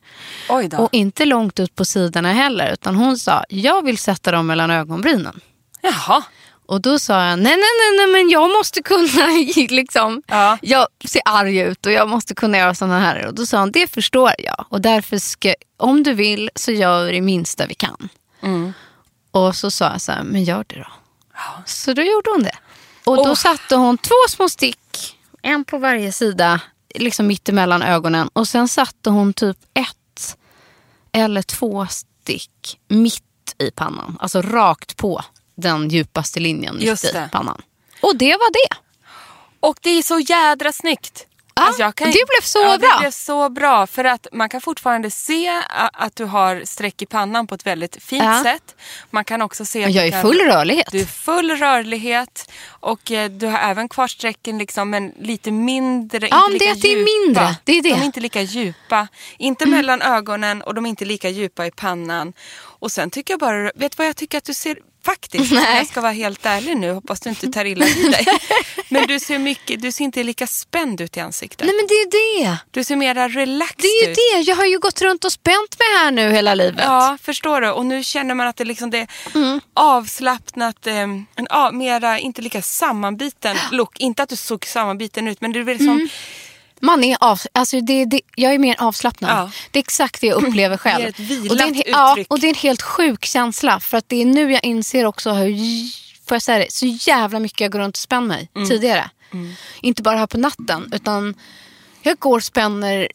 Oj 0.48 0.68
då. 0.68 0.76
Och 0.76 0.88
inte 0.92 1.24
långt 1.24 1.60
ut 1.60 1.74
på 1.74 1.84
sidorna 1.84 2.32
heller. 2.32 2.72
Utan 2.72 2.96
hon 2.96 3.18
sa, 3.18 3.44
jag 3.48 3.84
vill 3.84 3.98
sätta 3.98 4.30
dem 4.32 4.46
mellan 4.46 4.70
ögonbrynen. 4.70 5.40
Jaha. 5.82 6.22
Och 6.66 6.80
då 6.80 6.98
sa 6.98 7.24
jag, 7.24 7.38
nej, 7.38 7.52
nej, 7.56 7.56
nej, 7.56 7.96
nej 7.96 8.06
men 8.22 8.30
jag 8.30 8.50
måste 8.50 8.82
kunna, 8.82 9.26
liksom, 9.68 10.22
Ja. 10.26 10.58
jag 10.62 10.86
ser 11.04 11.22
arg 11.24 11.58
ut 11.58 11.86
och 11.86 11.92
jag 11.92 12.08
måste 12.08 12.34
kunna 12.34 12.58
göra 12.58 12.74
sådana 12.74 13.00
här. 13.00 13.26
Och 13.26 13.34
då 13.34 13.46
sa 13.46 13.58
han, 13.58 13.72
det 13.72 13.90
förstår 13.90 14.32
jag. 14.38 14.64
Och 14.68 14.80
därför 14.80 15.18
ska, 15.18 15.54
om 15.76 16.02
du 16.02 16.12
vill 16.12 16.50
så 16.54 16.72
gör 16.72 17.04
vi 17.06 17.12
det 17.12 17.20
minsta 17.20 17.66
vi 17.66 17.74
kan. 17.74 18.08
Mm. 18.40 18.72
Och 19.30 19.56
så 19.56 19.70
sa 19.70 19.92
jag 19.92 20.00
så 20.00 20.12
här, 20.12 20.22
men 20.22 20.44
gör 20.44 20.64
det 20.68 20.76
då. 20.76 20.86
Så 21.66 21.92
då 21.92 22.02
gjorde 22.02 22.30
hon 22.30 22.42
det. 22.42 22.56
Och 23.04 23.16
då 23.16 23.22
Åh. 23.22 23.34
satte 23.34 23.76
hon 23.76 23.98
två 23.98 24.14
små 24.28 24.48
stick, 24.48 25.16
en 25.42 25.64
på 25.64 25.78
varje 25.78 26.12
sida, 26.12 26.60
liksom 26.94 27.26
mitt 27.26 27.48
emellan 27.48 27.82
ögonen. 27.82 28.28
Och 28.32 28.48
sen 28.48 28.68
satte 28.68 29.10
hon 29.10 29.32
typ 29.32 29.56
ett 29.74 30.36
eller 31.12 31.42
två 31.42 31.86
stick 31.86 32.78
mitt 32.88 33.54
i 33.58 33.70
pannan. 33.70 34.16
Alltså 34.20 34.42
rakt 34.42 34.96
på 34.96 35.24
den 35.54 35.88
djupaste 35.88 36.40
linjen 36.40 36.76
mitt 36.76 37.04
i 37.04 37.28
pannan. 37.32 37.62
Och 38.00 38.16
det 38.16 38.32
var 38.32 38.52
det. 38.52 38.76
Och 39.60 39.76
det 39.80 39.90
är 39.90 40.02
så 40.02 40.18
jädra 40.18 40.72
snyggt. 40.72 41.26
Alltså, 41.60 41.82
Ja, 41.82 41.88
och 41.88 41.94
det 41.96 42.12
blev 42.12 42.42
så 42.42 42.58
ja, 42.58 42.78
bra. 42.78 42.88
Det 42.94 42.98
blev 43.00 43.10
så 43.10 43.48
bra 43.48 43.86
för 43.86 44.04
att 44.04 44.26
man 44.32 44.48
kan 44.48 44.60
fortfarande 44.60 45.10
se 45.10 45.62
att 45.92 46.16
du 46.16 46.24
har 46.24 46.62
streck 46.64 47.02
i 47.02 47.06
pannan 47.06 47.46
på 47.46 47.54
ett 47.54 47.66
väldigt 47.66 48.02
fint 48.02 48.24
Ja. 48.24 48.42
sätt. 48.42 48.74
Man 49.10 49.24
kan 49.24 49.42
också 49.42 49.64
se 49.64 49.84
att 49.84 49.92
jag 49.92 50.06
är 50.06 50.10
kan- 50.10 50.22
full 50.22 50.40
rörlighet. 50.40 50.88
Du 50.92 51.00
är 51.00 51.04
full 51.04 51.50
rörlighet 51.50 52.50
och 52.68 53.10
eh, 53.12 53.30
du 53.30 53.46
har 53.46 53.58
även 53.58 53.88
kvar 53.88 54.08
strecken 54.08 54.58
liksom, 54.58 54.90
men 54.90 55.12
lite 55.20 55.50
mindre. 55.50 56.28
Ja, 56.30 56.46
inte 56.52 56.64
det 56.64 56.74
lika 56.74 56.88
det 56.88 56.92
är 56.92 57.24
mindre. 57.24 57.56
Det 57.64 57.72
är 57.72 57.82
det. 57.82 57.88
Mm. 57.88 57.98
De 57.98 58.02
är 58.02 58.06
inte 58.06 58.20
lika 58.20 58.42
djupa. 58.42 59.08
Inte 59.38 59.66
mellan 59.66 60.02
ögonen 60.02 60.62
och 60.62 60.74
de 60.74 60.84
är 60.86 60.90
inte 60.90 61.04
lika 61.04 61.28
djupa 61.28 61.66
i 61.66 61.70
pannan. 61.70 62.32
Och 62.80 62.92
sen 62.92 63.10
tycker 63.10 63.32
jag 63.32 63.40
bara, 63.40 63.62
vet 63.74 63.92
du 63.92 63.96
vad 63.96 64.06
jag 64.06 64.16
tycker 64.16 64.38
att 64.38 64.44
du 64.44 64.54
ser 64.54 64.78
Faktiskt, 65.08 65.52
Nej. 65.52 65.76
jag 65.78 65.86
ska 65.86 66.00
vara 66.00 66.12
helt 66.12 66.46
ärlig 66.46 66.76
nu, 66.76 66.92
hoppas 66.92 67.20
du 67.20 67.30
inte 67.30 67.46
tar 67.52 67.64
illa 67.64 67.86
vid 67.86 68.10
dig. 68.12 68.26
Men 68.88 69.06
du 69.06 69.20
ser, 69.20 69.38
mycket, 69.38 69.82
du 69.82 69.92
ser 69.92 70.04
inte 70.04 70.22
lika 70.22 70.46
spänd 70.46 71.00
ut 71.00 71.16
i 71.16 71.20
ansiktet. 71.20 71.66
Nej 71.66 71.76
men 71.76 71.86
det 71.86 71.94
är 71.94 72.10
det. 72.44 72.56
Du 72.70 72.84
ser 72.84 72.96
mera 72.96 73.28
relaxed 73.28 73.76
Det 73.78 73.86
är 73.88 74.04
ju 74.06 74.10
ut. 74.12 74.16
det. 74.34 74.40
Jag 74.40 74.56
har 74.56 74.64
ju 74.66 74.78
gått 74.78 75.02
runt 75.02 75.24
och 75.24 75.32
spänt 75.32 75.76
mig 75.78 75.98
här 75.98 76.10
nu 76.10 76.30
hela 76.30 76.54
livet. 76.54 76.84
Ja, 76.84 77.18
förstår 77.22 77.60
du. 77.60 77.70
Och 77.70 77.86
nu 77.86 78.02
känner 78.04 78.34
man 78.34 78.46
att 78.48 78.56
det, 78.56 78.64
liksom 78.64 78.90
det 78.90 78.98
är 78.98 79.08
Mm. 79.34 79.60
avslappnat, 79.74 80.86
eh, 80.86 80.94
en 80.94 81.26
a, 81.50 81.70
mera, 81.72 82.18
inte 82.18 82.42
lika 82.42 82.62
sammanbiten 82.62 83.56
look. 83.72 83.98
Inte 84.00 84.22
att 84.22 84.28
du 84.28 84.36
såg 84.36 84.66
sammanbiten 84.66 85.28
ut, 85.28 85.40
men 85.40 85.52
det 85.52 85.58
är 85.58 85.64
väl 85.64 85.78
som, 85.78 85.88
Mm. 85.88 86.08
Man 86.80 87.04
är 87.04 87.16
av, 87.20 87.40
alltså 87.52 87.80
det, 87.80 88.04
det, 88.04 88.20
jag 88.34 88.54
är 88.54 88.58
mer 88.58 88.76
avslappnad. 88.78 89.30
Ja. 89.30 89.50
Det 89.70 89.78
är 89.78 89.80
exakt 89.82 90.20
det 90.20 90.26
jag 90.26 90.42
upplever 90.44 90.76
själv. 90.76 90.98
Det 91.02 91.04
är 91.04 91.08
ett 91.08 91.18
vilat 91.30 91.50
och 91.50 91.56
det 91.56 91.62
är 91.62 91.68
en, 91.68 91.74
he- 91.74 91.82
ja, 91.86 92.10
uttryck. 92.12 92.26
och 92.32 92.40
det 92.40 92.46
är 92.46 92.48
en 92.48 92.54
helt 92.54 92.82
sjuk 92.82 93.24
känsla. 93.24 93.80
För 93.80 93.98
att 93.98 94.08
det 94.08 94.22
är 94.22 94.26
nu 94.26 94.52
jag 94.52 94.64
inser 94.64 95.04
också 95.04 95.32
hur, 95.32 95.54
får 96.28 96.34
jag 96.34 96.42
säga 96.42 96.58
det, 96.58 96.72
så 96.72 96.86
jävla 96.86 97.40
mycket 97.40 97.60
jag 97.60 97.70
går 97.72 97.78
runt 97.78 97.96
och 97.96 98.00
spänner 98.00 98.26
mig 98.26 98.50
Mm. 98.56 98.68
tidigare. 98.68 99.10
Inte 99.82 100.02
bara 100.02 100.18
här 100.18 100.26
på 100.26 100.38
natten, 100.38 100.90
utan 100.94 101.34
jag 102.02 102.18
går 102.18 102.36
och 102.36 102.44
spänner, 102.44 103.08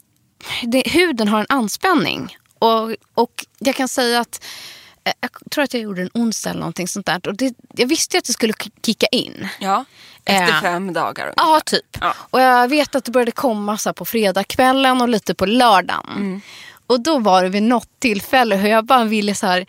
det, 0.64 0.84
huden 0.86 1.28
har 1.28 1.40
en 1.40 1.46
anspänning. 1.50 2.38
Och, 2.60 2.96
och 3.14 3.46
jag 3.60 3.76
kan 3.76 3.88
säga 3.88 4.20
att 4.20 4.44
eh, 5.04 5.14
jag 5.22 5.30
tror 5.52 5.64
att 5.64 5.74
jag 5.74 5.84
gjorde 5.84 6.02
en 6.02 6.10
onsdag 6.14 6.50
eller 6.50 6.60
någonting 6.60 6.88
sånt 6.88 7.06
där. 7.06 7.28
Och 7.28 7.36
det, 7.38 7.54
jag 7.76 7.88
visste 7.88 8.18
att 8.18 8.26
det 8.26 8.34
skulle 8.34 8.54
kicka 8.86 9.08
in. 9.12 9.48
ja, 9.60 9.86
efter 10.26 10.54
Eh, 10.54 10.62
fem 10.62 10.94
dagar. 10.94 11.34
Ja, 11.38 11.62
typ. 11.66 11.98
Ja. 12.02 12.14
Och 12.30 12.42
jag 12.42 12.68
vet 12.68 12.96
att 12.96 13.06
det 13.06 13.12
började 13.12 13.32
komma 13.32 13.78
så 13.78 13.94
på 13.94 14.06
fredagskvällen 14.06 15.02
och 15.02 15.10
lite 15.10 15.36
på 15.36 15.46
lördagen. 15.46 16.10
Mm. 16.16 16.42
Och 16.88 17.04
då 17.04 17.20
var 17.20 17.44
det 17.44 17.50
vid 17.50 17.64
något 17.64 18.00
tillfälle 18.00 18.56
hur 18.56 18.70
jag 18.70 18.86
bara 18.86 19.04
ville 19.04 19.36
så 19.36 19.48
här... 19.48 19.60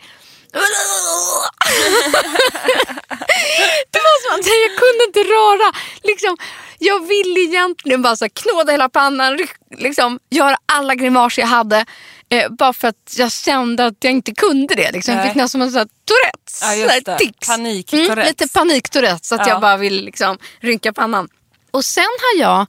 det 3.91 3.99
var 3.99 4.21
som 4.21 4.39
att 4.39 4.45
jag 4.45 4.77
kunde 4.79 5.03
inte 5.07 5.19
röra. 5.19 5.73
Liksom, 6.03 6.37
jag 6.79 7.07
ville 7.07 7.39
egentligen 7.39 8.01
bara 8.01 8.15
så 8.15 8.25
här 8.25 8.29
knåda 8.29 8.71
hela 8.71 8.89
pannan, 8.89 9.39
liksom, 9.77 10.19
göra 10.29 10.57
alla 10.65 10.95
grimaser 10.95 11.41
jag 11.41 11.49
hade. 11.49 11.85
Eh, 12.29 12.49
bara 12.49 12.73
för 12.73 12.87
att 12.87 13.15
jag 13.17 13.31
kände 13.31 13.85
att 13.85 13.95
jag 13.99 14.13
inte 14.13 14.33
kunde 14.33 14.75
det. 14.75 14.91
Liksom. 14.91 15.13
Jag 15.13 15.27
fick 15.27 15.35
nästan 15.35 15.61
en 15.61 15.71
sån 15.71 15.77
här 15.77 15.87
Tourettes. 16.05 16.61
Ja, 17.07 17.17
tics. 17.17 17.47
Panik-Tourettes. 17.49 18.13
Mm, 18.13 18.25
lite 18.27 18.47
panik-Tourettes. 18.47 19.27
Så 19.27 19.35
att 19.35 19.41
Ja. 19.47 19.53
jag 19.53 19.61
bara 19.61 19.77
vill 19.77 20.05
liksom, 20.05 20.37
rynka 20.59 20.93
pannan. 20.93 21.29
Och 21.71 21.85
sen 21.85 22.03
har 22.03 22.41
jag, 22.41 22.65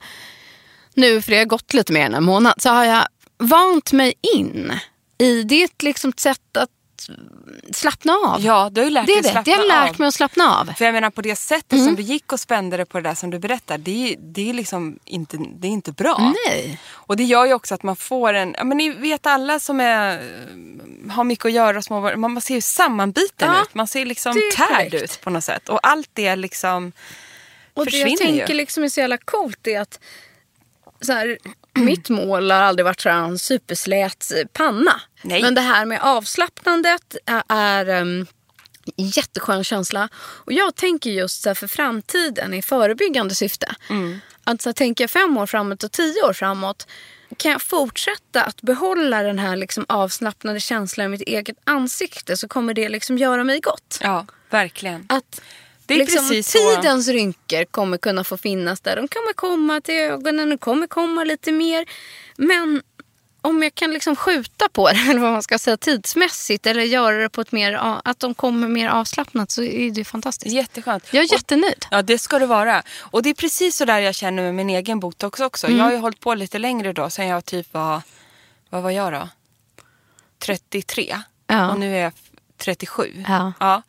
nu 0.94 1.22
för 1.22 1.30
det 1.30 1.38
har 1.38 1.44
gått 1.44 1.74
lite 1.74 1.92
mer 1.92 2.06
än 2.06 2.14
en 2.14 2.24
månad, 2.24 2.54
så 2.58 2.68
har 2.68 2.84
jag 2.84 3.06
vant 3.38 3.92
mig 3.92 4.14
in 4.36 4.72
i 5.18 5.42
det 5.42 5.62
är 5.62 5.68
liksom 5.84 6.10
ett 6.10 6.20
sätt 6.20 6.56
att 6.56 6.70
slappna 7.72 8.12
av. 8.12 8.40
Ja, 8.44 8.68
du 8.72 8.80
har 8.80 8.86
ju 8.86 8.90
lärt 8.90 9.06
det 9.06 9.12
dig 9.22 9.32
det. 9.34 9.42
Det 9.44 9.50
har 9.52 9.66
lärt 9.66 9.98
mig 9.98 10.08
att 10.08 10.14
slappna 10.14 10.56
av. 10.60 10.64
För 10.78 10.84
jag 10.84 10.94
menar 10.94 11.10
på 11.10 11.22
det 11.22 11.36
sättet 11.36 11.72
Mm. 11.72 11.84
som 11.84 11.94
du 11.96 12.02
gick 12.02 12.32
och 12.32 12.40
spände 12.40 12.76
det 12.76 12.84
på 12.84 12.98
det 13.00 13.08
där 13.08 13.14
som 13.14 13.30
du 13.30 13.38
berättar, 13.38 13.78
det 13.78 14.12
är, 14.12 14.16
det 14.18 14.50
är 14.50 14.54
liksom 14.54 14.98
inte, 15.04 15.36
det 15.56 15.66
är 15.68 15.70
inte 15.70 15.92
bra. 15.92 16.32
Nej. 16.46 16.80
Och 16.92 17.16
det 17.16 17.24
gör 17.24 17.46
ju 17.46 17.54
också 17.54 17.74
att 17.74 17.82
man 17.82 17.96
får 17.96 18.32
en, 18.34 18.54
ja 18.58 18.64
men 18.64 18.76
ni 18.78 18.90
vet 18.90 19.26
alla 19.26 19.60
som 19.60 19.80
är, 19.80 20.20
har 21.10 21.24
mycket 21.24 21.44
att 21.44 21.52
göra, 21.52 21.82
små, 21.82 22.16
man 22.16 22.40
ser 22.40 22.54
ju 22.54 22.60
sammanbiten 22.60 23.48
Ja, 23.52 23.62
ut. 23.62 23.74
Man 23.74 23.88
ser 23.88 24.06
liksom 24.06 24.34
det 24.34 24.40
är 24.40 24.66
tärd 24.90 24.94
ut 24.94 25.20
på 25.20 25.30
något 25.30 25.44
sätt. 25.44 25.68
Och 25.68 25.78
allt 25.82 26.10
det 26.12 26.36
liksom 26.36 26.92
Och 27.74 27.84
det 27.84 27.90
försvinner 27.90 28.10
jag 28.10 28.18
tänker 28.18 28.48
ju. 28.48 28.54
liksom 28.54 28.84
är 28.84 28.88
så 28.88 29.00
jävla 29.00 29.18
coolt 29.18 29.66
är 29.66 29.80
att 29.80 30.00
så 31.00 31.12
här, 31.12 31.38
mitt 31.84 32.08
mål 32.08 32.50
har 32.50 32.62
aldrig 32.62 32.84
varit 32.84 33.00
så 33.00 33.08
en 33.08 33.38
superslät 33.38 34.32
panna. 34.52 35.00
Nej. 35.22 35.42
Men 35.42 35.54
det 35.54 35.60
här 35.60 35.84
med 35.84 36.00
avslappnandet 36.02 37.16
är, 37.26 37.42
är 37.48 38.00
um, 38.02 38.26
jätteskön 38.96 39.64
känsla. 39.64 40.08
Och 40.16 40.52
jag 40.52 40.74
tänker 40.74 41.10
just 41.10 41.42
så 41.42 41.54
för 41.54 41.66
framtiden 41.66 42.54
i 42.54 42.62
förebyggande 42.62 43.34
syfte. 43.34 43.74
Mm. 43.90 44.18
Att 44.44 44.62
så 44.62 44.68
här, 44.68 44.74
tänker 44.74 45.04
jag 45.04 45.10
fem 45.10 45.36
år 45.36 45.46
framåt 45.46 45.84
och 45.84 45.92
tio 45.92 46.22
år 46.22 46.32
framåt. 46.32 46.86
kan 47.36 47.52
jag 47.52 47.62
fortsätta 47.62 48.42
att 48.42 48.62
behålla 48.62 49.22
den 49.22 49.38
här 49.38 49.56
liksom 49.56 49.86
avslappnade 49.88 50.60
känslan 50.60 51.06
i 51.06 51.08
mitt 51.08 51.20
eget 51.20 51.56
ansikte 51.64 52.36
så 52.36 52.48
kommer 52.48 52.74
det 52.74 52.88
liksom 52.88 53.18
göra 53.18 53.44
mig 53.44 53.60
gott. 53.60 53.98
Ja, 54.02 54.26
verkligen. 54.50 55.06
Att 55.08 55.40
Det 55.86 55.94
är 55.94 55.98
liksom, 55.98 56.28
precis 56.28 56.52
så. 56.52 56.58
tidens 56.58 57.08
rynkor 57.08 57.64
kommer 57.64 57.98
kunna 57.98 58.24
få 58.24 58.36
finnas 58.36 58.80
där. 58.80 58.96
De 58.96 59.08
kommer 59.08 59.32
komma 59.32 59.80
till 59.80 59.94
ögonen, 59.94 60.50
de 60.50 60.58
kommer 60.58 60.86
komma 60.86 61.24
lite 61.24 61.52
mer. 61.52 61.86
Men 62.36 62.82
om 63.40 63.62
jag 63.62 63.74
kan 63.74 63.92
liksom 63.92 64.16
skjuta 64.16 64.68
på 64.68 64.88
det, 64.88 64.96
eller 65.10 65.20
vad 65.20 65.32
man 65.32 65.42
ska 65.42 65.58
säga, 65.58 65.76
tidsmässigt 65.76 66.66
eller 66.66 66.82
göra 66.82 67.16
det 67.16 67.28
på 67.28 67.40
ett 67.40 67.52
mer, 67.52 67.72
ja, 67.72 68.02
att 68.04 68.18
de 68.18 68.34
kommer 68.34 68.68
mer 68.68 68.88
avslappnat 68.88 69.50
så 69.50 69.62
är 69.62 69.90
det 69.90 70.04
fantastiskt. 70.04 70.54
Jätteskönt. 70.54 71.04
Jag 71.10 71.24
är 71.24 71.32
jättenöjd. 71.32 71.86
Ja, 71.90 72.02
det 72.02 72.18
ska 72.18 72.38
det 72.38 72.46
vara. 72.46 72.82
Och 73.00 73.22
det 73.22 73.30
är 73.30 73.34
precis 73.34 73.76
så 73.76 73.84
där 73.84 73.98
jag 73.98 74.14
känner 74.14 74.42
med 74.42 74.54
min 74.54 74.70
egen 74.70 75.00
botox 75.00 75.40
också. 75.40 75.66
Mm. 75.66 75.78
Jag 75.78 75.84
har 75.84 75.92
ju 75.92 75.98
hållit 75.98 76.20
på 76.20 76.34
lite 76.34 76.58
längre 76.58 76.92
då, 76.92 77.10
sen 77.10 77.26
jag 77.26 77.44
typ 77.44 77.74
var, 77.74 78.02
vad 78.70 78.82
var 78.82 78.90
jag 78.90 79.12
då? 79.12 79.28
33. 80.38 81.16
Ja. 81.46 81.70
Och 81.70 81.80
nu 81.80 81.96
är 81.96 82.00
jag 82.02 82.12
37. 82.56 83.24
Ja. 83.60 83.82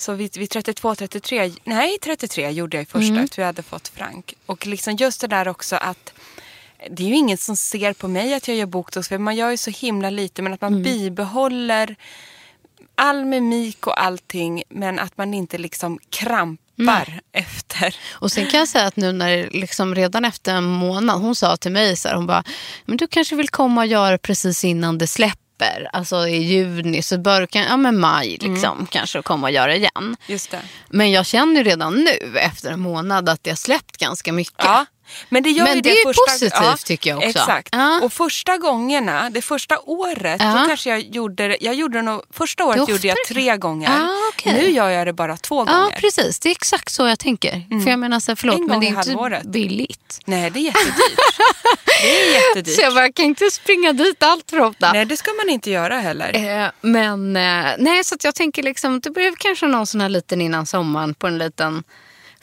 Så 0.00 0.12
vid, 0.14 0.36
vid 0.36 0.50
32, 0.50 0.94
33, 0.94 1.52
nej 1.64 1.98
33 2.02 2.50
gjorde 2.50 2.76
jag 2.76 2.82
i 2.82 2.86
första 2.86 3.12
Mm. 3.12 3.24
efter 3.24 3.36
vi 3.36 3.42
hade 3.46 3.62
fått 3.62 3.88
Frank. 3.88 4.34
Och 4.46 4.66
liksom 4.66 4.96
just 4.96 5.20
det 5.20 5.26
där 5.26 5.48
också 5.48 5.76
att 5.76 6.12
det 6.90 7.02
är 7.02 7.08
ju 7.08 7.14
ingen 7.14 7.38
som 7.38 7.56
ser 7.56 7.92
på 7.92 8.08
mig 8.08 8.34
att 8.34 8.48
jag 8.48 8.56
gör 8.56 8.66
botox 8.66 9.08
för 9.08 9.18
man 9.18 9.36
gör 9.36 9.50
ju 9.50 9.56
så 9.56 9.70
himla 9.70 10.10
lite 10.10 10.42
men 10.42 10.52
att 10.52 10.62
Mm. 10.62 10.72
man 10.72 10.82
bibehåller 10.82 11.96
all 12.94 13.24
mimik 13.24 13.86
och 13.86 14.02
allting 14.02 14.62
men 14.68 14.98
att 14.98 15.16
man 15.18 15.34
inte 15.34 15.58
liksom 15.58 15.98
krampar 16.10 17.20
efter. 17.32 17.96
Och 18.10 18.32
sen 18.32 18.46
kan 18.46 18.58
jag 18.60 18.68
säga 18.68 18.86
att 18.86 18.96
nu 18.96 19.12
när 19.12 19.50
liksom 19.50 19.94
redan 19.94 20.24
efter 20.24 20.54
en 20.54 20.64
månad, 20.64 21.20
hon 21.20 21.34
sa 21.34 21.56
till 21.56 21.72
mig 21.72 21.96
så 21.96 22.08
här, 22.08 22.14
hon 22.14 22.26
bara, 22.26 22.44
men 22.84 22.96
du 22.96 23.06
kanske 23.06 23.36
vill 23.36 23.48
komma 23.48 23.80
och 23.80 23.86
göra 23.86 24.18
precis 24.18 24.64
innan 24.64 24.98
det 24.98 25.06
släpper. 25.06 25.47
Alltså 25.92 26.28
i 26.28 26.36
juni, 26.36 27.02
så 27.02 27.18
bör 27.18 27.46
kan, 27.46 27.62
ja 27.62 27.76
men 27.76 27.98
maj 27.98 28.38
liksom, 28.40 28.86
kanske 28.90 29.22
komma 29.22 29.46
och 29.46 29.52
göra 29.52 29.76
igen. 29.76 30.16
Just 30.26 30.50
det. 30.50 30.60
Men 30.88 31.10
jag 31.10 31.26
känner 31.26 31.64
redan 31.64 31.94
nu 31.94 32.38
efter 32.38 32.70
en 32.70 32.80
månad 32.80 33.28
att 33.28 33.44
det 33.44 33.50
har 33.50 33.56
släppt 33.56 33.96
ganska 33.96 34.32
mycket. 34.32 34.64
Ja. 34.64 34.86
Men 35.28 35.42
det, 35.42 35.50
gör 35.50 35.64
Men 35.64 35.74
ju 35.74 35.80
det 35.80 35.88
det, 35.88 35.94
är 35.94 35.96
ju 35.96 36.02
första, 36.04 36.22
positivt, 36.32 36.86
tycker 36.86 37.10
jag 37.10 37.16
också. 37.18 37.28
Exakt. 37.28 37.68
Ja. 37.72 38.00
Och 38.02 38.12
första 38.12 38.56
gångerna, 38.56 39.30
det 39.30 39.42
första 39.42 39.78
året, 39.80 40.36
Ja. 40.44 40.46
då 40.62 40.68
kanske 40.68 40.90
jag 40.90 41.00
gjorde 41.00 41.56
jag 41.60 41.74
gjorde 41.74 42.02
nog, 42.02 42.22
första 42.32 42.64
året 42.64 42.88
gjorde 42.88 43.06
jag 43.08 43.16
tre 43.28 43.56
gånger. 43.56 43.88
Ah, 43.90 44.28
okej. 44.34 44.52
Nu 44.52 44.70
gör 44.70 44.88
jag 44.88 45.06
det 45.06 45.12
bara 45.12 45.36
två 45.36 45.64
Ja, 45.66 45.72
gånger. 45.72 45.96
precis. 46.00 46.38
Det 46.38 46.48
är 46.48 46.50
exakt 46.50 46.92
så 46.92 47.06
jag 47.06 47.18
tänker. 47.18 47.80
För 47.84 47.90
jag 47.90 47.98
menar, 47.98 48.20
så 48.20 48.36
förlåt, 48.36 48.58
En 48.58 48.66
men 48.66 48.80
det 48.80 48.86
är 48.86 48.88
inte 48.88 49.10
halvåret. 49.10 49.42
billigt. 49.44 50.20
Nej, 50.24 50.50
det 50.50 50.58
är 50.58 50.62
jättedyrt. 50.72 51.18
det 52.02 52.20
är 52.20 52.34
jättedyrt. 52.48 52.74
Så 52.74 52.80
jag 52.82 52.94
bara, 52.94 53.12
kan 53.12 53.24
inte 53.24 53.50
springa 53.50 53.92
dit 53.92 54.22
allt 54.22 54.50
för 54.50 54.60
ofta. 54.60 54.92
Nej, 54.92 55.04
det 55.04 55.16
ska 55.16 55.30
man 55.32 55.48
inte 55.48 55.70
göra 55.70 55.98
heller. 56.00 56.34
Eh, 56.64 56.70
men 56.80 57.36
eh, 57.36 57.70
nej, 57.78 58.04
så 58.04 58.16
jag 58.22 58.34
tänker 58.34 58.62
liksom, 58.62 59.00
det 59.00 59.10
blev 59.10 59.34
kanske 59.38 59.66
någon 59.66 59.86
sån 59.86 60.00
här 60.00 60.08
liten 60.08 60.40
innan 60.40 60.66
sommaren 60.66 61.14
på 61.14 61.26
en 61.26 61.38
liten 61.38 61.84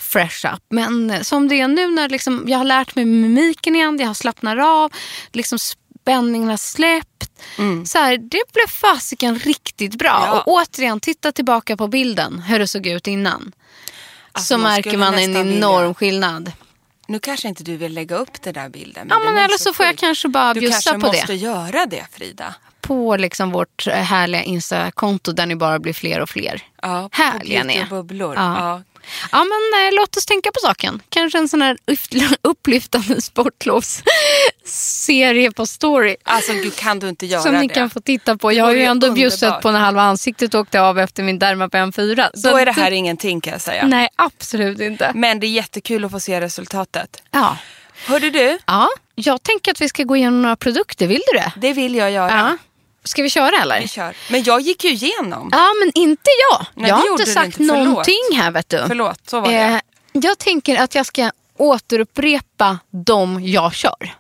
fresh 0.06 0.46
up. 0.54 0.62
Men 0.70 1.10
eh, 1.12 1.22
som 1.22 1.48
det 1.48 1.60
är 1.62 1.68
nu 1.68 1.88
när 1.88 2.10
liksom, 2.10 2.44
jag 2.48 2.58
har 2.58 2.66
lärt 2.66 2.96
mig 2.96 3.06
mimiken 3.06 3.76
igen, 3.76 3.98
jag 4.00 4.08
har 4.08 4.14
slappnat 4.14 4.60
av, 4.60 4.92
liksom 5.32 5.60
spänningen 5.60 6.50
har 6.50 6.58
släppt. 6.58 7.12
Så 7.86 7.98
här, 7.98 8.18
det 8.18 8.42
blev 8.54 8.68
fasiken 8.68 9.40
riktigt 9.40 9.96
bra. 9.98 10.18
Mm. 10.18 10.28
Ja. 10.30 10.42
Och 10.42 10.48
återigen, 10.48 11.00
titta 11.00 11.32
tillbaka 11.32 11.78
på 11.78 11.88
bilden, 11.88 12.40
hur 12.40 12.60
det 12.60 12.68
såg 12.68 12.88
ut 12.88 13.08
innan. 13.08 13.52
Alltså, 14.32 14.54
så 14.54 14.58
man 14.58 14.72
märker 14.72 14.98
man 14.98 15.14
en 15.14 15.36
enorm 15.36 15.82
vilja- 15.84 15.94
skillnad. 15.94 16.52
Nu 17.08 17.20
kanske 17.20 17.48
inte 17.48 17.64
du 17.64 17.78
vill 17.78 17.94
lägga 17.94 18.16
upp 18.16 18.42
den 18.42 18.54
där 18.54 18.70
bilden. 18.70 19.08
Ja, 19.10 19.16
den 19.20 19.34
men 19.34 19.46
eller 19.46 19.58
så 19.58 19.74
får 19.74 19.86
jag 19.86 19.98
kanske 19.98 20.28
bara 20.28 20.54
Du 20.54 20.60
bjussa 20.60 20.74
kanske 20.92 20.92
på 21.08 21.08
måste 21.14 21.28
det. 21.28 21.36
göra 21.36 21.86
det, 21.86 22.06
Frida. 22.12 22.56
På 22.82 23.16
liksom 23.18 23.52
vårt 23.52 23.88
eh, 23.88 23.94
härliga 23.94 24.44
Insta-konto 24.44 25.32
där 25.32 25.46
ni 25.46 25.56
bara 25.56 25.80
blir 25.80 25.94
fler 25.94 26.20
och 26.20 26.30
fler. 26.30 26.62
Ja, 26.82 27.10
Härliga 27.12 27.64
ni 27.64 27.76
är. 27.76 27.86
bubblor. 27.86 28.36
Ja. 28.36 28.58
Ja. 28.60 28.82
Ja, 29.32 29.44
men 29.44 29.88
eh, 29.88 29.94
låt 29.96 30.18
oss 30.18 30.26
tänka 30.26 30.52
på 30.52 30.60
saken. 30.60 31.02
Kanske 31.10 31.38
en 31.38 31.50
sån 31.50 31.62
här 31.62 31.78
upp- 31.86 32.38
upplyftande 32.42 33.22
sportlovsserie 33.22 35.52
på 35.52 35.66
story. 35.66 36.16
Alltså, 36.24 36.54
gud, 36.54 36.76
kan 36.76 37.00
du 37.00 37.10
inte 37.10 37.26
göra 37.26 37.42
Som 37.42 37.56
ni 37.56 37.68
det? 37.68 37.74
kan 37.74 37.90
få 37.90 38.02
titta 38.02 38.38
på. 38.38 38.52
Jag 38.52 38.66
har 38.66 38.74
ju 38.74 38.84
ändå 38.84 39.12
bjussat 39.12 39.62
på 39.62 39.72
när 39.72 39.80
halva 39.80 40.02
ansiktet 40.02 40.56
åkte 40.56 40.82
av 40.82 41.00
efter 41.00 41.24
min 41.24 41.40
Dermapen 41.40 41.94
4. 41.94 42.30
Så 42.34 42.52
Då 42.52 42.58
är 42.58 42.66
det 42.66 42.72
här 42.72 42.92
ingenting 42.92 43.42
kan 43.42 43.52
jag 43.54 43.62
säga. 43.62 43.86
Nej, 43.88 44.10
absolut 44.16 44.80
inte. 44.80 45.12
Men 45.16 45.40
det 45.40 45.48
är 45.48 45.52
jättekul 45.52 46.06
att 46.06 46.12
få 46.12 46.20
se 46.20 46.42
resultatet. 46.42 47.24
Ja. 47.32 47.58
Hörde 48.08 48.30
du? 48.30 48.58
ja, 48.66 48.88
jag 49.16 49.44
tänker 49.44 49.72
att 49.72 49.82
vi 49.82 49.90
ska 49.90 50.04
gå 50.04 50.16
igenom 50.16 50.42
några 50.42 50.56
produkter. 50.56 51.08
Vill 51.08 51.22
du 51.32 51.38
det? 51.40 51.52
Det 51.58 51.74
vill 51.74 51.96
jag 51.96 52.12
göra. 52.12 52.30
Ja. 52.32 52.58
Ska 53.06 53.24
vi 53.24 53.30
köra 53.30 53.62
eller? 53.62 53.82
Vi 53.82 53.88
kör. 53.88 54.16
Men 54.32 54.44
jag 54.44 54.62
gick 54.62 54.84
ju 54.84 54.90
igenom. 54.90 55.50
Ja, 55.52 55.68
men 55.84 55.92
inte 56.04 56.30
jag. 56.52 56.66
Nej, 56.74 56.90
jag 56.90 56.96
har 56.96 57.12
inte 57.12 57.26
sagt 57.26 57.60
inte. 57.60 57.74
Någonting 57.74 58.22
här 58.38 58.52
vet 58.52 58.70
du. 58.70 58.84
Förlåt, 58.88 59.30
så 59.30 59.40
var 59.40 59.48
det. 59.50 59.56
Eh, 59.56 59.80
jag 60.14 60.38
tänker 60.38 60.78
att 60.82 60.96
jag 60.96 61.06
ska 61.06 61.32
återupprepa 61.58 62.80
de 62.92 63.44
jag 63.44 63.74
kör. 63.74 64.16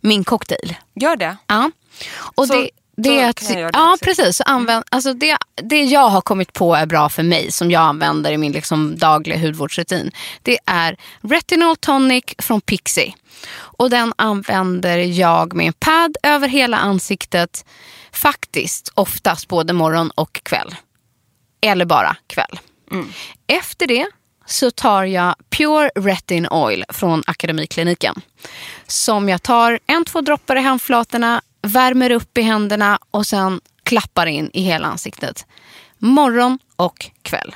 Min 0.00 0.24
cocktail. 0.24 0.74
Gör 0.94 1.16
det. 1.16 1.36
Ja. 1.46 1.70
Och 2.34 2.46
Så- 2.46 2.54
det, 2.54 2.70
det 2.96 3.20
är 3.20 3.28
att, 3.30 3.48
det 3.48 3.58
ja, 3.72 3.92
också. 3.92 4.04
precis. 4.04 4.36
Så 4.36 4.42
använd, 4.46 4.84
alltså 4.90 5.14
det, 5.14 5.36
det 5.62 5.82
jag 5.82 6.08
har 6.08 6.20
kommit 6.20 6.52
på 6.52 6.74
är 6.74 6.86
bra 6.86 7.08
för 7.08 7.22
mig, 7.22 7.52
som 7.52 7.70
jag 7.70 7.82
använder 7.82 8.32
i 8.32 8.38
min 8.38 8.52
liksom 8.52 8.98
dagliga 8.98 9.38
hudvårdsrutin, 9.38 10.10
det 10.42 10.58
är 10.66 10.96
Retinol 11.20 11.76
Tonic 11.76 12.24
från 12.38 12.60
Pixie. 12.60 13.14
Och 13.78 13.90
den 13.90 14.12
använder 14.16 14.98
jag 14.98 15.54
med 15.54 15.66
en 15.66 15.72
pad 15.72 16.16
över 16.22 16.48
hela 16.48 16.76
ansiktet, 16.76 17.64
faktiskt 18.12 18.92
oftast 18.94 19.48
både 19.48 19.72
morgon 19.72 20.10
och 20.10 20.40
kväll. 20.42 20.74
Eller 21.60 21.84
bara 21.84 22.16
kväll. 22.26 22.60
Efter 23.46 23.86
det 23.86 24.06
så 24.46 24.70
tar 24.70 25.04
jag 25.04 25.34
Pure 25.50 25.90
Retin 25.94 26.48
Oil 26.48 26.84
från 26.88 27.22
Akademikliniken. 27.26 28.14
Som 28.86 29.28
jag 29.28 29.42
tar 29.42 29.78
en, 29.86 30.04
två 30.04 30.20
droppar 30.20 30.56
i 30.56 30.60
handflatorna, 30.60 31.42
värmer 31.62 32.10
upp 32.10 32.38
i 32.38 32.42
händerna 32.42 32.98
och 33.10 33.26
sen 33.26 33.60
klappar 33.82 34.26
in 34.26 34.50
i 34.52 34.62
hela 34.62 34.86
ansiktet. 34.86 35.46
Morgon 35.98 36.58
och 36.76 37.10
kväll. 37.22 37.54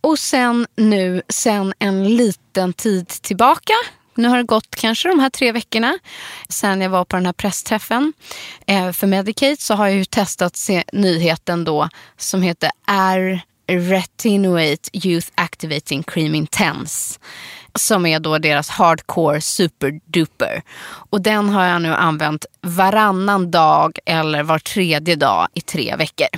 Och 0.00 0.18
sen 0.18 0.66
nu, 0.76 1.22
sen 1.28 1.74
en 1.78 2.16
liten 2.16 2.72
tid 2.72 3.08
tillbaka, 3.08 3.74
nu 4.16 4.28
har 4.28 4.36
det 4.36 4.42
gått 4.42 4.76
kanske 4.76 5.08
de 5.08 5.18
här 5.20 5.30
tre 5.30 5.52
veckorna 5.52 5.98
sen 6.48 6.80
jag 6.80 6.90
var 6.90 7.04
på 7.04 7.16
den 7.16 7.26
här 7.26 7.32
pressträffen 7.32 8.12
eh, 8.66 8.92
för 8.92 9.06
Medicate 9.06 9.56
så 9.62 9.74
har 9.74 9.86
jag 9.86 9.96
ju 9.96 10.04
testat 10.04 10.56
se, 10.56 10.84
nyheten 10.92 11.64
då 11.64 11.88
som 12.16 12.42
heter 12.42 12.70
R 12.88 13.40
Retinoate 13.66 14.90
Youth 14.92 15.28
Activating 15.34 16.02
Cream 16.02 16.34
Intense 16.34 17.20
som 17.74 18.06
är 18.06 18.20
då 18.20 18.38
deras 18.38 18.68
hardcore 18.68 19.40
superduper. 19.40 20.62
Och 21.10 21.20
den 21.20 21.48
har 21.48 21.64
jag 21.64 21.82
nu 21.82 21.94
använt 21.94 22.46
varannan 22.60 23.50
dag 23.50 23.98
eller 24.06 24.42
var 24.42 24.58
tredje 24.58 25.16
dag 25.16 25.48
i 25.54 25.60
tre 25.60 25.96
veckor. 25.96 26.28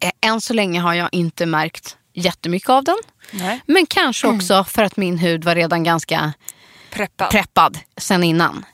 Eh, 0.00 0.10
Än 0.20 0.40
så 0.40 0.54
länge 0.54 0.80
har 0.80 0.94
jag 0.94 1.08
inte 1.12 1.46
märkt 1.46 1.96
jättemycket 2.14 2.70
av 2.70 2.84
den. 2.84 2.98
Nej. 3.32 3.60
Men 3.66 3.86
kanske 3.86 4.26
också 4.26 4.64
för 4.64 4.82
att 4.82 4.96
min 4.96 5.18
hud 5.18 5.44
var 5.44 5.54
redan 5.54 5.84
ganska 5.84 6.32
Preppad. 6.90 7.30
preppad 7.30 7.78
sen 7.96 8.24
innan. 8.24 8.64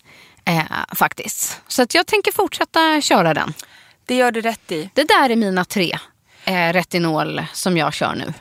Eh, 0.44 0.62
faktiskt. 0.94 1.60
Så 1.68 1.82
att 1.82 1.94
jag 1.94 2.06
tänker 2.06 2.32
fortsätta 2.32 3.00
köra 3.00 3.34
den. 3.34 3.54
det 4.06 4.14
gör 4.14 4.32
du 4.32 4.40
rätt 4.40 4.72
i. 4.72 4.90
Det 4.94 5.04
där 5.04 5.30
är 5.30 5.36
mina 5.36 5.64
tre 5.64 5.98
eh, 6.44 6.72
retinol 6.72 7.42
som 7.52 7.76
jag 7.76 7.94
kör 7.94 8.14
nu. 8.14 8.32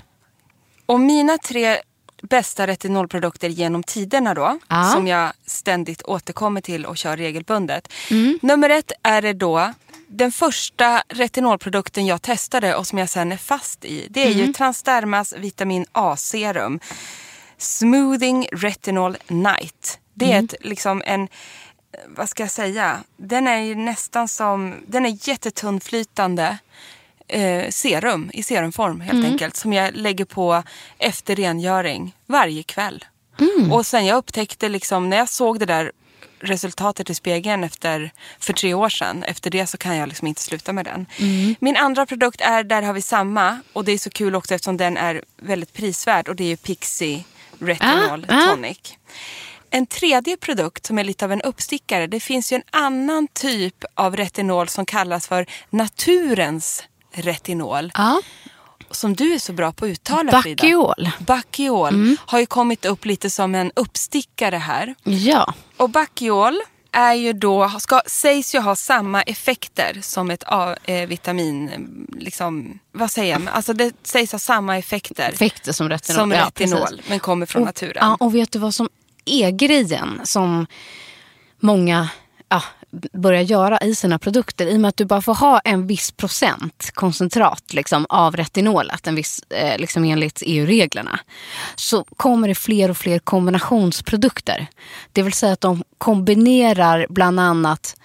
Och 0.86 1.00
mina 1.00 1.38
tre 1.38 1.78
bästa 2.22 2.68
retinolprodukter 2.68 3.50
genom 3.50 3.84
tiderna 3.84 4.34
då, 4.34 4.60
Ja. 4.68 4.84
som 4.94 5.08
jag 5.08 5.32
ständigt 5.46 6.02
återkommer 6.04 6.62
till 6.62 6.86
och 6.86 6.98
kör 6.98 7.18
regelbundet. 7.18 7.88
Mm. 8.12 8.40
Nummer 8.42 8.70
ett 8.70 8.92
är 9.04 9.22
det 9.22 9.34
då 9.34 9.74
den 10.08 10.32
första 10.32 11.04
retinolprodukten 11.10 12.06
jag 12.06 12.22
testade 12.22 12.76
och 12.76 12.88
som 12.88 12.98
jag 12.98 13.10
sen 13.10 13.32
är 13.32 13.38
fast 13.38 13.86
i. 13.86 14.08
Det 14.10 14.22
är 14.22 14.32
Mm. 14.32 14.38
ju 14.48 14.54
Transdermas 14.54 15.34
vitamin 15.38 15.86
A-serum. 15.92 16.80
Smoothing 17.58 18.48
Retinol 18.52 19.18
Night. 19.28 20.00
Det 20.14 20.26
är 20.26 20.30
Mm. 20.30 20.46
ett, 20.46 20.54
liksom 20.60 21.02
en, 21.06 21.28
vad 22.08 22.30
ska 22.30 22.44
jag 22.44 22.52
säga, 22.52 23.04
den 23.18 23.48
är 23.48 23.58
ju 23.60 23.76
nästan 23.76 24.28
som, 24.28 24.76
den 24.88 25.06
är 25.06 25.30
jättetunnflytande 25.30 26.58
eh, 27.28 27.70
serum 27.70 28.30
i 28.34 28.44
serumform 28.44 29.02
helt 29.02 29.14
Mm. 29.20 29.32
enkelt. 29.32 29.56
Som 29.56 29.74
jag 29.74 29.96
lägger 29.96 30.26
på 30.26 30.64
efter 30.98 31.36
rengöring 31.36 32.16
varje 32.26 32.64
kväll. 32.64 33.06
Mm. 33.40 33.72
Och 33.72 33.86
sen 33.86 34.06
jag 34.06 34.18
upptäckte 34.18 34.70
liksom, 34.70 35.10
när 35.10 35.18
jag 35.18 35.30
såg 35.30 35.60
det 35.60 35.66
där 35.66 35.92
resultatet 36.40 37.10
i 37.10 37.16
spegeln 37.16 37.64
efter, 37.64 38.12
för 38.40 38.54
tre 38.54 38.74
år 38.74 38.90
sedan. 38.90 39.24
Efter 39.24 39.50
det 39.50 39.68
så 39.68 39.78
kan 39.78 39.96
jag 39.98 40.10
liksom 40.10 40.28
inte 40.28 40.42
sluta 40.42 40.74
med 40.74 40.86
den. 40.86 41.06
Mm. 41.20 41.56
Min 41.60 41.78
andra 41.78 42.06
produkt 42.06 42.42
är, 42.42 42.64
där 42.64 42.82
har 42.82 42.94
vi 42.94 43.02
samma. 43.02 43.60
Och 43.74 43.86
det 43.86 43.92
är 43.92 43.98
så 43.98 44.10
kul 44.10 44.36
också 44.36 44.56
eftersom 44.56 44.78
den 44.78 44.98
är 44.98 45.22
väldigt 45.38 45.74
prisvärd. 45.74 46.30
Och 46.30 46.36
det 46.36 46.44
är 46.44 46.48
ju 46.48 46.58
Pixie 46.58 47.24
Retinol 47.60 48.26
Ah, 48.30 48.36
ah. 48.48 48.50
Tonic. 48.50 48.98
en 49.70 49.86
tredje 49.86 50.38
produkt 50.38 50.86
som 50.86 51.00
är 51.00 51.04
lite 51.04 51.26
av 51.26 51.32
en 51.32 51.42
uppstickare. 51.42 52.08
Det 52.08 52.20
finns 52.20 52.52
ju 52.52 52.56
en 52.56 52.64
annan 52.72 53.28
typ 53.34 53.84
av 53.96 54.18
retinol 54.18 54.68
som 54.68 54.86
kallas 54.86 55.28
för 55.28 55.46
naturens 55.70 56.84
retinol. 57.14 57.92
Ja. 57.96 58.22
Som 58.92 59.14
du 59.16 59.34
är 59.34 59.40
så 59.40 59.54
bra 59.54 59.72
på 59.72 59.86
att 59.86 59.90
uttala 59.92 60.42
Frida. 60.42 60.64
Bakiol. 60.64 61.10
Bakiol 61.20 62.18
har 62.20 62.40
ju 62.40 62.46
kommit 62.46 62.86
upp 62.86 63.06
lite 63.06 63.30
som 63.30 63.56
en 63.56 63.72
uppstickare 63.76 64.56
här. 64.56 64.96
Ja. 65.04 65.54
Och 65.78 65.90
Bakiol 65.90 66.62
är 66.96 67.14
ju 67.14 67.34
då, 67.34 67.70
ska, 67.80 68.02
sägs 68.06 68.56
ju 68.56 68.60
ha 68.60 68.76
samma 68.76 69.22
effekter 69.22 69.98
som 70.02 70.32
ett 70.32 70.44
A-vitamin. 70.48 71.70
Liksom, 72.20 72.80
vad 72.92 73.12
säger 73.12 73.34
jag? 73.34 73.42
Alltså 73.54 73.74
det 73.74 73.94
sägs 74.04 74.32
ha 74.32 74.40
samma 74.40 74.78
effekter 74.78 75.30
Effekter 75.34 75.72
som 75.72 75.90
retinol. 75.90 76.20
som 76.20 76.32
Ja, 76.32 76.46
retinol. 76.46 76.80
precis. 76.88 77.10
men 77.10 77.20
kommer 77.20 77.46
från 77.46 77.62
och, 77.62 77.66
naturen. 77.66 77.98
Ja, 78.02 78.18
och 78.20 78.36
vet 78.36 78.52
du 78.52 78.60
vad 78.60 78.74
som 78.76 78.90
är 79.26 79.52
grejen 79.52 80.22
som 80.24 80.68
många 81.60 82.10
ja, 82.50 82.64
börjar 83.14 83.42
göra 83.42 83.78
i 83.80 83.96
sina 83.96 84.20
produkter? 84.20 84.68
I 84.68 84.76
och 84.76 84.80
med 84.80 84.90
att 84.90 84.98
du 84.98 85.06
bara 85.06 85.22
får 85.22 85.34
ha 85.36 85.60
en 85.60 85.88
viss 85.88 86.12
procent 86.12 86.92
koncentrat 86.94 87.74
liksom, 87.74 88.06
av 88.10 88.36
retinolet, 88.36 89.08
en 89.08 89.16
viss, 89.16 89.40
eh, 89.50 89.78
liksom 89.78 90.04
enligt 90.04 90.44
EU-reglerna, 90.46 91.20
så 91.76 92.04
kommer 92.04 92.48
det 92.48 92.56
fler 92.56 92.90
och 92.90 92.98
fler 92.98 93.20
kombinationsprodukter. 93.20 94.68
Det 95.12 95.22
vill 95.22 95.34
säga 95.34 95.54
att 95.54 95.62
de 95.62 95.84
kombinerar 95.98 97.08
bland 97.10 97.40
annat 97.40 97.96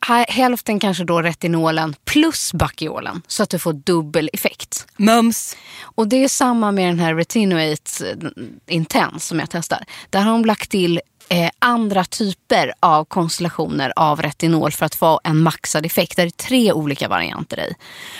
hä- 0.00 0.24
hälften 0.28 0.80
kanske 0.80 1.04
då 1.04 1.22
retinolen 1.22 1.94
plus 2.04 2.52
bakiolen 2.52 3.22
så 3.26 3.42
att 3.42 3.50
du 3.50 3.58
får 3.58 3.72
dubbel 3.72 4.30
effekt. 4.32 4.86
Mums. 4.96 5.56
Och 5.82 6.08
det 6.08 6.24
är 6.24 6.28
samma 6.28 6.72
med 6.72 6.88
den 6.88 6.98
här 6.98 7.14
Retinoate 7.14 8.10
eh, 8.10 8.74
Intense 8.74 9.26
som 9.26 9.38
jag 9.38 9.50
testar. 9.50 9.84
Där 10.10 10.20
har 10.20 10.32
de 10.32 10.44
lagt 10.44 10.70
till 10.70 11.00
eh, 11.34 11.50
andra 11.58 12.04
typer 12.04 12.72
av 12.80 13.04
konstellationer 13.04 13.92
av 13.96 14.22
retinol 14.22 14.72
för 14.72 14.86
att 14.86 14.94
få 14.94 15.20
en 15.24 15.42
maxad 15.42 15.86
effekt. 15.86 16.16
Det 16.16 16.22
är 16.22 16.30
tre 16.30 16.72
olika 16.72 17.08
varianter 17.08 17.60
i. 17.60 17.74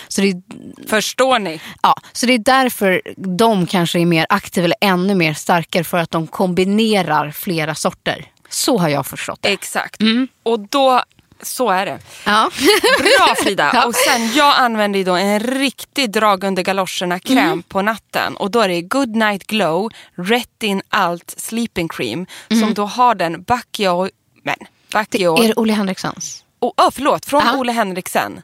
Så 0.07 0.21
det, 0.21 0.27
är, 0.29 0.41
Förstår 0.87 1.39
ni? 1.39 1.61
ja, 1.81 1.95
så 2.11 2.25
det 2.25 2.33
är 2.33 2.39
därför 2.39 3.01
de 3.37 3.67
kanske 3.67 3.99
är 3.99 4.05
mer 4.05 4.25
aktiva 4.29 4.65
eller 4.65 4.77
ännu 4.81 5.15
mer 5.15 5.33
starkare 5.33 5.83
för 5.83 5.97
att 5.97 6.11
de 6.11 6.27
kombinerar 6.27 7.31
flera 7.31 7.75
sorter. 7.75 8.25
Så 8.49 8.77
har 8.77 8.89
jag 8.89 9.05
förstått 9.05 9.41
det. 9.41 9.49
Exakt. 9.49 10.01
Och 10.43 10.59
då, 10.59 11.03
så 11.45 11.69
är 11.69 11.85
det. 11.85 11.99
Ja. 12.25 12.49
Bra 12.99 13.35
Frida! 13.43 13.69
Ja. 13.73 13.85
Och 13.85 13.95
sen, 13.95 14.33
jag 14.33 14.55
använder 14.57 14.99
ju 14.99 15.05
då 15.05 15.15
en 15.15 15.39
riktig 15.39 16.11
drag 16.11 16.43
under 16.43 16.63
galoscherna 16.63 17.19
kräm 17.19 17.37
Mm. 17.37 17.63
på 17.63 17.81
natten. 17.81 18.37
Och 18.37 18.51
då 18.51 18.61
är 18.61 18.67
det 18.67 18.81
Good 18.81 19.15
Night 19.15 19.47
Glow 19.47 19.91
Retin 20.15 20.81
Alt 20.89 21.33
Sleeping 21.37 21.87
Cream. 21.87 22.25
Som 22.49 22.73
då 22.73 22.85
har 22.85 23.15
den 23.15 23.43
Bacchio... 23.43 24.09
Men, 24.43 24.55
Bacchio... 24.93 25.29
Mm. 25.37 25.43
Är 25.43 25.47
det 25.47 25.53
Olle 25.61 25.73
Henriksons? 25.73 26.43
oh, 26.59 26.71
oh, 26.77 26.89
förlåt, 26.93 27.25
från 27.25 27.41
Ja. 27.45 27.57
Ole 27.57 27.71
Henriksen. 27.71 28.41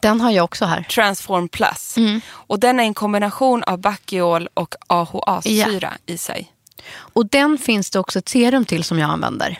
Den 0.00 0.20
har 0.20 0.30
jag 0.30 0.44
också 0.44 0.64
här. 0.64 0.82
Transform 0.82 1.48
Plus. 1.48 1.96
Mm. 1.96 2.20
Och 2.30 2.60
den 2.60 2.80
är 2.80 2.84
en 2.84 2.94
kombination 2.94 3.62
av 3.62 3.78
Bacchiol 3.78 4.48
och 4.54 4.74
AHA-syra 4.86 5.92
i 6.06 6.18
sig. 6.18 6.52
Och 6.92 7.26
den 7.26 7.58
finns 7.58 7.90
det 7.90 7.98
också 7.98 8.18
ett 8.18 8.28
serum 8.28 8.64
till 8.64 8.84
som 8.84 8.98
jag 8.98 9.10
använder. 9.10 9.58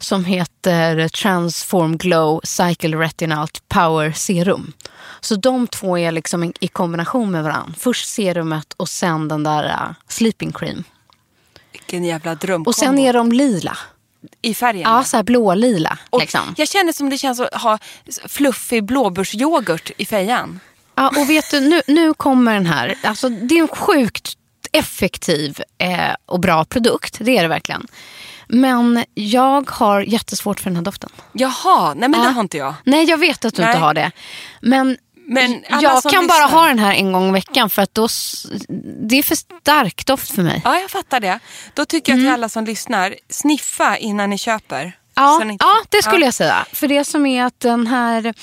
Som 0.00 0.24
heter 0.24 1.08
Transform 1.08 1.96
Glow 1.96 2.40
Cycle 2.44 2.96
Retinalt 2.96 3.68
Power 3.68 4.12
Serum. 4.12 4.72
Så 5.20 5.36
de 5.36 5.66
två 5.66 5.98
är 5.98 6.12
liksom 6.12 6.52
i 6.60 6.68
kombination 6.68 7.30
med 7.30 7.44
varandra. 7.44 7.74
Först 7.78 8.08
serumet 8.08 8.72
och 8.76 8.88
sen 8.88 9.28
den 9.28 9.42
där 9.42 9.64
uh, 9.64 9.94
sleeping 10.08 10.52
cream. 10.52 10.84
Vilken 11.72 12.04
jävla 12.04 12.34
drömkombo. 12.34 12.68
Och 12.68 12.74
sen 12.74 12.98
är 12.98 13.12
de 13.12 13.32
lila. 13.32 13.78
I 14.42 14.54
färgen. 14.54 14.90
Ja, 14.90 15.04
så 15.04 15.16
här 15.16 15.24
blålila. 15.24 15.98
Liksom. 16.20 16.54
Jag 16.56 16.68
känner 16.68 16.92
som 16.92 17.10
det 17.10 17.18
känns 17.18 17.40
att 17.40 17.54
ha 17.54 17.78
fluffig 18.28 18.84
blåbärsyoghurt 18.84 19.90
i 19.96 20.06
fejan. 20.06 20.60
Ja, 20.94 21.08
och 21.08 21.30
vet 21.30 21.50
du, 21.50 21.60
nu, 21.60 21.82
nu 21.86 22.14
kommer 22.14 22.54
den 22.54 22.66
här. 22.66 22.94
Alltså, 23.02 23.28
det 23.28 23.54
är 23.54 23.62
en 23.62 23.68
sjukt 23.68 24.36
effektiv 24.72 25.62
eh, 25.78 26.14
och 26.26 26.40
bra 26.40 26.64
produkt. 26.64 27.16
Det 27.20 27.38
är 27.38 27.42
det 27.42 27.48
verkligen. 27.48 27.86
Men 28.52 29.04
jag 29.14 29.70
har 29.70 30.00
jättesvårt 30.00 30.60
för 30.60 30.70
den 30.70 30.76
här 30.76 30.82
doften. 30.82 31.10
Jaha, 31.32 31.94
nej 31.94 32.08
men 32.08 32.20
Ja. 32.20 32.26
det 32.26 32.32
har 32.32 32.40
inte 32.40 32.56
jag. 32.56 32.74
Nej, 32.84 33.04
jag 33.10 33.18
vet 33.18 33.44
att 33.44 33.54
du 33.54 33.62
Nej. 33.62 33.70
inte 33.70 33.80
har 33.80 33.94
det. 33.94 34.10
Men, 34.60 34.96
Men 35.26 35.64
jag 35.80 36.02
kan 36.02 36.26
bara 36.26 36.44
ha 36.44 36.66
den 36.66 36.78
här 36.78 36.94
en 36.94 37.12
gång 37.12 37.28
i 37.28 37.32
veckan 37.32 37.70
för 37.70 37.82
att 37.82 37.94
då, 37.94 38.08
det 39.08 39.18
är 39.18 39.22
för 39.22 39.34
stark 39.36 40.06
doft 40.06 40.30
för 40.34 40.42
mig. 40.42 40.60
Ja, 40.64 40.78
jag 40.80 40.90
fattar 40.90 41.20
det. 41.20 41.38
Då 41.74 41.84
tycker 41.84 42.12
jag 42.12 42.20
till 42.20 42.30
alla 42.30 42.48
som 42.48 42.64
lyssnar, 42.64 43.14
sniffa 43.28 43.96
innan 43.96 44.30
ni 44.30 44.38
köper. 44.38 44.80
Mm. 44.80 44.92
Ja, 45.14 45.42
inte- 45.42 45.64
ja, 45.64 45.76
det 45.88 46.02
skulle 46.02 46.20
Ja. 46.20 46.26
jag 46.26 46.34
säga. 46.34 46.66
För 46.72 46.88
det 46.88 47.04
som 47.04 47.26
är 47.26 47.44
att 47.44 47.60
den 47.60 47.86
här, 47.86 48.34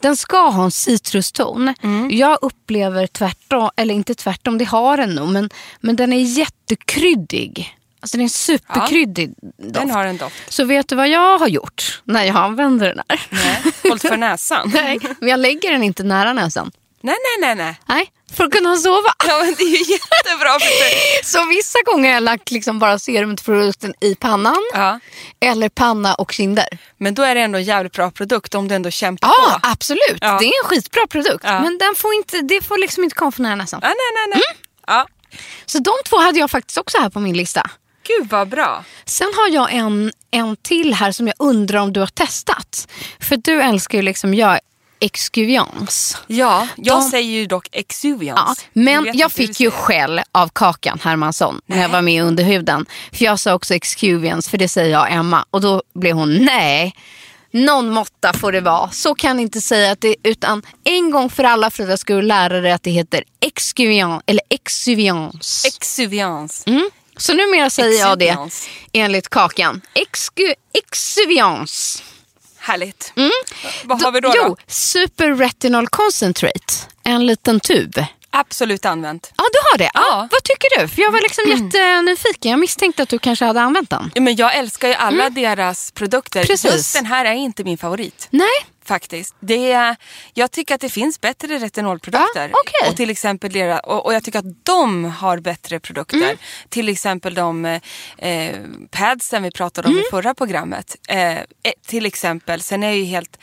den 0.00 0.16
ska 0.16 0.48
ha 0.48 0.64
en 0.64 0.70
citruston. 0.70 1.74
Mm. 1.82 2.10
Jag 2.10 2.38
upplever 2.42 3.06
tvärtom, 3.06 3.70
eller 3.76 3.94
inte 3.94 4.14
tvärtom, 4.14 4.58
det 4.58 4.64
har 4.64 4.96
den 4.96 5.14
nog, 5.14 5.28
men, 5.28 5.50
men 5.80 5.96
den 5.96 6.12
är 6.12 6.20
jättekryddig. 6.22 7.76
Alltså 8.00 8.16
det 8.16 8.20
är 8.20 8.24
en 8.24 8.30
superkryddig 8.30 9.28
doft. 9.58 9.74
Den 9.74 9.90
har 9.90 10.04
en 10.06 10.16
doft. 10.16 10.34
Så 10.48 10.64
vet 10.64 10.88
du 10.88 10.94
vad 10.96 11.08
jag 11.08 11.38
har 11.38 11.48
gjort 11.48 12.00
när 12.04 12.24
jag 12.24 12.36
använder 12.36 12.86
den 12.94 13.02
här? 13.08 13.26
Nej, 13.30 13.72
hållt 13.82 14.02
för 14.02 14.16
näsan. 14.16 14.70
Nej, 14.74 14.98
men 15.20 15.28
jag 15.28 15.40
lägger 15.40 15.72
den 15.72 15.82
inte 15.82 16.02
nära 16.02 16.32
näsan. 16.32 16.70
nej, 17.00 17.16
nej, 17.40 17.54
nej. 17.54 17.64
nej. 17.64 17.76
Nej, 17.86 18.12
för 18.36 18.44
att 18.44 18.52
kunna 18.52 18.76
sova. 18.76 19.14
Ja, 19.26 19.38
men 19.44 19.54
det 19.58 19.62
är 19.62 19.68
ju 19.68 19.92
jättebra. 19.92 20.58
För 20.60 21.20
det. 21.20 21.24
Så 21.26 21.44
vissa 21.46 21.78
gånger 21.84 22.08
har 22.08 22.14
jag 22.14 22.22
lagt 22.22 22.50
liksom 22.50 22.78
bara 22.78 22.98
serumprodukten 22.98 23.94
i 24.00 24.14
pannan. 24.14 24.62
Ja. 24.72 25.00
Eller 25.40 25.68
panna 25.68 26.14
och 26.14 26.32
kinder. 26.32 26.66
Men 26.98 27.14
då 27.14 27.22
är 27.22 27.34
det 27.34 27.40
ändå 27.40 27.58
en 27.58 27.64
jävligt 27.64 27.92
bra 27.92 28.10
produkt 28.10 28.54
om 28.54 28.68
du 28.68 28.74
ändå 28.74 28.90
kämpar 28.90 29.28
Ja, 29.28 29.58
på. 29.62 29.68
absolut. 29.68 30.18
Ja. 30.20 30.38
Det 30.40 30.44
är 30.44 30.62
en 30.64 30.68
skitbra 30.68 31.06
produkt. 31.06 31.44
Ja. 31.44 31.60
Men 31.60 31.78
den 31.78 31.94
får 31.96 32.14
inte, 32.14 32.40
det 32.40 32.60
får 32.64 32.78
liksom 32.80 33.04
inte 33.04 33.16
komma 33.16 33.32
för 33.32 33.42
nära 33.42 33.54
näsan. 33.54 33.80
Ja, 33.82 33.88
nej, 33.88 33.96
nej, 34.14 34.26
nej. 34.28 34.42
Mm. 34.46 34.62
Ja. 34.86 35.06
Så 35.66 35.78
de 35.78 35.92
två 36.08 36.16
hade 36.20 36.38
jag 36.38 36.50
faktiskt 36.50 36.78
också 36.78 36.98
här 36.98 37.10
på 37.10 37.20
min 37.20 37.36
lista. 37.36 37.70
Gud 38.06 38.28
vad 38.30 38.48
bra. 38.48 38.84
Sen 39.04 39.32
har 39.36 39.48
jag 39.54 39.72
en, 39.74 40.12
en 40.30 40.56
till 40.56 40.94
här 40.94 41.12
som 41.12 41.26
jag 41.26 41.34
undrar 41.38 41.78
om 41.80 41.92
du 41.92 42.00
har 42.00 42.06
testat. 42.06 42.88
För 43.20 43.36
du 43.36 43.62
älskar 43.62 43.98
ju 43.98 44.02
liksom 44.02 44.34
jag 44.34 44.58
excuviance. 45.00 46.16
Ja, 46.26 46.68
jag 46.76 46.98
De- 46.98 47.02
säger 47.10 47.30
ju 47.30 47.46
dock 47.46 47.68
Ja, 47.72 47.78
exuviance. 47.80 48.62
men 48.72 49.04
jag 49.14 49.24
hur 49.24 49.28
fick 49.28 49.60
ju 49.60 49.70
skäll 49.70 50.20
av 50.32 50.48
Kakan 50.52 50.98
Hermansson 51.02 51.60
när 51.66 51.82
jag 51.82 51.88
var 51.88 52.02
med 52.02 52.22
under 52.24 52.44
huden. 52.44 52.86
För 53.12 53.24
jag 53.24 53.38
sa 53.40 53.54
också 53.54 53.74
excuviance, 53.74 54.50
för 54.50 54.58
det 54.58 54.68
säger 54.68 54.92
jag 54.92 55.12
Emma. 55.12 55.44
Och 55.50 55.60
då 55.60 55.82
blev 55.94 56.16
hon, 56.16 56.44
nej, 56.44 56.94
någon 57.50 57.90
måtta 57.90 58.32
får 58.32 58.52
det 58.52 58.60
vara. 58.60 58.90
Så 58.90 59.14
kan 59.14 59.40
inte 59.40 59.60
säga 59.60 59.92
att 59.92 60.00
det, 60.00 60.16
utan 60.22 60.62
en 60.84 61.10
gång 61.10 61.30
för 61.30 61.44
alla 61.44 61.70
Frida 61.70 61.96
ska 61.96 62.14
du 62.14 62.22
lära 62.22 62.60
dig 62.60 62.72
att 62.72 62.82
det 62.82 62.90
heter 62.90 63.22
excuviance, 63.40 64.22
eller 64.26 64.42
exuviance. 64.50 65.68
Exuviance. 65.68 66.62
Mm. 66.70 66.90
Så 67.16 67.34
numera 67.34 67.70
säger 67.70 68.00
jag 68.00 68.18
det 68.18 68.28
Exuviance. 68.28 68.68
enligt 68.92 69.28
Kakan. 69.28 69.80
Excu, 69.94 70.54
exuviance. 70.72 72.02
Härligt. 72.58 73.12
Vad 73.84 74.02
har 74.02 74.12
vi 74.12 74.20
då? 74.20 74.28
Mm. 74.28 74.42
Jo, 74.42 74.48
då? 74.48 74.56
Super 74.66 75.34
Retinol 75.34 75.88
Concentrate. 75.88 76.74
En 77.02 77.26
liten 77.26 77.60
tub. 77.60 78.04
Absolut 78.30 78.84
använt. 78.84 79.32
Ja, 79.36 79.44
du 79.52 79.58
har 79.70 79.78
det. 79.78 79.90
Ja. 79.94 80.00
Ja. 80.10 80.28
Vad 80.30 80.42
tycker 80.42 80.80
du? 80.80 80.88
För 80.88 81.02
jag 81.02 81.10
var 81.12 81.20
liksom 81.20 81.44
jättenyfiken. 81.48 82.50
Jag 82.50 82.60
misstänkte 82.60 83.02
att 83.02 83.08
du 83.08 83.18
kanske 83.18 83.44
hade 83.44 83.60
använt 83.60 83.90
den. 83.90 84.10
Ja, 84.14 84.20
Men 84.20 84.36
jag 84.36 84.56
älskar 84.56 84.88
ju 84.88 84.94
alla 84.94 85.30
deras 85.30 85.90
produkter. 85.90 86.40
Mm. 86.40 86.46
Precis. 86.46 86.72
Just 86.72 86.94
den 86.94 87.06
här 87.06 87.24
är 87.24 87.32
inte 87.32 87.64
min 87.64 87.78
favorit. 87.78 88.28
Nej. 88.30 88.48
Faktiskt. 88.86 89.34
Det 89.40 89.72
är, 89.72 89.96
jag 90.34 90.50
tycker 90.50 90.74
att 90.74 90.80
det 90.80 90.88
finns 90.88 91.20
bättre 91.20 91.58
retinolprodukter. 91.58 92.48
Ja, 92.48 92.56
okej. 92.66 92.90
och, 92.90 92.96
till 92.96 93.10
exempel 93.10 93.52
deras, 93.52 93.80
och, 93.84 94.06
och 94.06 94.14
jag 94.14 94.24
tycker 94.24 94.38
att 94.38 94.64
de 94.64 95.04
har 95.04 95.38
bättre 95.38 95.80
produkter. 95.80 96.16
Mm. 96.16 96.36
Till 96.68 96.88
exempel 96.88 97.34
de 97.34 97.64
eh, 98.18 98.56
padsen 98.90 99.42
vi 99.42 99.50
pratade 99.50 99.88
om 99.88 99.94
Mm. 99.94 100.04
i 100.06 100.10
förra 100.10 100.34
programmet. 100.34 100.96
Eh, 101.08 101.32
eh, 101.32 101.42
till 101.86 102.06
exempel. 102.06 102.60
Sen 102.60 102.82
är 102.82 102.86
jag 102.86 102.96
ju 102.96 103.04
helt 103.04 103.38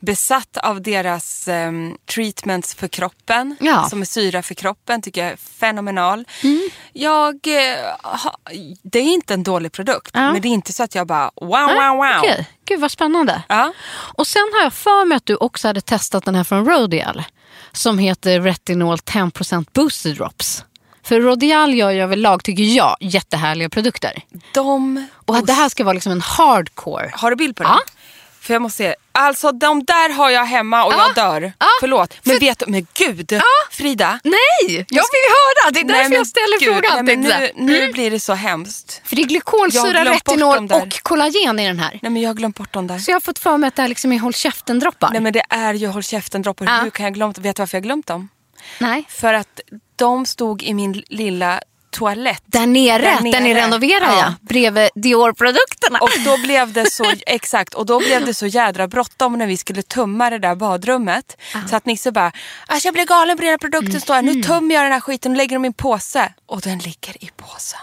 besatt 0.00 0.56
av 0.56 0.82
deras 0.82 1.48
eh, 1.48 1.72
treatments 2.14 2.74
för 2.74 2.88
kroppen. 2.88 3.56
Ja. 3.60 3.76
Mm. 3.78 3.90
Som 3.90 4.00
är 4.00 4.04
syra 4.06 4.42
för 4.42 4.54
kroppen. 4.54 5.02
Tycker 5.02 5.22
jag 5.24 5.32
är 5.32 5.36
fenomenal. 5.36 6.24
Jag, 6.92 7.34
eh, 7.46 7.78
ha, 8.02 8.36
det 8.82 8.98
är 8.98 9.02
inte 9.02 9.34
en 9.34 9.42
dålig 9.42 9.72
produkt. 9.72 10.10
Ja. 10.14 10.32
Men 10.32 10.42
det 10.42 10.48
är 10.48 10.50
inte 10.50 10.72
så 10.72 10.82
att 10.82 10.94
jag 10.94 11.06
bara 11.06 11.30
wow, 11.34 11.48
wow, 11.50 11.96
wow. 11.96 12.18
Okej. 12.18 12.46
Gud 12.72 12.80
vad 12.80 12.90
spännande. 12.90 13.42
Ja. 13.48 13.72
Och 13.92 14.26
sen 14.26 14.50
har 14.52 14.62
jag 14.62 14.72
för 14.72 15.04
mig 15.04 15.16
att 15.16 15.26
du 15.26 15.36
också 15.36 15.68
hade 15.68 15.80
testat 15.80 16.24
den 16.24 16.34
här 16.34 16.44
från 16.44 16.64
Rodial. 16.64 17.22
Som 17.72 17.98
heter 17.98 18.40
Retinol 18.40 18.96
10% 18.96 19.66
Booster 19.72 20.10
Drops. 20.10 20.64
För 21.02 21.20
Rodial 21.20 21.74
gör 21.74 21.90
ju 21.90 22.02
överlag, 22.02 22.44
tycker 22.44 22.62
jag, 22.62 22.96
jättehärliga 23.00 23.68
produkter. 23.68 24.22
De... 24.54 25.08
Och 25.26 25.36
att 25.36 25.46
det 25.46 25.52
här 25.52 25.68
ska 25.68 25.84
vara 25.84 25.92
liksom 25.92 26.12
en 26.12 26.20
hardcore. 26.20 27.10
Har 27.14 27.30
du 27.30 27.36
bild 27.36 27.56
på 27.56 27.62
den? 27.62 27.72
Ja. 27.72 27.80
För 28.42 28.54
jag 28.54 28.62
måste 28.62 28.76
se. 28.76 28.94
Alltså 29.12 29.52
de 29.52 29.84
där 29.84 30.12
har 30.12 30.30
jag 30.30 30.44
hemma 30.44 30.84
och 30.84 30.92
Ja. 30.92 31.04
jag 31.06 31.14
dör. 31.14 31.52
Ja. 31.58 31.66
Förlåt. 31.80 32.14
Men 32.22 32.38
vet 32.38 32.58
du, 32.58 32.66
men 32.68 32.86
gud. 32.94 33.40
Frida. 33.70 34.20
Nej, 34.24 34.86
jag 34.88 35.04
vill 35.12 35.28
höra. 35.38 35.70
Det 35.70 35.80
är 35.80 35.84
därför 35.84 36.02
men 36.02 36.12
jag 36.12 36.26
ställer 36.26 36.60
gud, 36.60 36.74
frågan. 36.74 37.04
Nej, 37.04 37.16
men 37.16 37.50
nu, 37.56 37.64
nu 37.72 37.92
blir 37.92 38.10
det 38.10 38.20
så 38.20 38.32
hemskt. 38.32 39.00
För 39.04 39.16
det 39.16 39.22
är 39.22 39.26
glykolsyra, 39.26 39.98
har 39.98 40.04
retinol 40.04 40.72
och 40.72 41.02
kollagen 41.02 41.58
i 41.58 41.66
den 41.66 41.78
här. 41.78 41.98
Nej 42.02 42.12
men 42.12 42.22
jag 42.22 42.30
har 42.30 42.34
glömt 42.34 42.56
bort 42.56 42.72
dem 42.72 42.86
där. 42.86 42.98
Så 42.98 43.10
jag 43.10 43.16
har 43.16 43.20
fått 43.20 43.38
för 43.38 43.56
mig 43.58 43.68
att 43.68 43.76
det 43.76 43.82
här 43.82 43.88
liksom 43.88 44.12
är 44.12 44.18
håll 44.18 44.34
käften-droppar. 44.34 45.10
Nej 45.12 45.20
men 45.20 45.32
det 45.32 45.44
är 45.48 45.74
ju 45.74 45.86
håll 45.86 46.02
käften-droppar. 46.02 46.82
Hur 46.84 46.90
kan 46.90 47.04
jag 47.04 47.14
glömt 47.14 47.38
Vet 47.38 47.56
du 47.56 47.62
varför 47.62 47.76
jag 47.76 47.82
glömt 47.82 48.06
dem? 48.06 48.28
Nej. 48.78 49.04
För 49.08 49.34
att 49.34 49.60
de 49.96 50.26
stod 50.26 50.62
i 50.62 50.74
min 50.74 51.02
lilla 51.08 51.60
toalett. 51.92 52.42
Där 52.46 52.66
nere, 52.66 53.02
Där 53.02 53.20
nere. 53.20 53.40
ni 53.40 53.54
renoverar 53.54 54.06
ja. 54.06 54.18
Ja. 54.18 54.34
Bredvid 54.40 54.90
Dior-produkterna. 54.94 55.98
Och 55.98 56.10
då 56.24 56.36
blev 56.38 56.72
det 56.72 56.90
så, 56.90 57.04
exakt, 57.26 57.74
och 57.74 57.86
då 57.86 57.98
blev 57.98 58.24
det 58.26 58.34
så 58.34 58.46
jädra 58.46 58.88
bråttom 58.88 59.38
när 59.38 59.46
vi 59.46 59.56
skulle 59.56 59.82
tumma 59.82 60.30
det 60.30 60.38
där 60.38 60.54
badrummet. 60.54 61.36
Så 61.70 61.76
att 61.76 61.86
Nisse 61.86 62.12
bara, 62.12 62.32
alltså 62.66 62.86
jag 62.86 62.94
blir 62.94 63.06
galen 63.06 63.36
på 63.36 63.42
dina 63.42 63.58
produkter 63.58 63.88
Mm. 63.90 64.00
står 64.00 64.14
här. 64.14 64.22
Nu 64.22 64.42
tömmer 64.42 64.74
jag 64.74 64.84
den 64.84 64.92
här 64.92 65.00
skiten 65.00 65.32
och 65.32 65.36
lägger 65.38 65.56
dem 65.56 65.64
i 65.64 65.66
en 65.66 65.72
påse. 65.72 66.32
Och 66.46 66.60
den 66.60 66.78
ligger 66.78 67.24
i 67.24 67.30
påsen. 67.36 67.80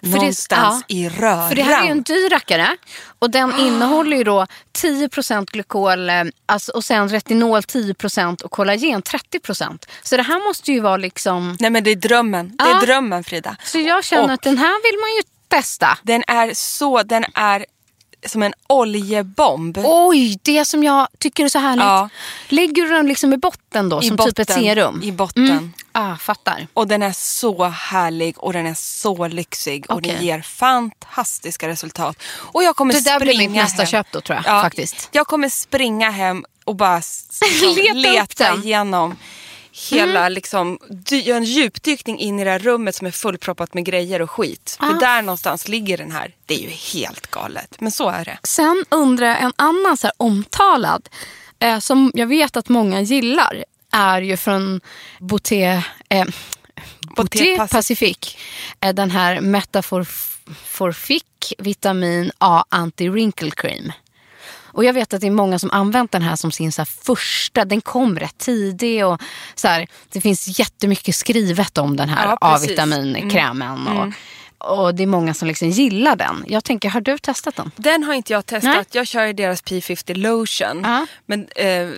Det- 0.00 0.08
Någonstans 0.08 0.84
ja. 0.88 0.96
i 0.96 1.08
röran. 1.08 1.48
För 1.48 1.56
det 1.56 1.62
här 1.62 1.80
är 1.80 1.84
ju 1.84 1.90
en 1.90 2.02
dyr 2.02 2.30
rackare. 2.30 2.76
Och 3.18 3.30
den 3.30 3.58
innehåller 3.58 4.16
ju 4.16 4.24
då 4.24 4.46
10% 4.78 5.46
glykol 5.46 6.10
eh, 6.10 6.24
alltså, 6.46 6.72
och 6.72 6.84
sen 6.84 7.08
retinol 7.08 7.60
10% 7.60 8.42
och 8.42 8.50
kollagen 8.50 9.02
30%. 9.02 9.78
Så 10.02 10.16
det 10.16 10.22
här 10.22 10.48
måste 10.48 10.72
ju 10.72 10.80
vara 10.80 10.96
liksom... 10.96 11.56
Nej 11.60 11.70
men 11.70 11.84
det 11.84 11.90
är 11.90 11.96
drömmen. 11.96 12.48
Det 12.48 12.64
Ja. 12.64 12.76
är 12.82 12.86
drömmen 12.86 13.24
Frida. 13.24 13.56
Så 13.64 13.78
jag 13.78 14.04
känner 14.04 14.24
Och- 14.24 14.30
att 14.30 14.42
den 14.42 14.58
här 14.58 14.82
vill 14.92 15.00
man 15.00 15.10
ju 15.10 15.22
testa. 15.48 15.98
Den 16.02 16.22
är 16.26 16.54
så, 16.54 17.02
den 17.02 17.24
är 17.34 17.66
som 18.26 18.42
en 18.42 18.52
oljebomb. 18.66 19.78
Oj, 19.84 20.38
det 20.42 20.64
som 20.64 20.82
jag 20.84 21.08
tycker 21.18 21.44
är 21.44 21.48
så 21.48 21.58
härligt. 21.58 21.84
Ja. 21.84 22.08
Lägger 22.48 22.82
du 22.82 22.88
den 22.88 23.06
liksom 23.06 23.32
i 23.32 23.36
botten 23.36 23.88
då, 23.88 24.02
I 24.02 24.06
som 24.06 24.16
botten, 24.16 24.34
typ 24.34 24.50
ett 24.50 24.54
serum? 24.54 25.00
I 25.04 25.12
botten. 25.12 25.50
Mm. 25.50 25.72
Ah, 25.92 26.16
fattar. 26.16 26.66
Och 26.74 26.88
den 26.88 27.02
är 27.02 27.12
så 27.12 27.64
härlig 27.64 28.38
och 28.38 28.52
den 28.52 28.66
är 28.66 28.74
så 28.74 29.28
lyxig 29.28 29.90
och 29.90 30.02
den 30.02 30.24
ger 30.24 30.40
fantastiska 30.40 31.68
resultat. 31.68 32.22
Och 32.36 32.62
jag 32.62 32.76
kommer 32.76 32.94
Det 32.94 33.00
där 33.04 33.20
blir 33.20 33.38
mitt 33.38 33.50
nästa 33.50 33.82
hem. 33.82 33.86
köp 33.90 34.06
då, 34.12 34.20
tror 34.20 34.36
jag, 34.44 34.62
faktiskt. 34.62 35.08
Jag 35.12 35.26
kommer 35.26 35.48
springa 35.48 36.10
hem 36.10 36.44
och 36.64 36.76
bara 36.76 36.96
liksom 37.42 37.74
Leta 37.94 37.94
leta 37.94 38.54
igenom 38.54 39.16
hela, 39.90 40.28
liksom, 40.28 40.78
dy- 40.90 41.20
göra 41.22 41.36
en 41.36 41.44
djupdykning 41.44 42.18
in 42.18 42.40
i 42.40 42.44
det 42.44 42.50
här 42.50 42.58
rummet 42.58 42.94
som 42.94 43.06
är 43.06 43.10
fullproppat 43.10 43.74
med 43.74 43.84
grejer 43.84 44.22
och 44.22 44.30
skit. 44.30 44.76
Ah. 44.80 44.86
För 44.86 44.94
där 45.00 45.22
någonstans 45.22 45.68
ligger 45.68 45.98
den 45.98 46.10
här. 46.10 46.34
Det 46.46 46.54
är 46.54 46.58
ju 46.58 46.68
helt 46.68 47.26
galet, 47.30 47.80
men 47.80 47.92
så 47.92 48.08
är 48.08 48.24
det. 48.24 48.38
Sen 48.44 48.84
undrar 48.90 49.26
jag, 49.26 49.42
en 49.42 49.52
annan 49.56 49.96
så 49.96 50.10
omtalad, 50.16 51.08
eh, 51.58 51.78
som 51.78 52.12
jag 52.14 52.26
vet 52.26 52.56
att 52.56 52.68
många 52.68 53.00
gillar, 53.00 53.64
är 53.92 54.22
ju 54.22 54.36
från 54.36 54.80
Boté, 55.18 55.82
eh, 56.08 56.24
Boté 57.16 57.56
Pacific. 57.56 57.70
Pacific. 57.70 58.36
Eh, 58.80 58.94
den 58.94 59.10
här 59.10 59.40
Metaforfic 59.40 61.22
Vitamin 61.58 62.30
A 62.38 62.64
Anti-Wrinkle 62.70 63.50
Cream. 63.50 63.92
Och 64.72 64.84
jag 64.84 64.92
vet 64.92 65.14
att 65.14 65.20
det 65.20 65.26
är 65.26 65.30
många 65.30 65.58
som 65.58 65.70
använt 65.70 66.12
den 66.12 66.22
här 66.22 66.36
som 66.36 66.52
sin 66.52 66.72
så 66.72 66.80
här 66.80 66.88
första, 67.04 67.64
den 67.64 67.80
kom 67.80 68.18
rätt 68.18 68.38
tidig 68.38 69.06
och 69.06 69.20
så 69.54 69.68
här, 69.68 69.86
det 70.12 70.20
finns 70.20 70.58
jättemycket 70.58 71.14
skrivet 71.14 71.78
om 71.78 71.96
den 71.96 72.08
här 72.08 72.26
Ja. 72.26 72.38
A-vitaminkrämen. 72.40 73.86
Och, 73.88 74.12
och 74.58 74.94
det 74.94 75.02
är 75.02 75.06
många 75.06 75.34
som 75.34 75.48
liksom 75.48 75.68
gillar 75.68 76.16
den. 76.16 76.44
Jag 76.48 76.64
tänker, 76.64 76.88
har 76.88 77.00
du 77.00 77.18
testat 77.18 77.56
den? 77.56 77.70
Den 77.76 78.02
har 78.04 78.14
inte 78.14 78.32
jag 78.32 78.46
testat. 78.46 78.74
Nej. 78.74 78.84
Jag 78.92 79.06
kör 79.06 79.26
ju 79.26 79.32
deras 79.32 79.64
P50 79.64 80.14
lotion. 80.14 80.80
Ja. 80.84 81.06
Men, 81.26 81.40
eh, 81.40 81.46
Det 81.56 81.92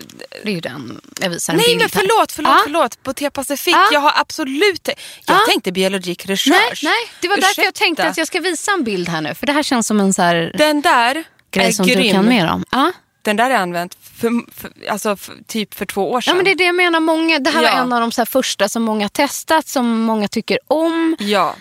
är 0.45 0.51
ju 0.51 0.61
den, 0.61 1.01
jag 1.21 1.31
visar 1.31 1.53
en 1.53 1.57
nej 1.57 1.67
bild 1.67 1.79
men 1.79 1.83
här. 1.83 2.01
förlåt, 2.01 2.33
förlåt, 2.33 2.53
Ja. 2.53 2.61
förlåt. 2.65 3.03
Boté 3.03 3.31
Pacific, 3.31 3.73
Ja. 3.75 3.89
jag 3.93 4.01
har 4.01 4.13
absolut... 4.17 4.89
Jag 4.89 4.97
Ja. 5.27 5.39
tänkte 5.49 5.73
Biologic 5.73 6.19
Research. 6.27 6.49
Nej, 6.49 6.73
nej, 6.83 7.13
det 7.21 7.29
var 7.29 7.37
därför 7.37 7.63
jag 7.63 7.69
Ursäkta. 7.69 7.85
tänkte 7.85 8.09
att 8.09 8.17
jag 8.19 8.27
ska 8.27 8.41
visa 8.41 8.73
en 8.73 8.85
bild 8.85 9.09
här 9.09 9.21
nu. 9.21 9.35
För 9.35 9.47
det 9.47 9.53
här 9.53 9.63
känns 9.63 9.87
som 9.87 10.01
en 10.01 10.15
så 10.15 10.23
här 10.23 10.53
Den 10.59 10.81
där 10.81 11.25
grej 11.53 11.67
är 11.67 11.73
som 11.73 11.87
grym. 11.87 12.03
du 12.03 12.11
kan 12.13 12.29
mer 12.29 12.51
om. 12.53 12.65
Ja. 12.71 12.93
Den 13.23 13.37
där 13.37 13.51
är 13.51 13.55
använt 13.55 13.95
för, 14.03 14.31
för, 14.61 14.73
alltså, 14.91 15.17
för, 15.17 15.35
typ 15.47 15.75
för 15.75 15.87
två 15.87 16.13
år 16.13 16.21
sedan. 16.21 16.31
ja, 16.31 16.35
men 16.37 16.45
det 16.45 16.51
är 16.51 16.57
det 16.57 16.65
jag 16.65 16.75
menar. 16.75 17.01
Många, 17.01 17.39
det 17.39 17.51
här 17.51 17.63
Ja. 17.63 17.73
var 17.75 17.81
en 17.81 17.93
av 17.93 18.01
de 18.01 18.13
så 18.13 18.27
första 18.27 18.69
som 18.69 18.83
många 18.83 19.09
testat, 19.09 19.67
som 19.69 20.01
många 20.01 20.29
tycker 20.29 20.59
om. 20.67 21.17
Ja. 21.19 21.55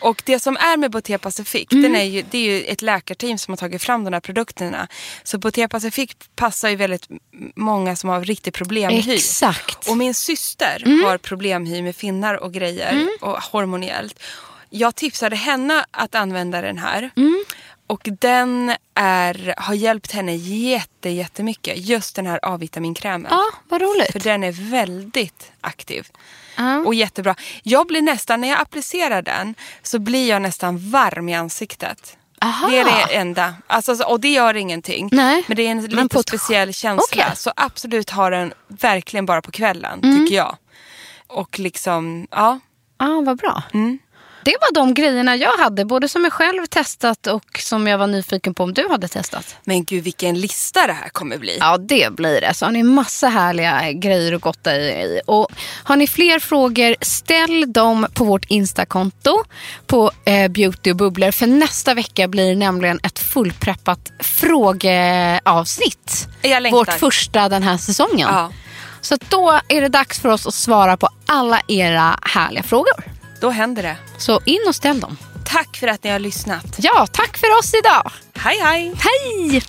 Och 0.00 0.22
det 0.26 0.40
som 0.40 0.56
är 0.56 0.76
med 0.76 0.90
Boté 0.90 1.18
Pacific, 1.18 1.66
Mm. 1.72 1.82
den 1.82 1.96
är 1.96 2.04
ju, 2.04 2.24
det 2.30 2.38
är 2.38 2.42
ju 2.42 2.62
ett 2.64 2.82
läkarteam 2.82 3.38
som 3.38 3.52
har 3.52 3.56
tagit 3.56 3.82
fram 3.82 4.04
de 4.04 4.12
här 4.12 4.20
produkterna. 4.20 4.88
Så 5.22 5.38
Boté 5.38 5.68
Pacific 5.68 6.10
passar 6.36 6.68
ju 6.68 6.76
väldigt 6.76 7.08
många 7.56 7.96
som 7.96 8.10
har 8.10 8.24
riktig 8.24 8.52
problemhy. 8.54 9.14
Exakt. 9.14 9.88
Och 9.88 9.96
min 9.96 10.14
syster 10.14 10.82
Mm. 10.86 11.04
har 11.04 11.18
problemhy 11.18 11.82
med 11.82 11.96
finnar 11.96 12.34
och 12.34 12.52
grejer 12.52 13.08
och 13.20 13.38
hormoniellt. 13.42 14.22
Jag 14.70 14.94
tipsade 14.94 15.36
henne 15.36 15.84
att 15.90 16.14
använda 16.14 16.60
den 16.60 16.78
här. 16.78 17.10
Mm. 17.92 18.16
Och 18.16 18.18
den 18.20 18.74
är, 18.94 19.54
har 19.56 19.74
hjälpt 19.74 20.12
henne 20.12 20.34
jätte, 20.36 21.10
jättemycket. 21.10 21.78
Just 21.78 22.16
den 22.16 22.26
här 22.26 22.40
A-vitaminkrämen. 22.42 23.26
Ja, 23.30 23.44
vad 23.68 23.82
roligt. 23.82 24.12
För 24.12 24.20
den 24.20 24.44
är 24.44 24.52
väldigt 24.70 25.52
aktiv. 25.60 26.08
Ja. 26.56 26.78
Och 26.78 26.94
jättebra. 26.94 27.34
Jag 27.62 27.86
blir 27.86 28.02
nästan, 28.02 28.40
när 28.40 28.48
jag 28.48 28.60
applicerar 28.60 29.22
den 29.22 29.54
så 29.82 29.98
blir 29.98 30.28
jag 30.28 30.42
nästan 30.42 30.90
varm 30.90 31.28
i 31.28 31.34
ansiktet. 31.34 32.16
Aha. 32.40 32.68
Det 32.68 32.78
är 32.78 32.84
det 32.84 33.14
enda. 33.14 33.54
Alltså, 33.66 33.96
så- 33.96 34.08
och 34.08 34.20
det 34.20 34.28
gör 34.32 34.54
ingenting. 34.56 35.08
Nej, 35.12 35.44
Men 35.46 35.56
det 35.56 35.62
är 35.62 35.70
en 35.70 35.82
lite 35.86 36.08
på 36.08 36.22
speciell 36.22 36.74
känsla. 36.74 37.22
Okej. 37.24 37.36
Så 37.36 37.52
absolut 37.56 38.10
har 38.10 38.30
den 38.30 38.52
verkligen 38.68 39.26
bara 39.26 39.42
på 39.42 39.50
kvällen, 39.50 40.00
Mm. 40.02 40.18
tycker 40.24 40.36
jag. 40.36 40.56
Och 41.26 41.58
liksom, 41.58 42.26
ja. 42.30 42.60
Ja, 42.98 43.20
vad 43.26 43.38
bra. 43.38 43.62
Mm. 43.74 43.98
Det 44.44 44.56
var 44.60 44.74
de 44.74 44.94
grejerna 44.94 45.36
jag 45.36 45.58
hade, 45.58 45.84
både 45.84 46.08
som 46.08 46.24
jag 46.24 46.32
själv 46.32 46.66
testat 46.66 47.26
och 47.26 47.58
som 47.58 47.86
jag 47.86 47.98
var 47.98 48.06
nyfiken 48.06 48.54
på 48.54 48.62
om 48.62 48.74
du 48.74 48.88
hade 48.88 49.08
testat. 49.08 49.56
Men 49.64 49.84
gud 49.84 50.04
vilken 50.04 50.40
lista 50.40 50.86
det 50.86 50.92
här 50.92 51.08
kommer 51.08 51.38
bli. 51.38 51.56
Ja, 51.60 51.78
det 51.78 52.12
blir 52.12 52.40
det. 52.40 52.54
Så 52.54 52.64
har 52.64 52.72
ni 52.72 52.82
massa 52.82 53.28
härliga 53.28 53.92
grejer 53.92 54.32
att 54.32 54.40
gotta 54.40 54.76
i. 54.76 55.20
Och 55.26 55.48
har 55.84 55.96
ni 55.96 56.06
fler 56.06 56.38
frågor, 56.38 56.96
ställ 57.00 57.72
dem 57.72 58.06
på 58.14 58.24
vårt 58.24 58.44
Instakonto 58.48 59.44
på 59.86 60.10
eh, 60.24 60.48
Beauty 60.48 60.90
och 60.90 60.96
bubblor. 60.96 61.30
För 61.30 61.46
nästa 61.46 61.94
vecka 61.94 62.28
blir 62.28 62.48
det 62.48 62.54
nämligen 62.54 63.00
ett 63.02 63.18
fullpreppat 63.18 64.12
frågeavsnitt. 64.20 66.28
Jag 66.42 66.62
längtar. 66.62 66.78
Vårt 66.78 66.92
första 66.92 67.48
den 67.48 67.62
här 67.62 67.76
säsongen. 67.76 68.28
Ja. 68.32 68.50
Så 69.00 69.16
då 69.28 69.60
är 69.68 69.80
det 69.80 69.88
dags 69.88 70.20
för 70.20 70.28
oss 70.28 70.46
att 70.46 70.54
svara 70.54 70.96
på 70.96 71.08
alla 71.26 71.60
era 71.68 72.18
härliga 72.22 72.62
frågor. 72.62 73.11
Då 73.42 73.50
händer 73.50 73.82
det. 73.82 73.96
Så 74.18 74.40
in 74.44 74.58
och 74.68 74.74
ställ 74.74 75.00
dem. 75.00 75.16
Tack 75.44 75.76
för 75.76 75.86
att 75.88 76.04
ni 76.04 76.10
har 76.10 76.18
lyssnat. 76.18 76.64
Ja, 76.78 77.06
tack 77.12 77.36
för 77.38 77.58
oss 77.58 77.74
idag. 77.74 78.12
Hej 78.34 78.58
hej! 78.62 78.94
Hej! 78.98 79.62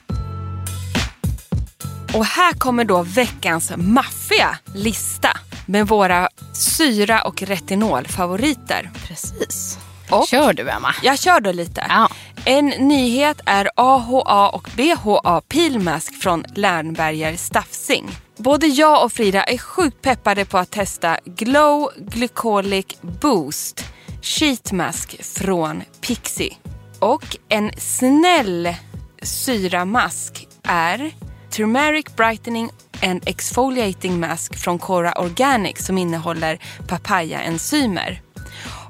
Och 2.13 2.25
här 2.25 2.53
kommer 2.53 2.85
då 2.85 3.01
veckans 3.01 3.71
maffiga 3.77 4.57
lista 4.75 5.37
med 5.65 5.87
våra 5.87 6.29
syra 6.53 7.21
och 7.21 7.41
retinolfavoriter. 7.41 8.91
Precis. 9.07 9.77
Och- 10.09 10.27
Kör 10.27 10.53
du, 10.53 10.69
Emma. 10.69 10.95
Jag 11.03 11.19
kör 11.19 11.39
då 11.39 11.51
lite. 11.51 11.85
Ja. 11.89 12.09
En 12.45 12.65
nyhet 12.67 13.41
är 13.45 13.69
AHA 13.75 14.49
och 14.49 14.69
BHA 14.75 15.41
Pilmask 15.47 16.21
från 16.21 16.45
Lernberger 16.55 17.35
Staffsing. 17.37 18.11
Både 18.37 18.67
jag 18.67 19.05
och 19.05 19.11
Frida 19.11 19.43
är 19.43 19.57
sjukt 19.57 20.01
peppade 20.01 20.45
på 20.45 20.57
att 20.57 20.71
testa 20.71 21.17
Glow 21.25 21.91
Glycolic 21.97 22.85
Boost 23.01 23.85
Sheetmask 24.21 25.23
från 25.23 25.83
Pixie. 26.01 26.53
Och 26.99 27.37
en 27.49 27.71
snäll 27.77 28.75
syramask 29.21 30.47
är 30.63 31.11
Turmeric 31.49 32.05
Brightening 32.15 32.69
and 33.03 33.23
Exfoliating 33.25 34.19
Mask 34.19 34.57
från 34.57 34.79
Cora 34.79 35.13
Organic 35.13 35.85
som 35.85 35.97
innehåller 35.97 36.59
papaya-enzymer. 36.87 38.21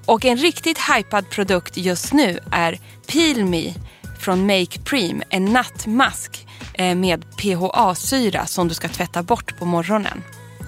Och 0.06 0.26
en 0.26 0.38
riktigt 0.38 0.78
hypad 0.78 1.30
produkt 1.30 1.78
just 1.78 2.14
nu 2.14 2.40
är 2.52 2.80
Peel 3.08 3.46
Me 3.46 3.74
från 4.20 4.48
Make 4.48 4.80
Preem. 4.86 5.24
En 5.30 5.46
nattmask 5.46 6.48
med 6.78 7.38
PHA-syra 7.38 8.46
som 8.46 8.68
du 8.68 8.74
ska 8.74 8.88
tvätta 8.88 9.24
bort 9.24 9.60
på 9.60 9.66
morgonen. 9.66 10.24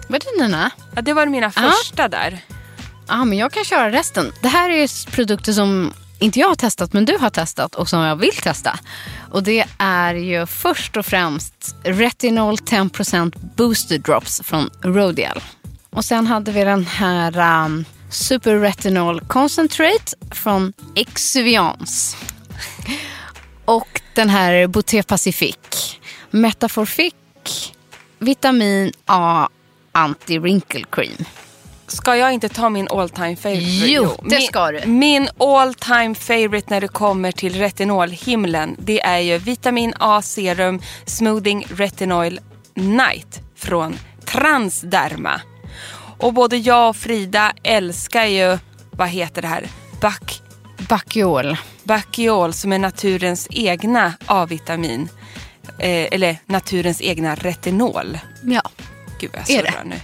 Var 0.08 0.20
det 0.20 0.44
dina? 0.44 0.72
Ja, 0.96 1.02
det 1.02 1.14
var 1.14 1.26
mina 1.26 1.52
första 1.52 2.08
där. 2.08 2.40
Ja, 3.08 3.26
men 3.26 3.38
jag 3.38 3.52
kan 3.52 3.64
köra 3.64 3.92
resten. 3.92 4.32
Det 4.42 4.48
här 4.48 4.70
är 4.70 5.12
produkter 5.12 5.54
som 5.54 5.94
inte 6.20 6.40
jag 6.40 6.48
har 6.48 6.56
testat, 6.56 6.94
men 6.94 7.06
du 7.06 7.18
har 7.18 7.30
testat 7.30 7.76
och 7.76 7.90
som 7.90 8.00
jag 8.00 8.16
vill 8.16 8.36
testa. 8.36 8.80
Och 9.32 9.44
det 9.44 9.66
är 9.78 10.14
ju 10.14 10.46
först 10.46 10.98
och 10.98 11.06
främst 11.06 11.76
Retinol 11.84 12.56
10% 12.56 13.34
Booster 13.56 13.98
Drops 13.98 14.42
från 14.44 14.70
Rodial. 14.82 15.42
Och 15.90 16.06
sen 16.06 16.28
hade 16.28 16.52
vi 16.52 16.64
den 16.64 16.86
här 16.86 17.64
um, 17.66 17.86
Super 18.10 18.56
Retinol 18.60 19.22
Concentrate 19.22 20.16
från 20.32 20.74
Exuviance. 20.96 22.18
Och 23.66 24.02
den 24.16 24.30
här 24.30 24.68
Boté 24.68 25.04
Pacific 25.04 25.95
Metaforfic 26.36 27.14
vitamin 28.20 28.92
A 29.06 29.48
anti-wrinkle 29.92 30.86
cream. 30.92 31.26
Ska 31.88 32.16
jag 32.16 32.34
inte 32.34 32.50
ta 32.50 32.70
min 32.70 32.88
all 32.92 33.10
time 33.10 33.36
favorite? 33.36 33.92
Jo, 33.92 34.10
det 34.24 34.36
min, 34.36 34.42
ska 34.42 34.72
du. 34.72 34.86
Min 34.86 35.30
all 35.38 35.74
time 35.74 36.16
favorite 36.16 36.68
när 36.70 36.82
det 36.82 36.88
kommer 36.88 37.32
till 37.32 37.56
retinolhimlen 37.56 38.76
det 38.80 39.02
är 39.02 39.20
ju 39.20 39.38
vitamin 39.38 39.94
A 40.00 40.22
serum 40.22 40.82
smoothing 41.06 41.68
retinol 41.70 42.40
night 42.74 43.42
från 43.56 43.98
Transderma. 44.26 45.42
Och 46.20 46.34
både 46.34 46.58
jag 46.58 46.90
och 46.90 46.96
Frida 46.96 47.54
älskar 47.64 48.26
ju, 48.26 48.58
vad 48.92 49.08
heter 49.08 49.42
det 49.42 49.48
här, 49.48 49.68
Back, 50.02 50.42
Bakiol. 50.90 51.58
Bakiol 51.84 52.54
som 52.54 52.74
är 52.74 52.80
naturens 52.80 53.48
egna 53.52 54.14
A-vitamin. 54.26 55.10
Eh, 55.80 56.08
eller 56.12 56.38
naturens 56.46 57.02
egna 57.02 57.36
retinol. 57.36 58.20
Ja. 58.44 58.62
Gud 59.20 59.32
vad 59.34 59.40
jag 59.40 59.48
surrar 59.48 59.84
nu. 59.84 59.96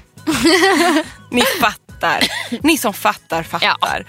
Ni 1.31 1.41
fattar. 1.41 2.27
Ni 2.63 2.77
som 2.77 2.93
fattar 2.93 3.43
fattar. 3.43 4.05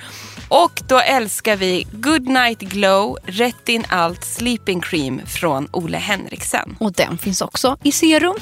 Och 0.48 0.82
då 0.88 1.00
älskar 1.00 1.56
vi 1.56 1.86
Good 1.92 2.28
Night 2.28 2.60
Glow 2.60 3.18
Retin 3.24 3.84
Alt 3.88 4.24
Sleeping 4.24 4.80
Cream 4.80 5.20
från 5.26 5.68
Ole 5.72 5.98
Henriksen. 5.98 6.76
Och 6.80 6.92
den 6.92 7.18
finns 7.18 7.42
också 7.42 7.76
i 7.82 7.92
serum. 7.92 8.36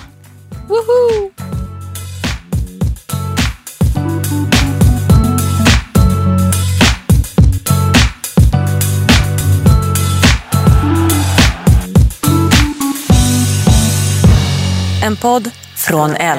Woho! 0.68 1.30
En 15.10 15.16
podd 15.16 15.50
från 15.76 16.14
L. 16.14 16.38